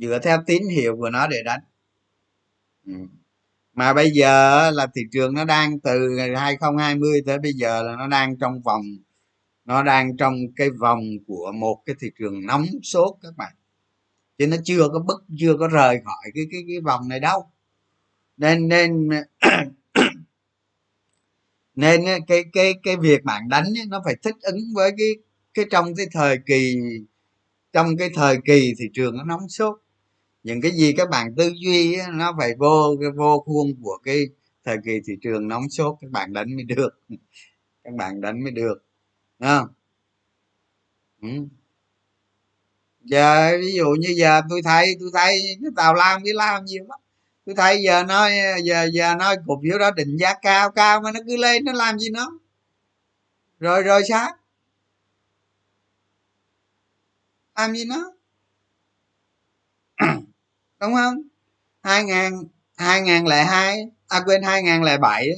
Dựa 0.00 0.18
theo 0.18 0.42
tín 0.46 0.62
hiệu 0.68 0.96
của 0.96 1.10
nó 1.10 1.26
để 1.26 1.42
đánh. 1.44 1.60
Ừ. 2.86 2.92
mà 3.74 3.94
bây 3.94 4.10
giờ 4.10 4.70
là 4.70 4.86
thị 4.94 5.02
trường 5.12 5.34
nó 5.34 5.44
đang 5.44 5.80
từ 5.80 6.18
2020 6.36 7.22
tới 7.26 7.38
bây 7.38 7.52
giờ 7.52 7.82
là 7.82 7.96
nó 7.96 8.08
đang 8.08 8.38
trong 8.38 8.62
vòng, 8.62 8.82
nó 9.64 9.82
đang 9.82 10.16
trong 10.16 10.34
cái 10.56 10.70
vòng 10.70 11.00
của 11.26 11.52
một 11.52 11.82
cái 11.86 11.96
thị 12.00 12.10
trường 12.18 12.46
nóng 12.46 12.66
sốt 12.82 13.14
các 13.22 13.36
bạn. 13.36 13.52
Chứ 14.38 14.46
nó 14.46 14.56
chưa 14.64 14.88
có 14.92 14.98
bứt, 14.98 15.24
chưa 15.38 15.56
có 15.58 15.68
rời 15.68 16.00
khỏi 16.04 16.30
cái 16.34 16.44
cái 16.52 16.64
cái 16.68 16.80
vòng 16.80 17.08
này 17.08 17.20
đâu. 17.20 17.50
Nên 18.36 18.68
nên 18.68 19.08
nên 21.74 22.04
cái 22.26 22.44
cái 22.52 22.74
cái 22.82 22.96
việc 22.96 23.24
bạn 23.24 23.48
đánh 23.48 23.64
nó 23.88 24.02
phải 24.04 24.16
thích 24.22 24.36
ứng 24.42 24.60
với 24.74 24.90
cái 24.98 25.08
cái 25.54 25.64
trong 25.70 25.94
cái 25.94 26.06
thời 26.12 26.38
kỳ, 26.46 26.76
trong 27.72 27.96
cái 27.96 28.10
thời 28.14 28.38
kỳ 28.44 28.74
thị 28.78 28.84
trường 28.94 29.16
nó 29.16 29.24
nóng 29.24 29.48
sốt 29.48 29.83
những 30.44 30.60
cái 30.60 30.72
gì 30.72 30.92
các 30.96 31.10
bạn 31.10 31.34
tư 31.36 31.52
duy 31.56 31.96
nó 32.12 32.34
phải 32.38 32.54
vô 32.58 32.96
cái, 33.00 33.10
vô 33.10 33.40
khuôn 33.46 33.74
của 33.82 33.98
cái 34.04 34.24
thời 34.64 34.76
kỳ 34.84 35.00
thị 35.06 35.12
trường 35.22 35.48
nóng 35.48 35.70
sốt, 35.70 35.96
các 36.00 36.10
bạn 36.10 36.32
đánh 36.32 36.56
mới 36.56 36.64
được. 36.64 36.90
Các 37.84 37.94
bạn 37.94 38.20
đánh 38.20 38.44
mới 38.44 38.52
được. 38.52 38.84
À. 39.38 39.60
ừ. 41.22 41.28
giờ 43.04 43.52
ví 43.60 43.72
dụ 43.72 43.86
như 44.00 44.08
giờ 44.16 44.40
tôi 44.50 44.62
thấy 44.64 44.96
tôi 45.00 45.10
thấy 45.14 45.42
cái 45.62 45.70
tàu 45.76 45.94
lao 45.94 46.18
với 46.22 46.34
lao 46.34 46.62
nhiều 46.62 46.84
lắm. 46.88 47.00
Tôi 47.46 47.54
thấy 47.54 47.82
giờ 47.82 48.04
nói, 48.04 48.32
giờ 48.64 48.88
giờ 48.92 49.14
nói 49.14 49.36
cổ 49.46 49.60
phiếu 49.62 49.78
đó 49.78 49.90
định 49.90 50.16
giá 50.16 50.34
cao 50.42 50.70
cao 50.70 51.00
mà 51.00 51.12
nó 51.12 51.20
cứ 51.26 51.36
lên, 51.36 51.64
nó 51.64 51.72
làm 51.72 51.98
gì 51.98 52.10
nó? 52.10 52.38
Rồi 53.60 53.82
rồi 53.82 54.02
sao? 54.08 54.30
Làm 57.56 57.74
gì 57.74 57.84
nó? 57.84 58.12
đúng 60.86 60.94
không? 60.94 61.22
Hai 61.82 62.04
ngàn 62.04 62.44
hai 62.76 63.00
ngàn 63.00 63.26
lẻ 63.26 63.44
hai 63.44 63.76
à 64.08 64.20
quên, 64.26 64.42
hai 64.42 64.62
ngàn 64.62 64.82
lẻ 64.82 64.98
bảy 64.98 65.28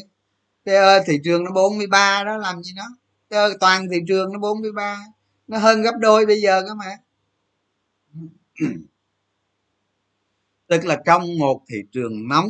cái 0.66 1.00
thị 1.06 1.18
trường 1.24 1.44
nó 1.44 1.50
43 1.50 2.24
đó, 2.24 2.36
làm 2.36 2.62
gì 2.62 2.72
nó? 2.76 2.84
Cái 3.30 3.48
toàn 3.60 3.88
thị 3.90 3.98
trường 4.08 4.32
nó 4.32 4.38
43 4.38 4.98
nó 5.46 5.58
hơn 5.58 5.82
gấp 5.82 5.94
đôi 6.00 6.26
bây 6.26 6.40
giờ 6.40 6.62
cơ 6.62 6.74
mà. 6.74 6.96
Tức 10.68 10.84
là 10.84 11.02
trong 11.06 11.38
một 11.38 11.62
thị 11.68 11.76
trường 11.92 12.28
nóng, 12.28 12.48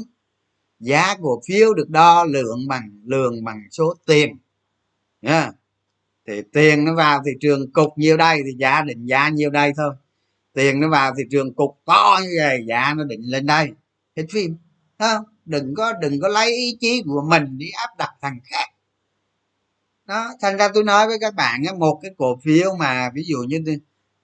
giá 0.80 1.16
cổ 1.22 1.40
phiếu 1.48 1.74
được 1.74 1.90
đo 1.90 2.24
lượng 2.24 2.68
bằng, 2.68 3.00
lường 3.04 3.44
bằng 3.44 3.62
số 3.70 3.94
tiền. 4.06 4.38
Yeah. 5.20 5.54
thì 6.26 6.42
tiền 6.52 6.84
nó 6.84 6.94
vào 6.94 7.22
thị 7.26 7.32
trường 7.40 7.72
cục 7.72 7.98
nhiêu 7.98 8.16
đây 8.16 8.42
thì 8.46 8.52
giá 8.58 8.82
định 8.82 9.06
giá 9.06 9.28
nhiêu 9.28 9.50
đây 9.50 9.72
thôi 9.76 9.94
tiền 10.56 10.80
nó 10.80 10.88
vào 10.88 11.14
thị 11.18 11.22
trường 11.30 11.54
cục 11.54 11.80
to 11.84 12.18
như 12.22 12.28
vậy 12.38 12.64
giá 12.68 12.94
nó 12.96 13.04
định 13.04 13.20
lên 13.24 13.46
đây. 13.46 13.68
Hết 14.16 14.24
phim 14.32 14.56
không? 14.98 15.24
Đừng 15.44 15.74
có 15.74 15.92
đừng 15.92 16.20
có 16.20 16.28
lấy 16.28 16.56
ý 16.56 16.76
chí 16.80 17.02
của 17.06 17.22
mình 17.28 17.58
đi 17.58 17.70
áp 17.70 17.88
đặt 17.98 18.10
thằng 18.22 18.38
khác. 18.44 18.66
Đó, 20.04 20.30
thành 20.40 20.56
ra 20.56 20.68
tôi 20.74 20.84
nói 20.84 21.06
với 21.06 21.18
các 21.20 21.34
bạn 21.34 21.62
một 21.78 21.98
cái 22.02 22.10
cổ 22.18 22.40
phiếu 22.44 22.74
mà 22.78 23.10
ví 23.14 23.22
dụ 23.26 23.38
như 23.38 23.64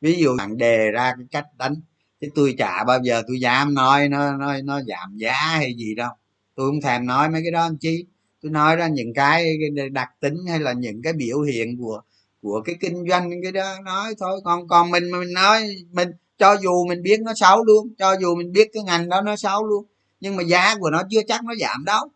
ví 0.00 0.14
dụ 0.14 0.36
bạn 0.36 0.56
đề 0.56 0.90
ra 0.90 1.14
cái 1.16 1.26
cách 1.30 1.46
đánh, 1.58 1.74
chứ 2.20 2.28
tôi 2.34 2.54
chả 2.58 2.84
bao 2.84 2.98
giờ 3.02 3.22
tôi 3.26 3.40
dám 3.40 3.74
nói 3.74 4.08
nó 4.08 4.36
nó 4.36 4.56
nó 4.64 4.80
giảm 4.82 5.16
giá 5.16 5.32
hay 5.32 5.74
gì 5.78 5.94
đâu. 5.94 6.10
Tôi 6.54 6.70
không 6.70 6.80
thèm 6.80 7.06
nói 7.06 7.28
mấy 7.28 7.42
cái 7.42 7.50
đó 7.50 7.62
anh 7.62 7.76
chi. 7.76 8.06
Tôi 8.42 8.52
nói 8.52 8.76
ra 8.76 8.88
những 8.88 9.14
cái 9.14 9.54
đặc 9.92 10.08
tính 10.20 10.36
hay 10.48 10.60
là 10.60 10.72
những 10.72 11.02
cái 11.02 11.12
biểu 11.12 11.40
hiện 11.40 11.78
của 11.78 12.02
của 12.42 12.62
cái 12.64 12.76
kinh 12.80 13.08
doanh, 13.08 13.30
cái 13.42 13.52
đó 13.52 13.76
nói 13.84 14.14
thôi 14.20 14.40
còn 14.44 14.68
còn 14.68 14.90
mình 14.90 15.10
mình 15.10 15.32
nói, 15.32 15.76
mình 15.92 16.10
cho 16.42 16.56
dù 16.62 16.86
mình 16.88 17.02
biết 17.02 17.20
nó 17.20 17.32
xấu 17.34 17.64
luôn, 17.64 17.94
cho 17.98 18.16
dù 18.20 18.34
mình 18.34 18.52
biết 18.52 18.68
cái 18.72 18.82
ngành 18.82 19.08
đó 19.08 19.20
nó 19.22 19.36
xấu 19.36 19.64
luôn, 19.64 19.84
nhưng 20.20 20.36
mà 20.36 20.42
giá 20.42 20.74
của 20.80 20.90
nó 20.90 21.02
chưa 21.10 21.20
chắc 21.28 21.44
nó 21.44 21.54
giảm 21.60 21.84
đâu. 21.84 22.08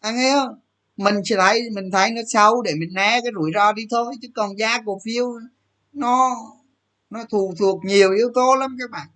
Anh 0.00 0.16
hiểu 0.16 0.32
không? 0.34 0.58
Mình 0.96 1.14
sẽ 1.24 1.36
thấy, 1.36 1.62
mình 1.74 1.90
thấy 1.90 2.10
nó 2.10 2.20
xấu 2.28 2.62
để 2.62 2.74
mình 2.74 2.94
né 2.94 3.20
cái 3.22 3.32
rủi 3.34 3.50
ro 3.54 3.72
đi 3.72 3.86
thôi, 3.90 4.14
chứ 4.22 4.28
còn 4.34 4.58
giá 4.58 4.82
cổ 4.86 5.00
phiếu 5.04 5.26
nó 5.92 6.36
nó 7.10 7.24
phụ 7.30 7.54
thuộc 7.58 7.84
nhiều 7.84 8.12
yếu 8.12 8.30
tố 8.34 8.54
lắm 8.56 8.76
các 8.80 8.90
bạn. 8.90 9.06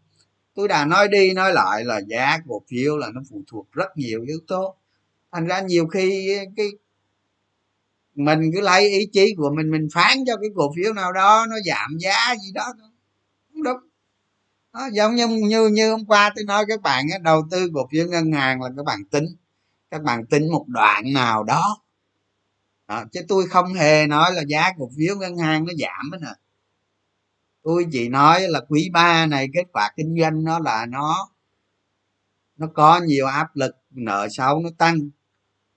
Tôi 0.55 0.69
đã 0.69 0.85
nói 0.85 1.09
đi 1.09 1.33
nói 1.33 1.53
lại 1.53 1.85
là 1.85 2.01
giá 2.09 2.39
cổ 2.49 2.63
phiếu 2.69 2.97
là 2.97 3.09
nó 3.15 3.21
phụ 3.31 3.43
thuộc 3.47 3.73
rất 3.73 3.97
nhiều 3.97 4.23
yếu 4.27 4.39
tố. 4.49 4.77
Thành 5.33 5.47
ra 5.47 5.61
nhiều 5.61 5.87
khi 5.87 6.37
cái, 6.57 6.69
mình 8.15 8.51
cứ 8.55 8.61
lấy 8.61 8.89
ý 8.91 9.07
chí 9.13 9.35
của 9.37 9.51
mình 9.57 9.71
mình 9.71 9.89
phán 9.95 10.19
cho 10.27 10.37
cái 10.37 10.51
cổ 10.57 10.73
phiếu 10.77 10.93
nào 10.93 11.13
đó 11.13 11.47
nó 11.51 11.57
giảm 11.67 11.99
giá 11.99 12.35
gì 12.43 12.53
đó 12.55 12.75
đó, 14.77 14.89
giống 14.93 15.15
như 15.15 15.29
như 15.29 15.69
như 15.69 15.91
hôm 15.91 16.05
qua 16.07 16.33
tôi 16.37 16.45
nói 16.45 16.65
các 16.69 16.83
bạn 16.83 17.07
đầu 17.23 17.43
tư 17.51 17.71
cổ 17.75 17.89
phiếu 17.93 18.07
ngân 18.07 18.33
hàng 18.33 18.63
là 18.63 18.69
các 18.77 18.85
bạn 18.85 19.05
tính 19.05 19.25
các 19.91 20.03
bạn 20.03 20.27
tính 20.27 20.53
một 20.53 20.65
đoạn 20.69 21.13
nào 21.13 21.45
đó, 21.45 21.83
đó 22.89 23.05
chứ 23.13 23.21
tôi 23.29 23.47
không 23.49 23.75
hề 23.75 24.07
nói 24.07 24.35
là 24.35 24.43
giá 24.49 24.73
cổ 24.79 24.91
phiếu 24.97 25.17
ngân 25.17 25.39
hàng 25.39 25.65
nó 25.65 25.73
giảm 25.79 26.11
nữa 26.13 26.19
nè. 26.23 26.33
Tôi 27.63 27.87
chỉ 27.93 28.09
nói 28.09 28.49
là 28.49 28.61
quý 28.69 28.91
ba 28.93 29.27
này 29.27 29.49
kết 29.55 29.65
quả 29.73 29.91
kinh 29.97 30.17
doanh 30.21 30.45
nó 30.45 30.59
là 30.59 30.87
nó 30.87 31.29
nó 32.57 32.67
có 32.75 33.01
nhiều 33.01 33.27
áp 33.27 33.57
lực 33.57 33.77
nợ 33.91 34.29
xấu 34.31 34.61
nó 34.61 34.71
tăng. 34.79 35.11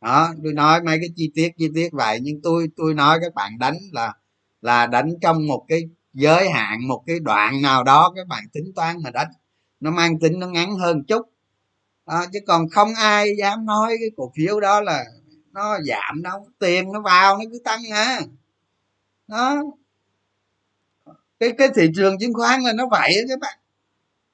Đó 0.01 0.33
tôi 0.43 0.53
nói 0.53 0.83
mấy 0.83 0.97
cái 0.99 1.09
chi 1.15 1.31
tiết 1.35 1.49
chi 1.57 1.69
tiết 1.75 1.89
vậy 1.91 2.19
nhưng 2.21 2.41
tôi 2.41 2.67
tôi 2.77 2.93
nói 2.93 3.19
các 3.21 3.33
bạn 3.33 3.59
đánh 3.59 3.77
là 3.91 4.13
là 4.61 4.87
đánh 4.87 5.13
trong 5.21 5.47
một 5.47 5.65
cái 5.67 5.89
giới 6.13 6.49
hạn 6.49 6.87
một 6.87 7.03
cái 7.07 7.19
đoạn 7.19 7.61
nào 7.61 7.83
đó 7.83 8.13
các 8.15 8.27
bạn 8.27 8.43
tính 8.53 8.71
toán 8.75 8.95
mà 9.03 9.09
đánh 9.11 9.31
nó 9.79 9.91
mang 9.91 10.19
tính 10.19 10.39
nó 10.39 10.47
ngắn 10.47 10.75
hơn 10.75 11.03
chút. 11.07 11.29
À, 12.05 12.25
chứ 12.33 12.39
còn 12.47 12.69
không 12.69 12.93
ai 12.95 13.31
dám 13.39 13.65
nói 13.65 13.95
cái 13.99 14.09
cổ 14.17 14.31
phiếu 14.35 14.59
đó 14.59 14.81
là 14.81 15.05
nó 15.51 15.77
giảm 15.87 16.21
đâu 16.23 16.47
tiền 16.59 16.91
nó 16.91 17.01
vào 17.01 17.37
nó 17.37 17.43
cứ 17.51 17.59
tăng 17.63 17.81
à. 17.91 18.19
Nó 19.27 19.63
cái 21.39 21.51
cái 21.57 21.69
thị 21.75 21.87
trường 21.95 22.19
chứng 22.19 22.33
khoán 22.33 22.61
là 22.61 22.73
nó 22.73 22.87
vậy 22.91 23.13
đó 23.15 23.21
các 23.29 23.39
bạn. 23.39 23.59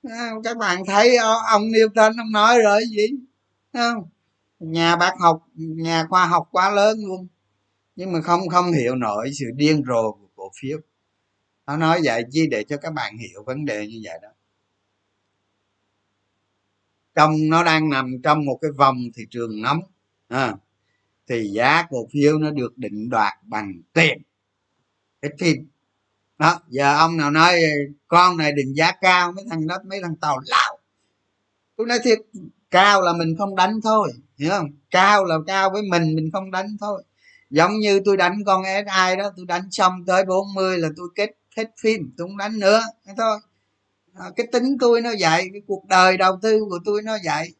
À, 0.03 0.31
các 0.43 0.57
bạn 0.57 0.85
thấy 0.85 1.17
ông 1.49 1.61
Newton 1.61 2.13
ông 2.17 2.31
nói 2.31 2.59
rồi 2.63 2.81
gì? 2.89 3.07
Không? 3.73 4.09
Nhà 4.59 4.95
bác 4.95 5.13
học 5.19 5.43
nhà 5.55 6.05
khoa 6.09 6.25
học 6.25 6.47
quá 6.51 6.69
lớn 6.69 6.97
luôn. 7.07 7.27
Nhưng 7.95 8.11
mà 8.11 8.21
không 8.21 8.49
không 8.49 8.71
hiểu 8.71 8.95
nổi 8.95 9.31
sự 9.39 9.45
điên 9.55 9.83
rồ 9.87 10.11
của 10.11 10.27
cổ 10.35 10.51
phiếu 10.61 10.77
nó 11.67 11.77
nói 11.77 12.01
vậy 12.03 12.23
chi 12.31 12.47
để 12.51 12.63
cho 12.63 12.77
các 12.77 12.93
bạn 12.93 13.17
hiểu 13.17 13.43
vấn 13.43 13.65
đề 13.65 13.87
như 13.87 14.01
vậy 14.03 14.19
đó. 14.21 14.29
Trong 17.15 17.49
nó 17.49 17.63
đang 17.63 17.89
nằm 17.89 18.15
trong 18.23 18.45
một 18.45 18.59
cái 18.61 18.71
vòng 18.71 18.97
thị 19.15 19.23
trường 19.29 19.61
nóng 19.61 19.79
à, 20.27 20.55
thì 21.27 21.49
giá 21.53 21.87
cổ 21.89 22.07
phiếu 22.13 22.37
nó 22.37 22.51
được 22.51 22.77
định 22.77 23.09
đoạt 23.09 23.33
bằng 23.43 23.73
tiền. 23.93 24.21
Hết 25.23 25.29
phim. 25.39 25.67
Đó 26.37 26.59
giờ 26.67 26.95
ông 26.97 27.17
nào 27.17 27.31
nói 27.31 27.61
con 28.07 28.37
này 28.37 28.51
định 28.51 28.73
giá 28.75 28.91
cao 29.01 29.31
mấy 29.31 29.45
thằng 29.49 29.67
đó 29.67 29.77
mấy 29.85 30.01
thằng 30.01 30.15
tàu 30.15 30.39
lao. 30.45 30.79
Tôi 31.75 31.87
nói 31.87 31.99
thiệt 32.03 32.19
cao 32.71 33.01
là 33.01 33.13
mình 33.13 33.35
không 33.37 33.55
đánh 33.55 33.81
thôi 33.83 34.11
hiểu 34.37 34.49
không? 34.49 34.69
Cao 34.91 35.25
là 35.25 35.35
cao 35.47 35.69
với 35.69 35.81
mình 35.81 36.15
mình 36.15 36.29
không 36.33 36.51
đánh 36.51 36.77
thôi. 36.79 37.03
Giống 37.49 37.71
như 37.79 38.01
tôi 38.05 38.17
đánh 38.17 38.43
con 38.45 38.63
ai 38.87 39.15
đó 39.15 39.31
tôi 39.37 39.45
đánh 39.45 39.71
xong 39.71 40.05
tới 40.05 40.25
40 40.25 40.77
là 40.77 40.89
tôi 40.97 41.07
kết 41.15 41.31
hết 41.57 41.65
phim 41.81 42.11
tôi 42.17 42.27
không 42.27 42.37
đánh 42.37 42.59
nữa 42.59 42.81
thế 43.05 43.13
thôi. 43.17 43.39
À, 44.13 44.25
cái 44.35 44.47
tính 44.51 44.77
tôi 44.79 45.01
nó 45.01 45.09
vậy 45.19 45.49
cái 45.53 45.61
cuộc 45.67 45.85
đời 45.87 46.17
đầu 46.17 46.39
tư 46.41 46.59
của 46.69 46.79
tôi 46.85 47.01
nó 47.01 47.17
vậy. 47.23 47.53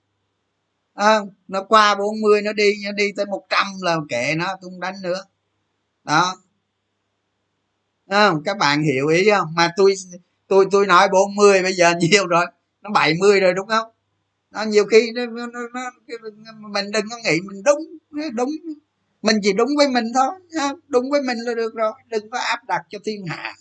À, 0.94 1.20
nó 1.48 1.64
qua 1.64 1.96
40 1.96 2.42
nó 2.42 2.54
đi 2.54 2.74
nó 2.86 2.92
đi 2.92 3.12
tới 3.16 3.26
100 3.26 3.68
là 3.82 3.98
kệ 4.10 4.36
nó 4.38 4.48
tôi 4.62 4.72
không 4.72 4.80
đánh 4.80 4.96
nữa. 5.04 5.24
Đó. 6.04 6.36
Không 8.10 8.44
các 8.44 8.58
bạn 8.58 8.84
hiểu 8.84 9.08
ý 9.08 9.30
không? 9.32 9.48
Mà 9.56 9.72
tôi 9.78 9.94
tôi 10.48 10.66
tôi 10.72 10.88
nói 10.88 11.08
40 11.12 11.64
bây 11.64 11.74
giờ 11.74 11.94
nhiều 12.00 12.28
rồi. 12.28 12.46
Nó 12.82 12.90
70 12.90 13.40
rồi 13.40 13.54
đúng 13.54 13.68
không? 13.68 13.92
Nó 14.52 14.64
nhiều 14.64 14.86
khi 14.86 15.12
nó, 15.16 15.26
nó, 15.26 15.48
nó, 15.74 15.92
mình 16.70 16.92
đừng 16.92 17.06
có 17.10 17.18
nghĩ 17.18 17.40
mình 17.42 17.64
đúng 17.64 17.80
đúng. 18.36 18.50
Mình 19.22 19.36
chỉ 19.44 19.54
đúng 19.54 19.70
với 19.78 19.88
mình 19.88 20.06
thôi 20.14 20.32
đúng 20.88 21.12
với 21.12 21.22
mình 21.22 21.38
là 21.38 21.54
được 21.54 21.76
rồi 21.76 21.92
đừng 22.10 22.30
có 22.30 22.40
áp 22.40 22.60
đặt 22.68 22.82
cho 22.90 23.00
thiên 23.06 23.26
hạ 23.28 23.56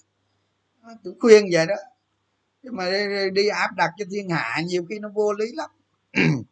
tôi 1.04 1.14
khuyên 1.20 1.44
vậy 1.52 1.66
đó. 1.66 1.74
Nhưng 2.62 2.76
mà 2.76 2.90
đi 3.34 3.48
áp 3.48 3.70
đặt 3.76 3.90
cho 3.98 4.04
thiên 4.10 4.28
hạ 4.30 4.60
nhiều 4.66 4.86
khi 4.90 4.98
nó 4.98 5.08
vô 5.14 5.32
lý 5.32 5.46
lắm. 5.54 5.70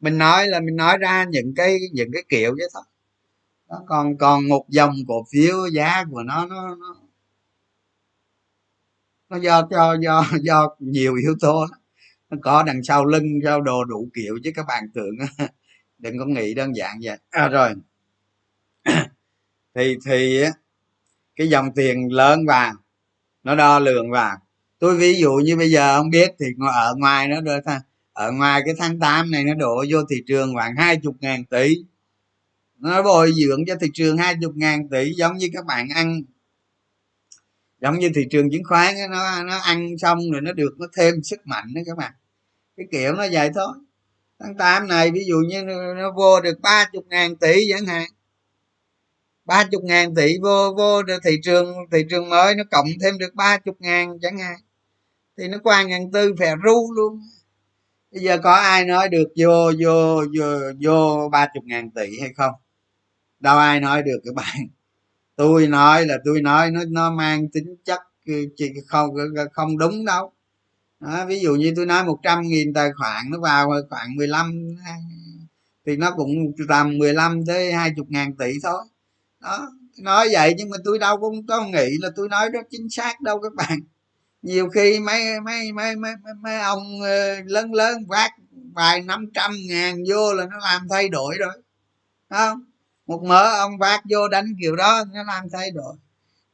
Mình 0.00 0.18
nói 0.18 0.48
là 0.48 0.60
mình 0.60 0.76
nói 0.76 0.98
ra 0.98 1.24
những 1.30 1.54
cái 1.56 1.78
những 1.92 2.12
cái 2.12 2.22
kiểu 2.28 2.54
vậy 2.58 2.68
thôi. 2.74 2.82
Đó, 3.68 3.82
còn 3.86 4.18
còn 4.18 4.48
một 4.48 4.66
dòng 4.68 4.94
cổ 5.08 5.26
phiếu 5.32 5.66
giá 5.72 6.04
của 6.10 6.22
nó 6.22 6.46
nó 6.46 6.76
nó, 6.76 6.96
nó 9.30 9.36
do 9.38 9.68
do 9.70 9.94
do 10.02 10.24
do 10.42 10.76
nhiều 10.80 11.14
yếu 11.14 11.36
tố 11.40 11.66
nó 12.30 12.36
có 12.42 12.62
đằng 12.62 12.82
sau 12.84 13.04
lưng 13.06 13.42
do 13.44 13.60
đồ 13.60 13.84
đủ 13.84 14.08
kiểu 14.14 14.38
chứ 14.44 14.50
các 14.54 14.66
bạn 14.68 14.84
tưởng 14.94 15.16
đừng 15.98 16.18
có 16.18 16.24
nghĩ 16.26 16.54
đơn 16.54 16.76
giản 16.76 16.98
vậy. 17.02 17.18
À, 17.30 17.48
rồi. 17.48 17.74
Thì 19.74 19.96
thì 20.06 20.44
cái 21.36 21.48
dòng 21.48 21.74
tiền 21.74 22.12
lớn 22.12 22.46
vào 22.46 22.74
nó 23.42 23.54
đo 23.54 23.78
lường 23.78 24.10
vào. 24.10 24.36
Tôi 24.78 24.96
ví 24.96 25.20
dụ 25.20 25.32
như 25.32 25.56
bây 25.56 25.70
giờ 25.70 25.98
không 25.98 26.10
biết 26.10 26.30
thì 26.40 26.46
ở 26.72 26.94
ngoài 26.98 27.28
nó 27.28 27.40
được 27.40 27.60
ở 28.12 28.32
ngoài 28.32 28.62
cái 28.64 28.74
tháng 28.78 28.98
8 28.98 29.30
này 29.30 29.44
nó 29.44 29.54
đổ 29.54 29.84
vô 29.90 29.98
thị 30.10 30.16
trường 30.26 30.54
khoảng 30.54 30.76
hai 30.76 30.96
chục 30.96 31.16
ngàn 31.20 31.44
tỷ. 31.44 31.74
Nó 32.78 33.02
bồi 33.02 33.32
dưỡng 33.32 33.66
cho 33.66 33.74
thị 33.80 33.86
trường 33.94 34.18
hai 34.18 34.34
chục 34.42 34.52
ngàn 34.56 34.88
tỷ 34.88 35.12
giống 35.12 35.36
như 35.36 35.48
các 35.52 35.66
bạn 35.66 35.88
ăn. 35.94 36.22
Giống 37.80 37.98
như 37.98 38.10
thị 38.14 38.22
trường 38.30 38.50
chứng 38.50 38.64
khoán 38.64 38.94
nó 39.10 39.42
nó 39.42 39.58
ăn 39.58 39.98
xong 39.98 40.18
rồi 40.32 40.40
nó 40.40 40.52
được 40.52 40.74
nó 40.78 40.86
thêm 40.96 41.22
sức 41.22 41.46
mạnh 41.46 41.74
đó 41.74 41.80
các 41.86 41.96
bạn. 41.96 42.12
Cái 42.76 42.86
kiểu 42.92 43.12
nó 43.12 43.26
vậy 43.32 43.50
thôi. 43.54 43.74
Tháng 44.38 44.56
8 44.56 44.88
này 44.88 45.10
ví 45.10 45.20
dụ 45.28 45.36
như 45.48 45.62
nó 45.96 46.12
vô 46.16 46.40
được 46.40 46.60
ba 46.60 46.84
chục 46.92 47.06
ngàn 47.08 47.36
tỷ 47.36 47.70
chẳng 47.70 47.86
hạn 47.86 48.08
ba 49.48 49.64
chục 49.70 49.84
ngàn 49.84 50.14
tỷ 50.14 50.38
vô 50.42 50.74
vô 50.76 51.02
thị 51.24 51.40
trường 51.42 51.74
thị 51.92 51.98
trường 52.10 52.28
mới 52.28 52.54
nó 52.54 52.64
cộng 52.70 52.86
thêm 53.02 53.18
được 53.18 53.34
ba 53.34 53.58
chục 53.58 53.76
ngàn 53.80 54.18
chẳng 54.22 54.38
hạn. 54.38 54.56
Thì 55.38 55.48
nó 55.48 55.58
qua 55.62 55.82
ngàn 55.82 56.12
tư 56.12 56.34
phè 56.38 56.54
ru 56.64 56.92
luôn. 56.92 57.20
Bây 58.12 58.22
giờ 58.22 58.38
có 58.38 58.52
ai 58.52 58.84
nói 58.84 59.08
được 59.08 59.28
vô 59.36 59.72
vô 59.84 60.24
vô 60.38 60.58
vô 60.84 61.28
ba 61.32 61.48
chục 61.54 61.64
ngàn 61.64 61.90
tỷ 61.90 62.20
hay 62.20 62.32
không? 62.36 62.52
Đâu 63.40 63.58
ai 63.58 63.80
nói 63.80 64.02
được 64.02 64.18
các 64.24 64.34
bạn. 64.34 64.68
Tôi 65.36 65.66
nói 65.66 66.06
là 66.06 66.18
tôi 66.24 66.42
nói 66.42 66.70
nó 66.70 66.80
nó 66.88 67.10
mang 67.10 67.48
tính 67.48 67.76
chất 67.84 68.00
ừ, 68.26 68.48
chỉ 68.56 68.72
không 68.86 69.10
không 69.52 69.78
đúng 69.78 70.04
đâu. 70.04 70.32
Đó, 71.00 71.26
ví 71.26 71.40
dụ 71.40 71.54
như 71.54 71.72
tôi 71.76 71.86
nói 71.86 72.04
một 72.04 72.18
trăm 72.22 72.42
nghìn 72.42 72.72
tài 72.74 72.90
khoản 72.92 73.30
nó 73.30 73.38
vào 73.40 73.70
khoảng 73.90 74.16
15 74.16 74.52
thì 75.86 75.96
nó 75.96 76.10
cũng 76.16 76.28
tầm 76.68 76.98
15 76.98 77.46
tới 77.46 77.72
hai 77.72 77.92
chục 77.96 78.06
ngàn 78.10 78.36
tỷ 78.36 78.52
thôi 78.62 78.84
đó 79.40 79.68
nói 79.98 80.28
vậy 80.32 80.54
nhưng 80.56 80.70
mà 80.70 80.76
tôi 80.84 80.98
đâu 80.98 81.16
cũng 81.20 81.46
có 81.46 81.64
nghĩ 81.64 81.88
là 82.00 82.10
tôi 82.16 82.28
nói 82.28 82.50
đó 82.50 82.60
chính 82.70 82.90
xác 82.90 83.20
đâu 83.20 83.40
các 83.40 83.54
bạn. 83.54 83.78
Nhiều 84.42 84.68
khi 84.68 85.00
mấy 85.00 85.40
mấy 85.40 85.72
mấy 85.72 85.96
mấy, 85.96 86.12
mấy 86.42 86.60
ông 86.60 87.00
ờ, 87.02 87.40
lớn 87.46 87.74
lớn 87.74 88.06
vác 88.08 88.32
vài 88.74 89.02
năm 89.02 89.26
trăm 89.34 89.50
ngàn 89.68 89.96
vô 90.08 90.34
là 90.34 90.46
nó 90.46 90.58
làm 90.58 90.88
thay 90.90 91.08
đổi 91.08 91.34
rồi. 91.38 91.62
Không? 92.30 92.64
Một 93.06 93.22
mớ 93.24 93.58
ông 93.58 93.78
vác 93.78 94.02
vô 94.10 94.28
đánh 94.28 94.46
kiểu 94.60 94.76
đó 94.76 95.04
nó 95.14 95.24
làm 95.24 95.44
thay 95.52 95.70
đổi. 95.70 95.96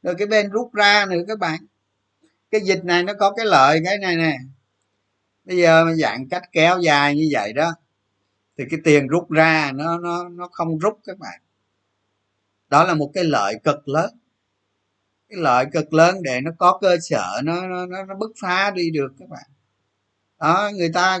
Rồi 0.03 0.15
cái 0.17 0.27
bên 0.27 0.49
rút 0.49 0.73
ra 0.73 1.05
nữa 1.09 1.21
các 1.27 1.39
bạn. 1.39 1.59
Cái 2.51 2.61
dịch 2.61 2.85
này 2.85 3.03
nó 3.03 3.13
có 3.19 3.31
cái 3.31 3.45
lợi 3.45 3.81
cái 3.85 3.97
này 3.97 4.15
nè. 4.15 4.37
Bây 5.43 5.57
giờ 5.57 5.85
dạng 6.01 6.29
cách 6.29 6.43
kéo 6.51 6.79
dài 6.79 7.15
như 7.15 7.29
vậy 7.31 7.53
đó 7.53 7.71
thì 8.57 8.63
cái 8.71 8.79
tiền 8.83 9.07
rút 9.07 9.31
ra 9.31 9.71
nó 9.75 9.97
nó 9.99 10.29
nó 10.29 10.47
không 10.51 10.79
rút 10.79 10.99
các 11.05 11.17
bạn 11.17 11.41
đó 12.69 12.83
là 12.83 12.93
một 12.93 13.11
cái 13.13 13.23
lợi 13.23 13.55
cực 13.63 13.87
lớn. 13.87 14.09
Cái 15.29 15.39
lợi 15.41 15.65
cực 15.73 15.93
lớn 15.93 16.15
để 16.23 16.41
nó 16.41 16.51
có 16.57 16.77
cơ 16.81 16.97
sở, 17.01 17.41
nó 17.43 17.67
nó 17.67 17.85
nó 17.85 18.15
bứt 18.15 18.31
phá 18.41 18.71
đi 18.71 18.91
được 18.91 19.13
các 19.19 19.29
bạn. 19.29 19.45
Đó, 20.39 20.71
người 20.75 20.89
ta 20.93 21.19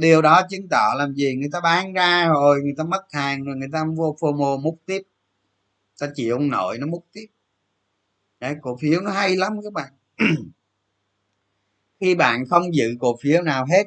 điều 0.00 0.22
đó 0.22 0.42
chứng 0.50 0.68
tỏ 0.68 0.94
làm 0.98 1.14
gì? 1.14 1.34
Người 1.34 1.48
ta 1.52 1.60
bán 1.60 1.92
ra 1.92 2.28
rồi, 2.28 2.60
người 2.62 2.74
ta 2.78 2.84
mất 2.84 3.02
hàng 3.12 3.44
rồi, 3.44 3.56
người 3.56 3.68
ta 3.72 3.84
vô 3.96 4.16
fomo 4.20 4.60
múc 4.60 4.78
tiếp. 4.86 5.02
Ta 6.00 6.08
chịu 6.14 6.34
ông 6.36 6.48
nội 6.50 6.78
nó 6.78 6.86
múc 6.86 7.06
tiếp. 7.12 7.26
Đấy, 8.40 8.56
cổ 8.62 8.76
phiếu 8.80 9.00
nó 9.00 9.10
hay 9.10 9.36
lắm 9.36 9.52
các 9.64 9.72
bạn. 9.72 9.92
Khi 12.00 12.14
bạn 12.14 12.44
không 12.50 12.74
giữ 12.74 12.96
cổ 13.00 13.16
phiếu 13.22 13.42
nào 13.42 13.66
hết, 13.66 13.84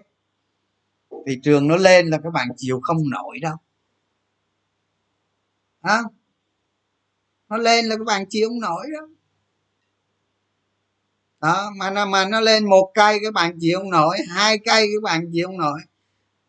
thị 1.27 1.39
trường 1.43 1.67
nó 1.67 1.75
lên 1.77 2.07
là 2.07 2.19
các 2.23 2.29
bạn 2.33 2.47
chịu 2.57 2.79
không 2.83 2.97
nổi 3.09 3.39
đâu. 3.41 3.55
Hả? 5.83 6.01
Nó 7.50 7.58
lên 7.58 7.86
là 7.86 7.98
các 7.98 8.04
bạn 8.06 8.26
chịu 8.30 8.50
không 8.50 8.60
nổi 8.60 8.86
đó. 8.93 9.08
Đó, 11.41 11.72
mà 11.78 11.91
nó 11.91 12.06
mà 12.06 12.26
nó 12.26 12.39
lên 12.39 12.70
một 12.70 12.91
cây 12.93 13.20
các 13.24 13.34
bạn 13.34 13.60
chịu 13.60 13.80
không 13.80 13.89
nổi, 13.89 14.18
hai 14.30 14.58
cây 14.58 14.88
các 14.96 15.04
bạn 15.04 15.32
chịu 15.34 15.48
không 15.48 15.58
nổi, 15.58 15.80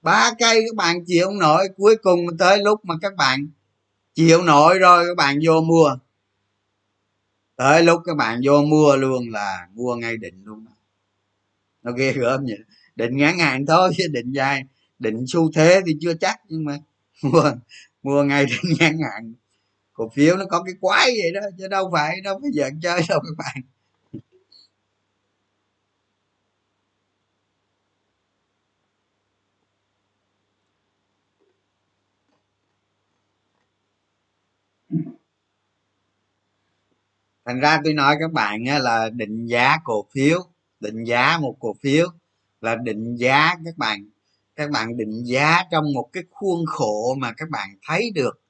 ba 0.03 0.33
cây 0.39 0.61
các 0.69 0.77
bạn 0.77 1.05
chịu 1.07 1.27
không 1.27 1.39
nổi, 1.39 1.69
cuối 1.77 1.97
cùng 1.97 2.21
tới 2.39 2.59
lúc 2.59 2.85
mà 2.85 2.95
các 3.03 3.17
bạn 3.17 3.49
chịu 4.15 4.43
nổi 4.43 4.79
rồi 4.79 5.05
các 5.09 5.17
bạn 5.17 5.39
vô 5.45 5.61
mua. 5.61 5.97
Tới 7.57 7.83
lúc 7.83 8.03
các 8.05 8.17
bạn 8.17 8.41
vô 8.45 8.63
mua 8.63 8.97
luôn 8.97 9.29
là 9.31 9.69
mua 9.75 9.97
ngay 9.97 10.17
định 10.17 10.45
luôn 10.45 10.67
nó 11.83 11.93
ghê 11.93 12.13
gớm 12.13 12.45
vậy 12.45 12.59
định 12.97 13.17
ngắn 13.17 13.39
hạn 13.39 13.67
thôi, 13.67 13.91
chứ 13.97 14.05
định 14.13 14.33
dài, 14.33 14.65
định 14.99 15.25
xu 15.29 15.53
thế 15.53 15.81
thì 15.87 15.97
chưa 16.01 16.15
chắc 16.15 16.41
nhưng 16.49 16.65
mà 16.65 16.79
mua 17.23 17.53
mua 18.03 18.23
ngay 18.23 18.47
định 18.47 18.77
ngắn 18.79 18.99
hạn 18.99 19.35
cổ 19.97 20.09
phiếu 20.15 20.37
nó 20.37 20.45
có 20.51 20.63
cái 20.63 20.75
quái 20.81 21.07
vậy 21.07 21.33
đó, 21.35 21.41
chứ 21.59 21.69
đâu 21.69 21.91
phải 21.93 22.21
đâu 22.21 22.39
phải 22.43 22.51
giận 22.55 22.81
chơi 22.83 23.01
đâu 23.09 23.21
các 23.21 23.35
bạn. 23.39 23.57
Thành 37.45 37.61
ra 37.61 37.81
tôi 37.85 37.95
nói 37.95 38.17
các 38.21 38.33
bạn 38.33 38.65
là 38.81 39.11
định 39.11 39.47
giá 39.47 39.77
cổ 39.85 40.07
phiếu, 40.15 40.41
định 40.81 41.05
giá 41.05 41.39
một 41.39 41.57
cổ 41.61 41.77
phiếu, 41.83 42.09
là 42.61 42.77
định 42.77 43.17
giá 43.17 43.55
các 43.65 43.77
bạn 43.77 44.11
các 44.57 44.71
bạn 44.71 44.97
định 44.97 45.25
giá 45.25 45.63
trong 45.71 45.85
một 45.95 46.09
cái 46.13 46.23
khuôn 46.31 46.67
khổ 46.67 47.15
mà 47.19 47.33
các 47.37 47.49
bạn 47.51 47.69
thấy 47.89 48.11
được, 48.15 48.41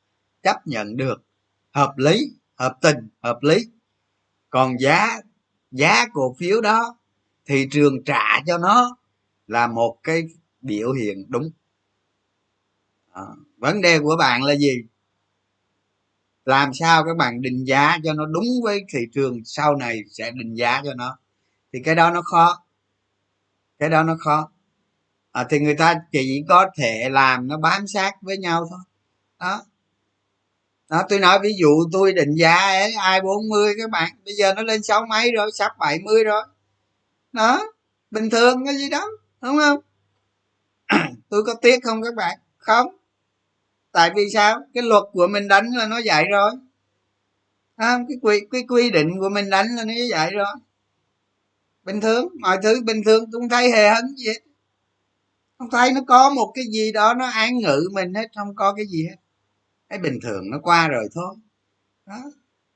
chấp 0.42 0.66
nhận 0.66 0.96
được 0.96 1.25
hợp 1.76 1.98
lý 1.98 2.30
hợp 2.54 2.78
tình 2.80 3.08
hợp 3.22 3.38
lý. 3.42 3.66
Còn 4.50 4.76
giá 4.80 5.20
giá 5.70 6.06
cổ 6.12 6.36
phiếu 6.38 6.60
đó 6.60 6.96
thị 7.46 7.68
trường 7.70 8.04
trả 8.04 8.40
cho 8.46 8.58
nó 8.58 8.96
là 9.46 9.66
một 9.66 9.98
cái 10.02 10.22
biểu 10.60 10.92
hiện 10.92 11.24
đúng. 11.28 11.50
À, 13.12 13.22
vấn 13.56 13.80
đề 13.80 13.98
của 13.98 14.16
bạn 14.18 14.42
là 14.42 14.56
gì? 14.56 14.84
Làm 16.44 16.74
sao 16.74 17.04
các 17.04 17.16
bạn 17.16 17.42
định 17.42 17.64
giá 17.64 17.98
cho 18.04 18.12
nó 18.12 18.26
đúng 18.26 18.46
với 18.62 18.84
thị 18.92 19.00
trường 19.12 19.44
sau 19.44 19.76
này 19.76 20.00
sẽ 20.10 20.30
định 20.30 20.54
giá 20.54 20.82
cho 20.84 20.94
nó? 20.94 21.18
Thì 21.72 21.78
cái 21.84 21.94
đó 21.94 22.10
nó 22.10 22.22
khó. 22.22 22.64
Cái 23.78 23.90
đó 23.90 24.02
nó 24.02 24.16
khó. 24.18 24.50
À, 25.32 25.46
thì 25.50 25.58
người 25.58 25.74
ta 25.74 25.94
chỉ 26.12 26.44
có 26.48 26.66
thể 26.76 27.08
làm 27.10 27.48
nó 27.48 27.58
bám 27.58 27.86
sát 27.86 28.14
với 28.22 28.38
nhau 28.38 28.66
thôi. 28.70 28.80
Đó 29.40 29.62
đó 30.88 31.02
tôi 31.08 31.18
nói 31.18 31.38
ví 31.42 31.54
dụ 31.58 31.68
tôi 31.92 32.12
định 32.12 32.34
giá 32.34 32.56
ấy 32.56 32.92
ai 32.92 33.20
40 33.20 33.74
các 33.78 33.90
bạn 33.90 34.12
bây 34.24 34.34
giờ 34.34 34.54
nó 34.54 34.62
lên 34.62 34.82
sáu 34.82 35.06
mấy 35.06 35.32
rồi 35.32 35.50
sắp 35.54 35.72
70 35.78 36.24
rồi. 36.24 36.42
Đó 37.32 37.72
bình 38.10 38.30
thường 38.30 38.66
cái 38.66 38.76
gì 38.76 38.90
đó 38.90 39.08
đúng 39.42 39.58
không? 39.58 39.80
Tôi 41.28 41.44
có 41.44 41.54
tiếc 41.54 41.84
không 41.84 42.02
các 42.02 42.14
bạn? 42.14 42.38
Không. 42.56 42.96
Tại 43.92 44.10
vì 44.16 44.22
sao? 44.34 44.60
Cái 44.74 44.82
luật 44.82 45.02
của 45.12 45.26
mình 45.26 45.48
đánh 45.48 45.70
là 45.74 45.86
nó 45.86 45.98
dạy 45.98 46.24
rồi. 46.30 46.50
À, 47.76 47.98
cái 48.08 48.18
quy 48.22 48.40
cái 48.50 48.64
quy 48.68 48.90
định 48.90 49.10
của 49.20 49.28
mình 49.28 49.50
đánh 49.50 49.66
là 49.76 49.84
nó 49.84 49.92
dạy 50.10 50.30
rồi. 50.30 50.54
Bình 51.84 52.00
thường 52.00 52.28
mọi 52.40 52.58
thứ 52.62 52.80
bình 52.84 53.02
thường 53.04 53.24
tôi 53.32 53.40
không 53.40 53.48
thấy 53.48 53.70
hề 53.70 53.90
hấn 53.90 54.04
gì 54.16 54.26
hết. 54.28 54.40
Không 55.58 55.70
thấy 55.70 55.92
nó 55.92 56.00
có 56.06 56.30
một 56.30 56.52
cái 56.54 56.64
gì 56.72 56.92
đó 56.92 57.14
nó 57.14 57.26
án 57.26 57.58
ngữ 57.58 57.88
mình 57.92 58.14
hết 58.14 58.26
không 58.36 58.54
có 58.54 58.74
cái 58.74 58.86
gì 58.86 59.06
hết 59.08 59.16
cái 59.88 59.98
bình 59.98 60.18
thường 60.22 60.50
nó 60.50 60.58
qua 60.62 60.88
rồi 60.88 61.08
thôi. 61.14 61.34
Đó 62.06 62.22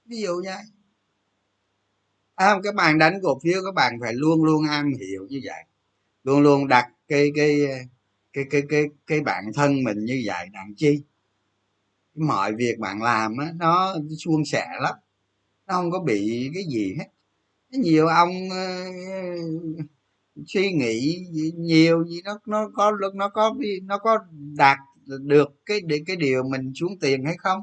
ví 0.05 0.21
dụ 0.21 0.43
vậy. 0.45 0.63
À, 2.35 2.55
các 2.65 2.75
bạn 2.75 2.99
đánh 2.99 3.21
cổ 3.23 3.39
phiếu 3.43 3.63
các 3.65 3.75
bạn 3.75 3.99
phải 4.01 4.15
luôn 4.15 4.45
luôn 4.45 4.65
am 4.69 4.93
hiểu 5.01 5.27
như 5.31 5.41
vậy. 5.45 5.65
Luôn 6.25 6.41
luôn 6.41 6.69
đặt 6.69 6.87
cái 7.09 7.31
cái 7.35 7.61
cái 8.33 8.45
cái 8.51 8.63
cái 8.69 8.85
cái 9.07 9.21
bản 9.21 9.45
thân 9.55 9.85
mình 9.85 10.05
như 10.05 10.23
vậy 10.27 10.49
đặng 10.53 10.75
chi? 10.77 11.03
Mọi 12.15 12.55
việc 12.55 12.79
bạn 12.79 13.03
làm 13.03 13.37
á 13.37 13.53
nó 13.57 13.95
suôn 14.19 14.45
sẻ 14.45 14.67
lắm. 14.81 14.95
Nó 15.67 15.75
không 15.75 15.91
có 15.91 16.01
bị 16.01 16.51
cái 16.55 16.65
gì 16.65 16.95
hết. 16.99 17.07
Nhiều 17.71 18.07
ông 18.07 18.49
uh, 18.49 19.87
suy 20.47 20.73
nghĩ 20.73 21.27
nhiều 21.57 22.05
gì 22.05 22.23
nó 22.25 22.39
nó 22.47 22.71
có 22.75 22.93
nó 23.15 23.29
có 23.29 23.55
nó 23.83 23.99
có 23.99 24.19
đạt 24.57 24.79
được 25.19 25.49
cái 25.67 25.81
cái 26.07 26.17
điều 26.17 26.43
mình 26.43 26.73
xuống 26.75 26.99
tiền 27.01 27.25
hay 27.25 27.37
không? 27.39 27.63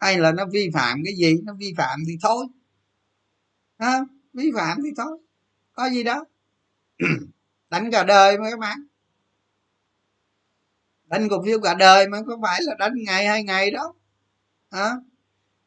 Hay 0.00 0.18
là 0.18 0.32
nó 0.32 0.46
vi 0.52 0.70
phạm 0.74 1.02
cái 1.04 1.14
gì? 1.16 1.34
Nó 1.44 1.54
vi 1.54 1.74
phạm 1.76 2.00
thì 2.06 2.16
thôi. 2.22 2.46
À, 3.76 4.00
vi 4.32 4.50
phạm 4.56 4.78
thì 4.84 4.90
thôi. 4.96 5.18
Có 5.72 5.90
gì 5.90 6.02
đó 6.02 6.24
đánh 7.70 7.90
cả 7.90 8.04
đời 8.04 8.38
mà 8.38 8.50
các 8.50 8.58
bạn. 8.58 8.78
Đánh 11.04 11.28
cổ 11.28 11.42
phiếu 11.44 11.60
cả 11.60 11.74
đời 11.74 12.08
mà 12.08 12.18
có 12.26 12.38
phải 12.42 12.60
là 12.62 12.74
đánh 12.78 12.92
ngày 13.06 13.26
hai 13.26 13.42
ngày 13.42 13.70
đó. 13.70 13.94
À, 14.70 14.90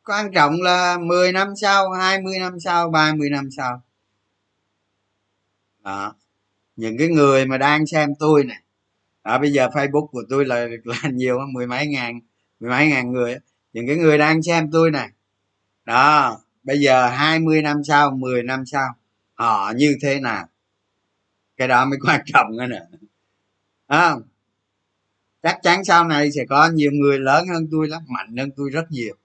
quan 0.03 0.31
trọng 0.33 0.61
là 0.61 0.97
10 0.97 1.31
năm 1.31 1.53
sau 1.61 1.91
20 1.91 2.39
năm 2.39 2.59
sau 2.59 2.89
30 2.89 3.29
năm 3.29 3.49
sau. 3.57 3.81
Đó. 5.83 6.15
Những 6.75 6.97
cái 6.97 7.07
người 7.07 7.45
mà 7.45 7.57
đang 7.57 7.87
xem 7.87 8.15
tôi 8.19 8.43
này 8.43 8.61
à, 9.23 9.37
bây 9.37 9.51
giờ 9.51 9.67
facebook 9.67 10.07
của 10.07 10.23
tôi 10.29 10.45
là 10.45 10.67
là 10.83 11.09
nhiều 11.13 11.39
mười 11.53 11.67
mấy 11.67 11.87
ngàn 11.87 12.19
mười 12.59 12.69
mấy 12.69 12.87
ngàn 12.87 13.11
người 13.11 13.37
những 13.73 13.87
cái 13.87 13.95
người 13.95 14.17
đang 14.17 14.43
xem 14.43 14.71
tôi 14.71 14.91
này 14.91 15.09
đó 15.85 16.37
bây 16.63 16.79
giờ 16.79 17.07
20 17.07 17.61
năm 17.61 17.83
sau 17.83 18.11
10 18.11 18.43
năm 18.43 18.65
sau 18.65 18.95
họ 19.33 19.73
như 19.75 19.97
thế 20.01 20.19
nào? 20.19 20.47
Cái 21.57 21.67
đó 21.67 21.85
mới 21.85 21.99
quan 22.05 22.21
trọng 22.25 22.57
nữa 22.57 22.65
nè. 22.67 22.81
À, 23.87 24.15
chắc 25.43 25.59
chắn 25.63 25.83
sau 25.83 26.05
này 26.07 26.31
sẽ 26.31 26.45
có 26.49 26.69
nhiều 26.73 26.91
người 26.91 27.19
lớn 27.19 27.47
hơn 27.47 27.67
tôi 27.71 27.87
lắm 27.87 28.01
mạnh 28.07 28.37
hơn 28.37 28.51
tôi 28.57 28.69
rất 28.69 28.91
nhiều. 28.91 29.15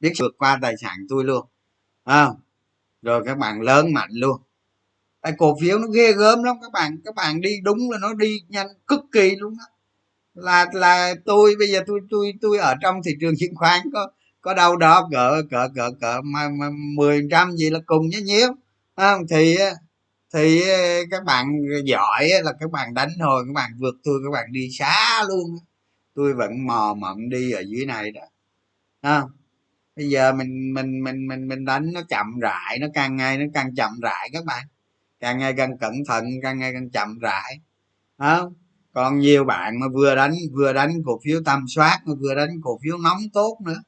Biết 0.00 0.12
vượt 0.18 0.34
qua 0.38 0.58
tài 0.62 0.76
sản 0.76 1.06
tôi 1.08 1.24
luôn. 1.24 1.46
À, 2.04 2.28
rồi 3.02 3.22
các 3.26 3.38
bạn 3.38 3.60
lớn 3.60 3.92
mạnh 3.92 4.10
luôn 4.12 4.40
tại 5.24 5.32
cổ 5.38 5.56
phiếu 5.60 5.78
nó 5.78 5.86
ghê 5.86 6.12
gớm 6.12 6.42
lắm 6.42 6.56
các 6.62 6.72
bạn 6.72 6.96
các 7.04 7.14
bạn 7.14 7.40
đi 7.40 7.56
đúng 7.62 7.90
là 7.90 7.98
nó 7.98 8.14
đi 8.14 8.38
nhanh 8.48 8.66
cực 8.86 9.00
kỳ 9.12 9.36
luôn 9.36 9.54
đó 9.58 9.64
là 10.34 10.66
là 10.72 11.14
tôi 11.24 11.54
bây 11.58 11.68
giờ 11.68 11.80
tôi 11.86 12.00
tôi 12.10 12.32
tôi 12.40 12.58
ở 12.58 12.74
trong 12.82 13.00
thị 13.04 13.12
trường 13.20 13.34
chứng 13.38 13.54
khoán 13.54 13.80
có 13.92 14.10
có 14.40 14.54
đâu 14.54 14.76
đó 14.76 15.08
cỡ 15.12 15.42
cỡ 15.50 15.68
cỡ 15.74 15.90
cỡ 16.00 16.20
mà, 16.24 16.48
mà 16.48 16.66
mười 16.96 17.28
trăm 17.30 17.52
gì 17.56 17.70
là 17.70 17.80
cùng 17.86 18.10
với 18.12 18.22
nhiêu. 18.22 18.48
Thì 19.30 19.56
thì 20.34 20.62
các 21.10 21.24
bạn 21.24 21.46
giỏi 21.84 22.28
là 22.42 22.52
các 22.60 22.70
bạn 22.70 22.94
đánh 22.94 23.10
thôi 23.20 23.44
các 23.46 23.52
bạn 23.54 23.70
vượt 23.78 23.94
tôi 24.04 24.20
các 24.24 24.30
bạn 24.30 24.52
đi 24.52 24.68
xa 24.78 25.24
luôn 25.28 25.58
tôi 26.14 26.34
vẫn 26.34 26.66
mò 26.66 26.94
mẫm 26.98 27.28
đi 27.30 27.50
ở 27.52 27.62
dưới 27.66 27.86
này 27.86 28.10
đó. 28.10 28.20
À, 29.00 29.22
bây 29.96 30.08
giờ 30.08 30.32
mình 30.32 30.74
mình 30.74 31.04
mình 31.04 31.28
mình 31.28 31.48
mình 31.48 31.64
đánh 31.64 31.92
nó 31.92 32.02
chậm 32.08 32.40
rãi 32.40 32.78
nó 32.80 32.86
càng 32.94 33.16
ngày 33.16 33.38
nó 33.38 33.44
càng 33.54 33.74
chậm 33.74 34.00
rãi 34.02 34.30
các 34.32 34.44
bạn 34.44 34.66
càng 35.24 35.38
ngày 35.38 35.54
càng 35.56 35.78
cẩn 35.78 35.94
thận, 36.08 36.24
càng 36.42 36.58
ngày 36.58 36.72
càng 36.72 36.90
chậm 36.90 37.18
rãi. 37.18 37.60
Đó. 38.18 38.50
còn 38.92 39.18
nhiều 39.18 39.44
bạn 39.44 39.80
mà 39.80 39.86
vừa 39.88 40.14
đánh 40.14 40.34
vừa 40.52 40.72
đánh 40.72 41.02
cổ 41.04 41.20
phiếu 41.24 41.40
tầm 41.44 41.64
soát, 41.68 42.00
mà 42.04 42.14
vừa 42.20 42.34
đánh 42.34 42.60
cổ 42.62 42.78
phiếu 42.82 42.98
nóng 42.98 43.18
tốt 43.32 43.58
nữa. 43.64 43.82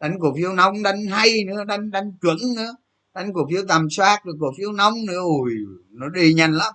Đánh 0.00 0.16
cổ 0.20 0.34
phiếu 0.36 0.52
nóng, 0.52 0.82
đánh 0.82 1.06
hay 1.06 1.44
nữa, 1.46 1.64
đánh 1.64 1.90
đánh 1.90 2.12
chuẩn 2.20 2.36
nữa. 2.56 2.76
Đánh 3.14 3.32
cổ 3.34 3.46
phiếu 3.50 3.62
tầm 3.68 3.90
soát, 3.90 4.20
rồi 4.24 4.34
cổ 4.40 4.52
phiếu 4.58 4.72
nóng 4.72 4.94
nữa 5.06 5.20
ui 5.20 5.52
nó 5.90 6.08
đi 6.08 6.34
nhanh 6.34 6.52
lắm. 6.52 6.72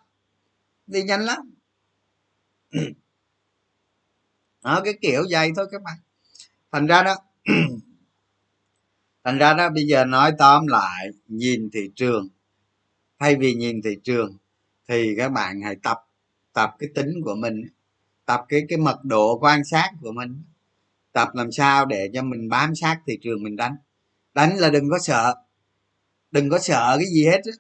Đi 0.88 1.04
nhanh 1.04 1.22
lắm. 1.22 1.40
Đó, 4.64 4.82
cái 4.84 4.94
kiểu 5.02 5.24
vậy 5.30 5.52
thôi 5.56 5.68
các 5.72 5.82
bạn. 5.82 5.98
Thành 6.72 6.88
ra 6.88 7.04
đó, 7.04 7.16
thành 9.24 9.38
ra 9.38 9.54
đó, 9.54 9.70
bây 9.70 9.84
giờ 9.88 10.06
nói 10.06 10.32
tóm 10.40 10.68
lại, 10.68 11.08
nhìn 11.28 11.70
thị 11.74 11.92
trường 11.96 12.30
thay 13.20 13.36
vì 13.36 13.54
nhìn 13.54 13.82
thị 13.82 13.98
trường 14.04 14.38
thì 14.88 15.16
các 15.18 15.30
bạn 15.30 15.62
hãy 15.62 15.76
tập 15.84 15.98
tập 16.54 16.76
cái 16.80 16.90
tính 16.96 17.22
của 17.24 17.36
mình 17.36 17.64
tập 18.30 18.46
cái 18.50 18.66
cái 18.70 18.78
mật 18.78 19.00
độ 19.04 19.38
quan 19.42 19.66
sát 19.66 19.92
của 20.02 20.12
mình. 20.12 20.44
Tập 21.12 21.30
làm 21.34 21.52
sao 21.52 21.86
để 21.86 22.10
cho 22.14 22.24
mình 22.24 22.50
bám 22.50 22.76
sát 22.76 23.00
thị 23.08 23.18
trường 23.22 23.44
mình 23.44 23.56
đánh. 23.56 23.76
Đánh 24.34 24.58
là 24.58 24.70
đừng 24.70 24.90
có 24.90 25.00
sợ. 25.00 25.36
Đừng 26.32 26.50
có 26.50 26.60
sợ 26.60 26.96
cái 26.98 27.06
gì 27.14 27.26
hết 27.26 27.42
á. 27.46 27.52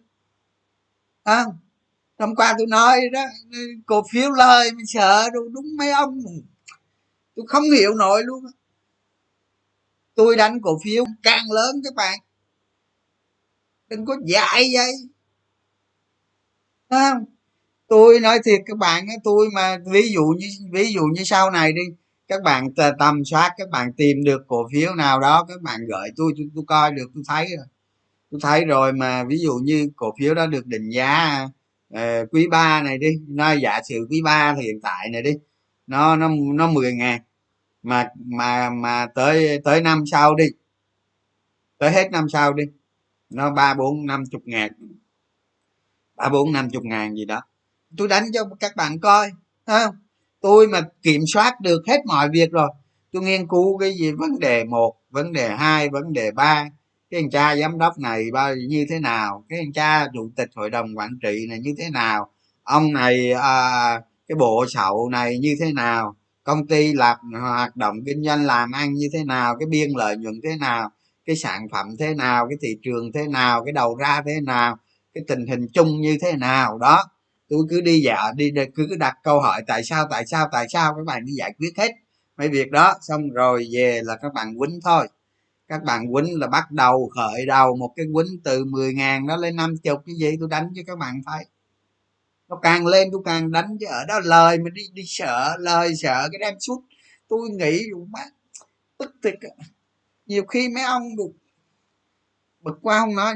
À, 1.23 1.45
hôm 2.19 2.35
qua 2.35 2.55
tôi 2.57 2.67
nói 2.67 3.01
đó 3.13 3.25
cổ 3.85 4.03
phiếu 4.11 4.31
lời 4.31 4.71
mình 4.71 4.85
sợ 4.87 5.29
đúng, 5.33 5.53
đúng 5.53 5.65
mấy 5.77 5.91
ông 5.91 6.19
tôi 7.35 7.45
không 7.47 7.63
hiểu 7.63 7.93
nổi 7.93 8.23
luôn 8.23 8.43
tôi 10.15 10.35
đánh 10.35 10.61
cổ 10.61 10.79
phiếu 10.83 11.05
càng 11.23 11.51
lớn 11.51 11.81
các 11.83 11.95
bạn. 11.95 12.19
Đừng 13.87 14.05
có 14.05 14.17
dại 14.25 14.69
vậy 14.73 15.08
à, 16.89 17.13
tôi 17.87 18.19
nói 18.19 18.39
thiệt 18.45 18.61
các 18.65 18.77
bạn 18.77 19.05
tôi 19.23 19.49
mà 19.55 19.77
ví 19.91 20.11
dụ 20.13 20.23
như 20.37 20.47
ví 20.71 20.93
dụ 20.93 21.01
như 21.03 21.23
sau 21.23 21.51
này 21.51 21.73
đi 21.73 21.81
các 22.27 22.43
bạn 22.43 22.67
tầm 22.99 23.25
soát 23.25 23.51
các 23.57 23.69
bạn 23.69 23.93
tìm 23.93 24.23
được 24.23 24.41
cổ 24.47 24.67
phiếu 24.73 24.95
nào 24.95 25.19
đó 25.19 25.45
các 25.49 25.61
bạn 25.61 25.79
gửi 25.87 26.09
tôi 26.17 26.33
tôi, 26.37 26.47
tôi 26.55 26.63
coi 26.67 26.91
được 26.91 27.11
tôi 27.15 27.23
thấy 27.27 27.47
rồi. 27.57 27.65
Tôi 28.31 28.39
thấy 28.43 28.65
rồi 28.65 28.93
mà 28.93 29.23
ví 29.23 29.37
dụ 29.39 29.53
như 29.63 29.89
cổ 29.95 30.13
phiếu 30.19 30.33
đó 30.33 30.47
được 30.47 30.67
định 30.67 30.89
giá 30.89 31.43
uh, 31.93 32.31
quý 32.31 32.47
ba 32.47 32.81
này 32.83 32.97
đi 32.97 33.07
nói 33.27 33.59
giả 33.61 33.81
sử 33.89 34.07
quý 34.09 34.21
ba 34.23 34.55
hiện 34.61 34.81
tại 34.83 35.09
này 35.09 35.21
đi 35.21 35.31
nó 35.87 36.15
nó 36.15 36.29
nó 36.53 36.67
10 36.71 36.93
ngàn 36.93 37.21
mà 37.83 38.09
mà 38.25 38.69
mà 38.69 39.07
tới 39.15 39.61
tới 39.63 39.81
năm 39.81 40.03
sau 40.11 40.35
đi 40.35 40.45
tới 41.77 41.91
hết 41.91 42.11
năm 42.11 42.29
sau 42.29 42.53
đi 42.53 42.63
nó 43.29 43.51
ba 43.51 43.73
bốn 43.73 44.05
năm 44.05 44.23
chục 44.31 44.41
ngàn 44.45 44.71
ba 46.19 46.29
bốn 46.29 46.51
năm 46.51 46.69
chục 46.69 46.83
ngàn 46.85 47.15
gì 47.15 47.25
đó. 47.25 47.41
Tôi 47.97 48.07
đánh 48.07 48.23
cho 48.33 48.41
các 48.59 48.75
bạn 48.75 48.99
coi 48.99 49.31
không? 49.65 49.95
Tôi 50.41 50.67
mà 50.67 50.81
kiểm 51.03 51.21
soát 51.33 51.61
được 51.61 51.81
hết 51.87 52.05
mọi 52.05 52.29
việc 52.29 52.51
rồi. 52.51 52.69
Tôi 53.11 53.23
nghiên 53.23 53.47
cứu 53.47 53.77
cái 53.77 53.93
gì 53.99 54.11
vấn 54.11 54.39
đề 54.39 54.63
một 54.63 54.95
vấn 55.09 55.33
đề 55.33 55.49
hai 55.49 55.89
vấn 55.89 56.13
đề 56.13 56.31
ba. 56.31 56.69
Cái 57.09 57.19
anh 57.19 57.29
cha 57.29 57.55
giám 57.55 57.77
đốc 57.77 57.99
này 57.99 58.25
bao 58.33 58.55
như 58.55 58.85
thế 58.89 58.99
nào? 58.99 59.45
Cái 59.49 59.59
anh 59.59 59.73
cha 59.73 60.07
chủ 60.13 60.31
tịch 60.35 60.49
hội 60.55 60.69
đồng 60.69 60.97
quản 60.97 61.19
trị 61.21 61.45
này 61.49 61.59
như 61.59 61.75
thế 61.77 61.89
nào? 61.89 62.31
Ông 62.63 62.93
này 62.93 63.31
à, 63.31 64.01
cái 64.27 64.35
bộ 64.35 64.65
sậu 64.69 65.09
này 65.09 65.39
như 65.39 65.55
thế 65.59 65.73
nào? 65.73 66.15
Công 66.43 66.67
ty 66.67 66.93
làm 66.93 67.17
hoạt 67.41 67.75
động 67.75 67.95
kinh 68.05 68.23
doanh 68.23 68.45
làm 68.45 68.71
ăn 68.71 68.93
như 68.93 69.07
thế 69.13 69.23
nào? 69.23 69.55
Cái 69.59 69.67
biên 69.69 69.89
lợi 69.95 70.17
nhuận 70.17 70.35
thế 70.43 70.55
nào? 70.59 70.89
Cái 71.25 71.35
sản 71.35 71.67
phẩm 71.71 71.87
thế 71.99 72.13
nào? 72.13 72.47
Cái 72.49 72.57
thị 72.61 72.77
trường 72.83 73.11
thế 73.11 73.27
nào? 73.27 73.63
Cái 73.65 73.71
đầu 73.71 73.95
ra 73.95 74.21
thế 74.25 74.41
nào? 74.41 74.77
Cái 75.19 75.25
tình 75.27 75.47
hình 75.47 75.67
chung 75.73 76.01
như 76.01 76.17
thế 76.21 76.35
nào 76.35 76.77
đó. 76.77 77.03
Tôi 77.49 77.59
cứ 77.69 77.81
đi 77.81 78.01
dạ 78.01 78.31
đi 78.35 78.51
cứ 78.75 78.87
đặt 78.99 79.15
câu 79.23 79.41
hỏi 79.41 79.61
tại 79.67 79.83
sao 79.83 80.07
tại 80.11 80.25
sao 80.27 80.47
tại 80.51 80.65
sao, 80.69 80.93
các 80.95 81.05
bạn 81.05 81.25
đi 81.25 81.33
giải 81.33 81.53
quyết 81.59 81.77
hết 81.77 81.91
mấy 82.37 82.49
việc 82.49 82.71
đó. 82.71 82.95
Xong 83.01 83.29
rồi 83.29 83.67
về 83.71 84.01
là 84.03 84.15
các 84.21 84.33
bạn 84.33 84.57
quýnh 84.59 84.79
thôi. 84.83 85.07
Các 85.67 85.83
bạn 85.83 86.13
quýnh 86.13 86.39
là 86.39 86.47
bắt 86.47 86.71
đầu 86.71 87.09
khởi 87.15 87.45
đầu 87.45 87.75
một 87.75 87.93
cái 87.95 88.05
quýnh 88.13 88.39
từ 88.43 88.65
10 88.65 88.93
ngàn 88.93 89.27
đó 89.27 89.35
lên 89.35 89.55
năm 89.55 89.77
chục 89.83 89.99
cái 90.05 90.15
gì 90.15 90.37
tôi 90.39 90.49
đánh 90.51 90.69
cho 90.75 90.81
các 90.87 90.97
bạn 90.97 91.21
thấy 91.25 91.45
nó 92.49 92.59
càng 92.61 92.87
lên 92.87 93.09
tôi 93.11 93.21
càng 93.25 93.51
đánh 93.51 93.77
chứ 93.79 93.85
ở 93.89 94.05
đó 94.05 94.19
lời 94.23 94.57
mà 94.57 94.69
đi 94.69 94.81
đi 94.93 95.03
sợ, 95.05 95.57
lời 95.59 95.95
sợ 95.95 96.29
cái 96.31 96.39
đem 96.39 96.59
suốt. 96.59 96.83
Tôi 97.27 97.49
nghĩ 97.49 97.81
má, 98.07 98.19
tức 98.97 99.15
thiệt 99.23 99.33
nhiều 100.25 100.45
khi 100.45 100.69
mấy 100.69 100.83
ông 100.83 101.15
được, 101.17 101.31
bực 102.61 102.79
qua 102.81 102.99
không 102.99 103.15
nói 103.15 103.35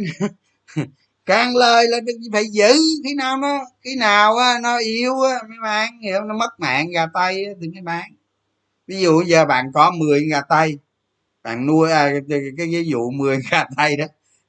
càng 1.25 1.55
lời 1.55 1.87
là 1.87 1.99
đừng 1.99 2.17
phải 2.33 2.45
giữ. 2.51 2.73
Khi 3.03 3.15
nào 3.15 3.37
nó 3.37 3.59
khi 3.81 3.95
nào 3.95 4.35
á, 4.37 4.59
nó 4.63 4.77
yếu 4.77 5.21
á, 5.21 5.39
mấy 5.49 5.57
bạn 5.63 5.99
hiểu 6.01 6.21
nó 6.21 6.35
mất 6.37 6.59
mạng 6.59 6.89
gà 6.91 7.05
tây 7.13 7.45
thì 7.61 7.67
mấy 7.69 7.81
bạn 7.81 8.11
ví 8.87 9.01
dụ 9.01 9.21
giờ 9.21 9.45
bạn 9.45 9.71
có 9.73 9.91
10 9.91 10.27
gà 10.29 10.41
tây 10.49 10.79
bạn 11.43 11.65
nuôi 11.67 11.91
à, 11.91 12.09
cái, 12.29 12.39
cái 12.57 12.67
ví 12.67 12.85
dụ 12.87 13.11
10 13.11 13.39
gà 13.51 13.65
tây 13.77 13.97
đó 13.97 14.05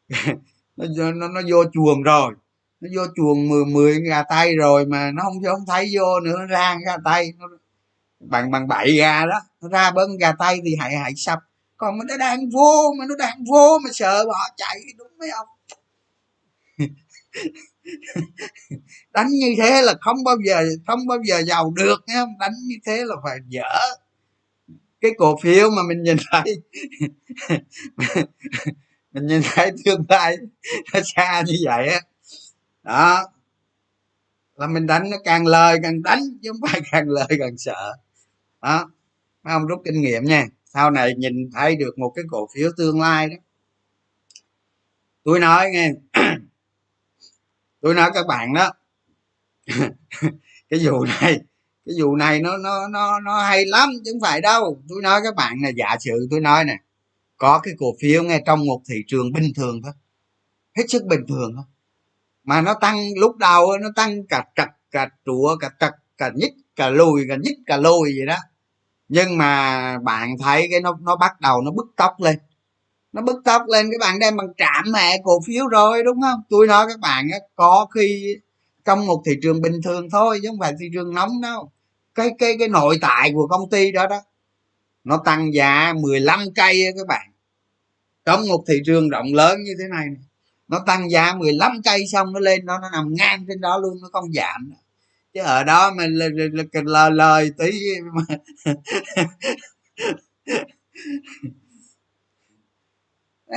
nó, 0.76 1.12
nó 1.12 1.28
nó 1.28 1.40
vô 1.50 1.64
chuồng 1.72 2.02
rồi. 2.02 2.34
Nó 2.80 2.88
vô 2.96 3.02
chuồng 3.16 3.48
10 3.48 3.64
10 3.64 4.00
gà 4.00 4.22
tây 4.30 4.56
rồi 4.56 4.86
mà 4.86 5.10
nó 5.10 5.22
không 5.22 5.42
không 5.44 5.66
thấy 5.66 5.90
vô 5.94 6.20
nữa 6.20 6.36
nó 6.38 6.46
ra 6.46 6.76
gà 6.86 6.96
tây 7.04 7.32
nó 7.38 7.46
bằng 8.20 8.50
bằng 8.50 8.68
bảy 8.68 8.92
gà 8.92 9.26
đó 9.26 9.40
nó 9.62 9.68
ra 9.68 9.90
bớn 9.90 10.18
gà 10.18 10.32
tây 10.38 10.60
thì 10.64 10.76
hãy 10.80 10.96
hãy 10.96 11.12
sập. 11.16 11.38
Còn 11.76 11.98
mà 11.98 12.04
nó 12.08 12.16
đang 12.16 12.50
vô 12.50 12.94
mà 12.98 13.04
nó 13.08 13.16
đang 13.16 13.44
vô 13.50 13.78
mà 13.84 13.90
sợ 13.92 14.24
bỏ 14.26 14.38
chạy 14.56 14.80
đúng 14.98 15.08
mấy 15.18 15.30
ông. 15.30 15.48
đánh 19.12 19.28
như 19.28 19.54
thế 19.58 19.82
là 19.82 19.94
không 20.00 20.24
bao 20.24 20.36
giờ, 20.46 20.64
không 20.86 21.06
bao 21.06 21.18
giờ 21.24 21.42
giàu 21.42 21.72
được 21.76 22.04
nha 22.06 22.24
đánh 22.40 22.52
như 22.66 22.76
thế 22.86 23.04
là 23.04 23.16
phải 23.24 23.38
dở. 23.48 23.78
Cái 25.00 25.12
cổ 25.18 25.38
phiếu 25.42 25.70
mà 25.70 25.82
mình 25.88 26.02
nhìn 26.02 26.16
thấy, 26.30 26.62
mình 29.12 29.26
nhìn 29.26 29.40
thấy 29.44 29.72
tương 29.84 30.04
lai 30.08 30.36
nó 30.94 31.00
xa 31.04 31.42
như 31.46 31.54
vậy 31.64 31.88
á. 31.88 32.00
Đó. 32.82 33.28
Là 34.56 34.66
mình 34.66 34.86
đánh 34.86 35.10
nó 35.10 35.16
càng 35.24 35.46
lời 35.46 35.78
càng 35.82 36.02
đánh, 36.02 36.20
chứ 36.42 36.52
không 36.52 36.70
phải 36.70 36.80
càng 36.92 37.08
lời 37.08 37.26
càng 37.38 37.58
sợ. 37.58 37.92
Đó. 38.62 38.90
Mấy 39.42 39.52
ông 39.54 39.66
rút 39.66 39.80
kinh 39.84 40.00
nghiệm 40.00 40.24
nha. 40.24 40.46
Sau 40.64 40.90
này 40.90 41.14
nhìn 41.16 41.50
thấy 41.54 41.76
được 41.76 41.98
một 41.98 42.12
cái 42.16 42.24
cổ 42.30 42.48
phiếu 42.54 42.70
tương 42.76 43.00
lai 43.00 43.28
đó. 43.28 43.36
Tôi 45.24 45.40
nói 45.40 45.70
nghe 45.70 45.92
tôi 47.84 47.94
nói 47.94 48.10
các 48.14 48.26
bạn 48.26 48.54
đó, 48.54 48.72
cái 50.70 50.80
vụ 50.84 51.04
này, 51.04 51.40
cái 51.86 51.94
vụ 52.00 52.16
này 52.16 52.40
nó 52.40 52.56
nó 52.56 52.88
nó 52.88 53.20
nó 53.20 53.42
hay 53.42 53.64
lắm 53.66 53.88
chứ 54.04 54.10
không 54.12 54.20
phải 54.20 54.40
đâu. 54.40 54.82
Tôi 54.88 55.02
nói 55.02 55.20
các 55.24 55.34
bạn 55.34 55.56
là 55.62 55.68
giả 55.76 55.96
sử 56.00 56.28
tôi 56.30 56.40
nói 56.40 56.64
nè, 56.64 56.76
có 57.36 57.58
cái 57.58 57.74
cổ 57.78 57.86
phiếu 58.00 58.22
nghe 58.22 58.42
trong 58.46 58.66
một 58.66 58.82
thị 58.88 58.94
trường 59.06 59.32
bình 59.32 59.52
thường 59.56 59.82
thôi, 59.82 59.92
hết 60.76 60.84
sức 60.88 61.04
bình 61.04 61.20
thường 61.28 61.52
thôi, 61.56 61.64
mà 62.44 62.60
nó 62.60 62.74
tăng 62.74 63.08
lúc 63.20 63.36
đầu 63.36 63.78
nó 63.78 63.88
tăng 63.96 64.26
cả 64.26 64.44
trật, 64.56 64.68
cả 64.90 65.08
trụa, 65.26 65.56
cả 65.56 65.70
trật, 65.80 65.92
cả 66.18 66.30
nhích, 66.34 66.52
cả 66.76 66.90
lùi, 66.90 67.24
cả 67.28 67.36
nhích, 67.42 67.58
cả 67.66 67.76
lùi 67.76 68.12
vậy 68.18 68.26
đó. 68.26 68.36
Nhưng 69.08 69.38
mà 69.38 69.98
bạn 69.98 70.38
thấy 70.38 70.68
cái 70.70 70.80
nó 70.80 70.98
nó 71.02 71.16
bắt 71.16 71.40
đầu 71.40 71.60
nó 71.62 71.70
bứt 71.70 71.86
tốc 71.96 72.20
lên 72.20 72.38
nó 73.14 73.22
bứt 73.22 73.44
tốc 73.44 73.62
lên 73.68 73.90
các 73.92 73.98
bạn 74.00 74.18
đem 74.18 74.36
bằng 74.36 74.48
trạm 74.56 74.84
mẹ, 74.92 75.20
cổ 75.24 75.40
phiếu 75.46 75.66
rồi, 75.66 76.02
đúng 76.04 76.20
không? 76.20 76.42
Tôi 76.50 76.66
nói 76.66 76.86
các 76.88 77.00
bạn 77.00 77.28
có 77.54 77.86
khi 77.94 78.36
trong 78.84 79.06
một 79.06 79.22
thị 79.26 79.32
trường 79.42 79.62
bình 79.62 79.80
thường 79.84 80.10
thôi, 80.10 80.40
chứ 80.42 80.48
không 80.48 80.58
phải 80.60 80.72
thị 80.80 80.86
trường 80.92 81.14
nóng 81.14 81.40
đâu. 81.40 81.70
Cái 82.14 82.30
cái 82.38 82.56
cái 82.58 82.68
nội 82.68 82.98
tại 83.00 83.32
của 83.34 83.46
công 83.46 83.70
ty 83.70 83.92
đó 83.92 84.06
đó, 84.06 84.20
nó 85.04 85.16
tăng 85.24 85.54
giá 85.54 85.92
15 86.02 86.40
cây 86.54 86.82
các 86.96 87.06
bạn. 87.06 87.30
Trong 88.24 88.48
một 88.48 88.64
thị 88.68 88.74
trường 88.86 89.08
rộng 89.08 89.34
lớn 89.34 89.58
như 89.64 89.72
thế 89.78 89.84
này, 89.90 90.06
nó 90.68 90.80
tăng 90.86 91.10
giá 91.10 91.34
15 91.34 91.82
cây 91.84 92.06
xong 92.12 92.32
nó 92.32 92.40
lên 92.40 92.66
đó 92.66 92.78
nó 92.82 92.90
nằm 92.90 93.14
ngang 93.14 93.44
trên 93.48 93.60
đó 93.60 93.78
luôn, 93.78 93.98
nó 94.02 94.08
không 94.12 94.32
giảm. 94.32 94.72
Chứ 95.34 95.40
ở 95.40 95.64
đó 95.64 95.90
mình 95.96 96.14
lời 96.14 97.10
lời 97.10 97.50
tí 97.58 97.72
mà 98.14 98.36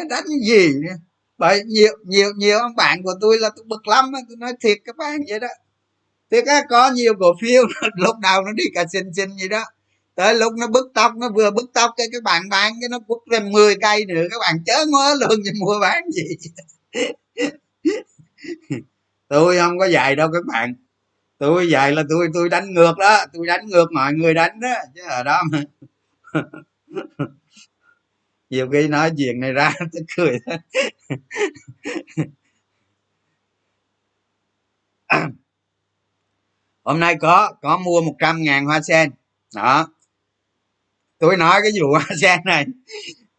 đánh 0.10 0.26
gì 0.48 0.74
nữa 0.82 0.96
bởi 1.38 1.64
nhiều 1.64 1.94
nhiều 2.06 2.30
nhiều 2.38 2.60
ông 2.60 2.76
bạn 2.76 3.04
của 3.04 3.14
tôi 3.22 3.38
là 3.40 3.50
tôi 3.56 3.66
bực 3.68 3.88
lắm 3.88 4.12
tôi 4.28 4.38
nói 4.38 4.54
thiệt 4.62 4.78
các 4.86 4.98
bạn 4.98 5.20
vậy 5.30 5.40
đó. 5.40 5.48
Thiệt 6.32 6.46
á, 6.46 6.64
có 6.70 6.92
nhiều 6.92 7.14
cổ 7.20 7.34
phiếu 7.42 7.64
lúc 7.96 8.16
đầu 8.22 8.42
nó 8.42 8.52
đi 8.52 8.64
cả 8.74 8.86
xin 8.92 9.14
xin 9.14 9.30
gì 9.42 9.48
đó. 9.48 9.64
Tới 10.16 10.36
lúc 10.36 10.54
nó 10.58 10.68
bứt 10.68 10.88
tóc, 10.94 11.12
nó 11.18 11.30
vừa 11.36 11.52
bứt 11.52 11.70
tóc 11.74 11.92
cho 11.98 12.04
các 12.12 12.24
bạn 12.24 12.50
bán 12.50 12.74
cái 12.82 12.90
nó 12.90 13.00
quất 13.08 13.20
lên 13.26 13.52
10 13.52 13.76
cây 13.82 14.06
nữa, 14.06 14.24
các 14.32 14.38
bạn 14.42 14.64
chớ 14.66 14.86
ngó 14.88 15.14
luôn 15.14 15.40
thì 15.46 15.52
mua 15.60 15.80
bán 15.80 16.04
gì. 16.12 16.24
Tôi 19.28 19.58
không 19.58 19.80
có 19.80 19.86
dạy 19.86 20.16
đâu 20.16 20.30
các 20.34 20.46
bạn. 20.46 20.76
Tôi 21.38 21.70
dạy 21.70 21.92
là 21.92 22.04
tôi 22.10 22.28
tôi 22.34 22.50
đánh 22.50 22.74
ngược 22.74 22.98
đó, 22.98 23.26
tôi 23.34 23.48
đánh 23.48 23.68
ngược 23.68 23.92
mọi 23.92 24.14
người 24.14 24.34
đánh 24.34 24.60
đó, 24.60 24.74
chứ 24.96 25.02
ở 25.10 25.24
đó 25.24 25.42
mà. 25.52 25.64
nhiều 28.50 28.70
khi 28.72 28.88
nói 28.88 29.12
chuyện 29.18 29.40
này 29.40 29.54
ra 29.54 29.74
tôi 29.94 30.02
cười 30.18 30.38
hôm 36.84 37.00
nay 37.00 37.16
có 37.22 37.54
có 37.62 37.78
mua 37.78 38.02
100 38.02 38.44
ngàn 38.44 38.66
hoa 38.66 38.82
sen. 38.82 39.12
Đó. 39.56 39.88
Tôi 41.20 41.38
nói 41.38 41.60
cái 41.64 41.72
vụ 41.82 41.88
hoa 41.92 42.08
sen 42.22 42.40
này 42.46 42.66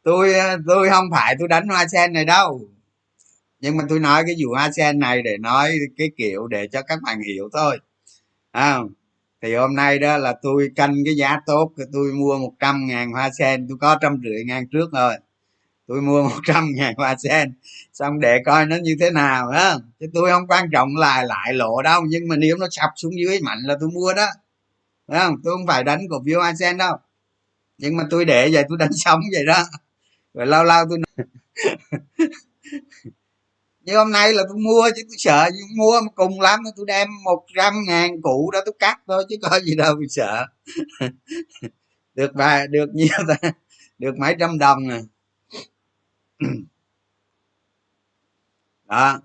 tôi 0.03 0.35
tôi 0.67 0.89
không 0.91 1.07
phải 1.13 1.37
tôi 1.39 1.49
đánh 1.49 1.69
hoa 1.69 1.87
sen 1.89 2.13
này 2.13 2.25
đâu. 2.25 2.69
Nhưng 3.61 3.77
mà 3.77 3.85
tôi 3.89 3.99
nói 4.01 4.23
cái 4.27 4.35
vụ 4.45 4.51
hoa 4.55 4.71
sen 4.73 4.99
này 4.99 5.23
để 5.23 5.37
nói 5.39 5.79
cái 5.97 6.11
kiểu 6.17 6.47
để 6.47 6.69
cho 6.73 6.83
các 6.83 6.99
bạn 7.03 7.21
hiểu 7.21 7.49
thôi. 7.53 7.79
À, 8.51 8.79
thì 9.43 9.55
hôm 9.55 9.75
nay 9.75 9.99
đó 9.99 10.19
là 10.19 10.35
tôi 10.43 10.71
canh 10.77 10.95
cái 11.05 11.17
giá 11.17 11.41
tốt 11.47 11.73
tôi 11.93 12.13
mua 12.13 12.39
100 12.39 12.87
ngàn 12.87 13.13
hoa 13.13 13.31
sen. 13.39 13.67
Tôi 13.69 13.79
có 13.81 13.99
trăm 14.01 14.17
rưỡi 14.25 14.45
ngàn 14.45 14.69
trước 14.69 14.93
rồi. 14.93 15.15
Tôi 15.87 16.01
mua 16.01 16.23
100 16.23 16.73
ngàn 16.75 16.95
hoa 16.97 17.17
sen. 17.19 17.55
Xong 17.93 18.21
để 18.21 18.39
coi 18.47 18.67
nó 18.67 18.77
như 18.77 18.97
thế 19.01 19.11
nào 19.11 19.49
á 19.49 19.75
chứ 20.01 20.07
tôi 20.15 20.31
không 20.31 20.47
quan 20.47 20.71
trọng 20.73 20.97
là 20.97 21.23
lại 21.23 21.55
lộ 21.55 21.83
đâu, 21.83 22.03
nhưng 22.09 22.29
mà 22.29 22.37
nếu 22.37 22.57
nó 22.57 22.67
sập 22.71 22.91
xuống 22.97 23.13
dưới 23.19 23.41
mạnh 23.41 23.59
là 23.65 23.77
tôi 23.81 23.91
mua 23.91 24.13
đó. 24.15 24.27
Đấy 25.09 25.21
không? 25.21 25.35
Tôi 25.45 25.55
không 25.57 25.67
phải 25.67 25.85
đánh 25.85 26.01
cổ 26.11 26.23
phiếu 26.27 26.41
hoa 26.41 26.55
sen 26.61 26.79
đâu. 26.79 26.97
Nhưng 27.79 27.97
mà 27.97 28.05
tôi 28.11 28.25
để 28.25 28.51
vậy 28.53 28.65
tôi 28.69 28.79
đánh 28.81 28.93
sống 28.93 29.21
vậy 29.33 29.45
đó. 29.47 29.65
Rồi 30.35 30.47
lâu 30.47 30.65
lâu 30.65 30.85
tôi 30.89 30.99
nhưng 33.89 33.97
hôm 33.97 34.13
nay 34.13 34.33
là 34.33 34.43
tôi 34.49 34.59
mua 34.59 34.91
chứ 34.97 35.03
tôi 35.09 35.17
sợ 35.19 35.51
mua 35.77 36.01
mà 36.01 36.11
cùng 36.15 36.41
lắm 36.41 36.61
tôi 36.77 36.87
đem 36.89 37.09
một 37.25 37.47
trăm 37.57 37.75
ngàn 37.87 38.23
cụ 38.23 38.51
đó 38.53 38.61
tôi 38.67 38.75
cắt 38.79 39.01
thôi 39.07 39.25
chứ 39.29 39.37
có 39.43 39.61
gì 39.61 39.77
đâu 39.77 39.95
tôi 39.95 40.09
sợ. 40.09 40.47
Được 42.15 42.31
vài 42.35 42.67
được 42.67 42.87
nhiều 42.95 43.19
ta 43.29 43.53
được 43.99 44.19
mấy 44.19 44.37
trăm 44.41 44.59
đồng 44.59 44.89
nè. 44.89 45.01
Đó. 48.85 49.21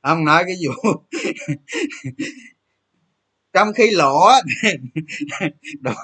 Ông 0.00 0.24
nói 0.24 0.44
cái 0.46 0.56
vụ 0.66 0.92
trong 3.52 3.72
khi 3.72 3.90
lỗ 3.90 4.28
đúng, 5.80 5.94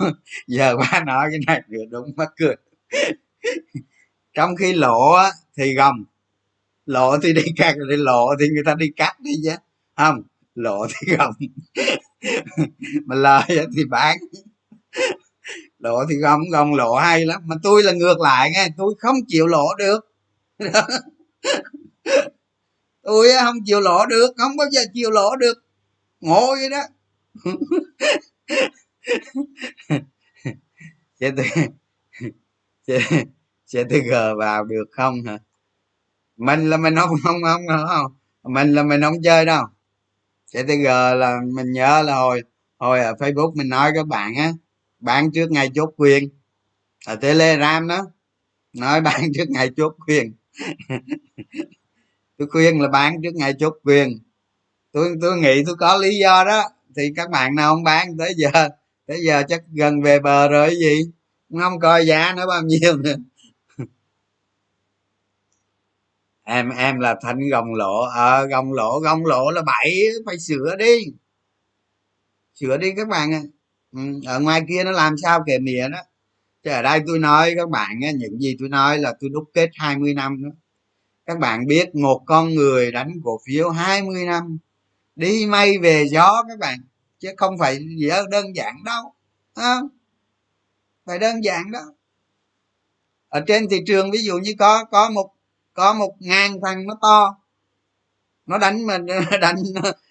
giờ 0.47 0.77
ba 0.77 1.05
nói 1.07 1.29
cái 1.31 1.41
này 1.47 1.63
được 1.69 1.85
đúng 1.91 2.13
mắc 2.17 2.29
cười. 2.37 2.57
Trong 4.35 4.57
khi 4.57 4.73
lỗ 4.73 5.17
thì 5.57 5.75
gồng 5.75 6.05
lộ 6.87 7.19
thì 7.19 7.33
đi 7.33 7.43
cắt 7.57 7.75
đi 7.89 7.97
lộ 7.97 8.29
thì 8.41 8.49
người 8.49 8.63
ta 8.67 8.75
đi 8.75 8.93
cắt 8.97 9.21
đi 9.21 9.33
chứ. 9.45 9.55
Không 9.97 10.23
lộ 10.55 10.87
thì 10.87 11.17
gồng 11.17 11.35
mà 13.07 13.15
lời 13.17 13.67
thì 13.77 13.85
bán. 13.85 14.19
Lộ 15.79 16.05
thì 16.11 16.17
gồng 16.17 16.41
gồng 16.53 16.75
lộ 16.75 16.95
hay 16.95 17.27
lắm. 17.27 17.43
Mà 17.47 17.57
tôi 17.63 17.83
là 17.83 17.93
ngược 17.93 18.21
lại 18.21 18.51
nghe, 18.55 18.69
tôi 18.77 18.95
không 18.99 19.17
chịu 19.29 19.47
lộ 19.47 19.75
được. 19.79 20.01
Tôi 23.03 23.29
không 23.45 23.57
chịu 23.65 23.81
lộ 23.81 24.07
được, 24.07 24.33
không 24.37 24.57
bao 24.57 24.69
giờ 24.71 24.81
chịu 24.95 25.11
lộ 25.11 25.37
được. 25.37 25.65
Ngộ 26.21 26.55
vậy 26.55 26.71
đó. 26.71 26.83
Sẽ 33.67 33.85
tôi 33.91 34.01
gờ 34.01 34.37
vào 34.37 34.65
được 34.65 34.85
không 34.91 35.23
hả? 35.27 35.39
Mình 36.37 36.71
là 36.71 36.77
mình 36.77 36.95
không 36.97 37.11
không 37.23 37.37
không 37.45 37.63
không 37.89 38.13
mình 38.43 38.73
là 38.73 38.83
mình 38.83 39.01
không 39.03 39.23
chơi 39.23 39.45
đâu. 39.45 39.65
Ctg 40.53 40.85
là 41.17 41.41
mình 41.55 41.73
nhớ 41.73 42.03
là 42.03 42.17
hồi 42.17 42.43
hồi 42.79 43.01
ở 43.01 43.13
facebook 43.13 43.55
mình 43.55 43.69
nói 43.69 43.93
các 43.95 44.07
bạn 44.07 44.35
á, 44.35 44.53
bán 45.01 45.33
trước 45.33 45.51
ngày 45.51 45.71
chốt 45.75 45.95
quyền. 45.97 46.29
Ở 47.07 47.17
telegram 47.17 47.89
đó, 47.89 48.07
nói 48.73 49.01
bán 49.07 49.23
trước 49.35 49.51
ngày 49.51 49.71
chốt 49.77 49.97
quyền. 50.07 50.35
Tôi 52.39 52.49
khuyên 52.49 52.81
là 52.81 52.89
bán 52.89 53.23
trước 53.23 53.35
ngày 53.35 53.55
chốt 53.59 53.75
quyền. 53.85 54.19
Tôi 54.93 55.15
tôi 55.21 55.39
nghĩ 55.39 55.63
tôi 55.67 55.77
có 55.77 55.97
lý 55.97 56.19
do 56.19 56.45
đó, 56.45 56.63
thì 56.97 57.03
các 57.17 57.31
bạn 57.31 57.55
nào 57.55 57.75
không 57.75 57.85
bán, 57.85 58.19
tới 58.19 58.35
giờ 58.37 58.69
tới 59.07 59.21
giờ 59.27 59.43
chắc 59.49 59.63
gần 59.73 60.03
về 60.03 60.21
bờ 60.21 60.49
rồi 60.49 60.77
gì? 60.77 61.01
Không 61.61 61.81
coi 61.81 62.07
giá 62.07 62.35
nó 62.37 62.47
bao 62.47 62.63
nhiêu 62.63 62.97
nữa. 62.97 63.17
Em 66.53 66.69
em 66.71 66.99
là 66.99 67.17
thanh 67.23 67.49
gồng 67.51 67.75
lộ 67.75 68.01
ờ 68.01 68.43
à, 68.43 68.45
gồng 68.45 68.73
lộ 68.73 68.99
gồng 69.01 69.27
lộ 69.27 69.51
là 69.51 69.63
bảy 69.63 70.03
phải 70.27 70.39
sửa 70.39 70.77
đi. 70.79 71.05
Sửa 72.55 72.77
đi 72.77 72.93
các 72.97 73.09
bạn 73.09 73.33
ạ. 73.33 73.43
Ừ, 73.93 74.01
ở 74.27 74.41
ngoài 74.41 74.63
kia 74.69 74.85
nó 74.85 74.91
làm 74.91 75.17
sao 75.23 75.45
kể 75.47 75.59
mía 75.59 75.89
đó. 75.89 75.99
Chứ 76.65 76.71
ở 76.71 76.83
đây 76.83 77.01
tôi 77.07 77.19
nói 77.19 77.55
các 77.57 77.69
bạn 77.71 78.01
những 78.01 78.39
gì 78.41 78.57
tôi 78.61 78.69
nói 78.69 78.99
là 78.99 79.15
tôi 79.21 79.31
đúc 79.31 79.45
kết 79.55 79.71
20 79.75 80.15
năm 80.15 80.43
đó. 80.45 80.51
Các 81.27 81.39
bạn 81.39 81.67
biết 81.67 81.95
một 81.95 82.23
con 82.27 82.55
người 82.55 82.93
đánh 82.93 83.13
cổ 83.25 83.41
phiếu 83.47 83.71
20 83.71 84.25
năm 84.25 84.59
đi 85.17 85.47
mây 85.47 85.79
về 85.79 86.07
gió 86.11 86.43
các 86.49 86.59
bạn 86.59 86.79
chứ 87.19 87.29
không 87.37 87.59
phải 87.59 87.79
gì 87.79 88.09
đó 88.09 88.23
đơn 88.31 88.57
giản 88.57 88.75
đâu 88.85 89.15
không? 89.55 89.89
Phải 91.07 91.19
đơn 91.19 91.45
giản 91.45 91.71
đó. 91.71 91.81
Ở 93.29 93.41
trên 93.47 93.69
thị 93.69 93.81
trường 93.87 94.11
ví 94.11 94.19
dụ 94.25 94.39
như 94.39 94.55
có 94.59 94.85
có 94.85 95.11
một 95.11 95.32
có 95.75 95.95
một 95.95 96.15
ngàn 96.21 96.61
thằng 96.63 96.87
nó 96.87 96.95
to. 97.03 97.37
Nó 98.47 98.59
đánh 98.59 98.87
mà, 98.87 98.99
nó 99.31 99.39
đánh 99.41 99.57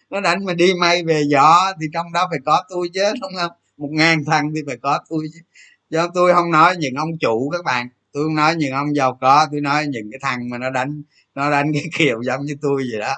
nó 0.10 0.22
đánh 0.22 0.46
mà 0.46 0.54
đi 0.54 0.74
may 0.74 1.04
về 1.04 1.24
gió 1.28 1.74
thì 1.82 1.88
trong 1.94 2.14
đó 2.14 2.28
phải 2.30 2.40
có 2.46 2.64
tôi 2.70 2.90
chứ, 2.94 3.04
đúng 3.22 3.32
không? 3.42 3.52
Một 3.78 3.90
ngàn 3.92 4.26
thằng 4.26 4.52
thì 4.56 4.62
phải 4.68 4.78
có 4.78 5.00
tôi 5.10 5.28
chứ. 5.34 5.40
Cho 5.90 6.08
tôi 6.14 6.34
không 6.34 6.52
nói 6.52 6.76
những 6.78 6.96
ông 6.96 7.18
chủ 7.20 7.50
các 7.50 7.66
bạn. 7.66 7.90
Tôi 8.14 8.24
không 8.24 8.36
nói 8.36 8.56
những 8.56 8.74
ông 8.74 8.96
giàu 8.96 9.18
có, 9.22 9.48
tôi 9.52 9.62
nói 9.62 9.88
những 9.88 10.12
cái 10.12 10.20
thằng 10.22 10.50
mà 10.50 10.58
nó 10.58 10.70
đánh 10.70 11.02
nó 11.36 11.52
đánh 11.52 11.74
cái 11.74 11.84
kiểu 11.98 12.24
giống 12.24 12.46
như 12.46 12.56
tôi 12.62 12.84
vậy 12.92 13.00
đó. 13.00 13.16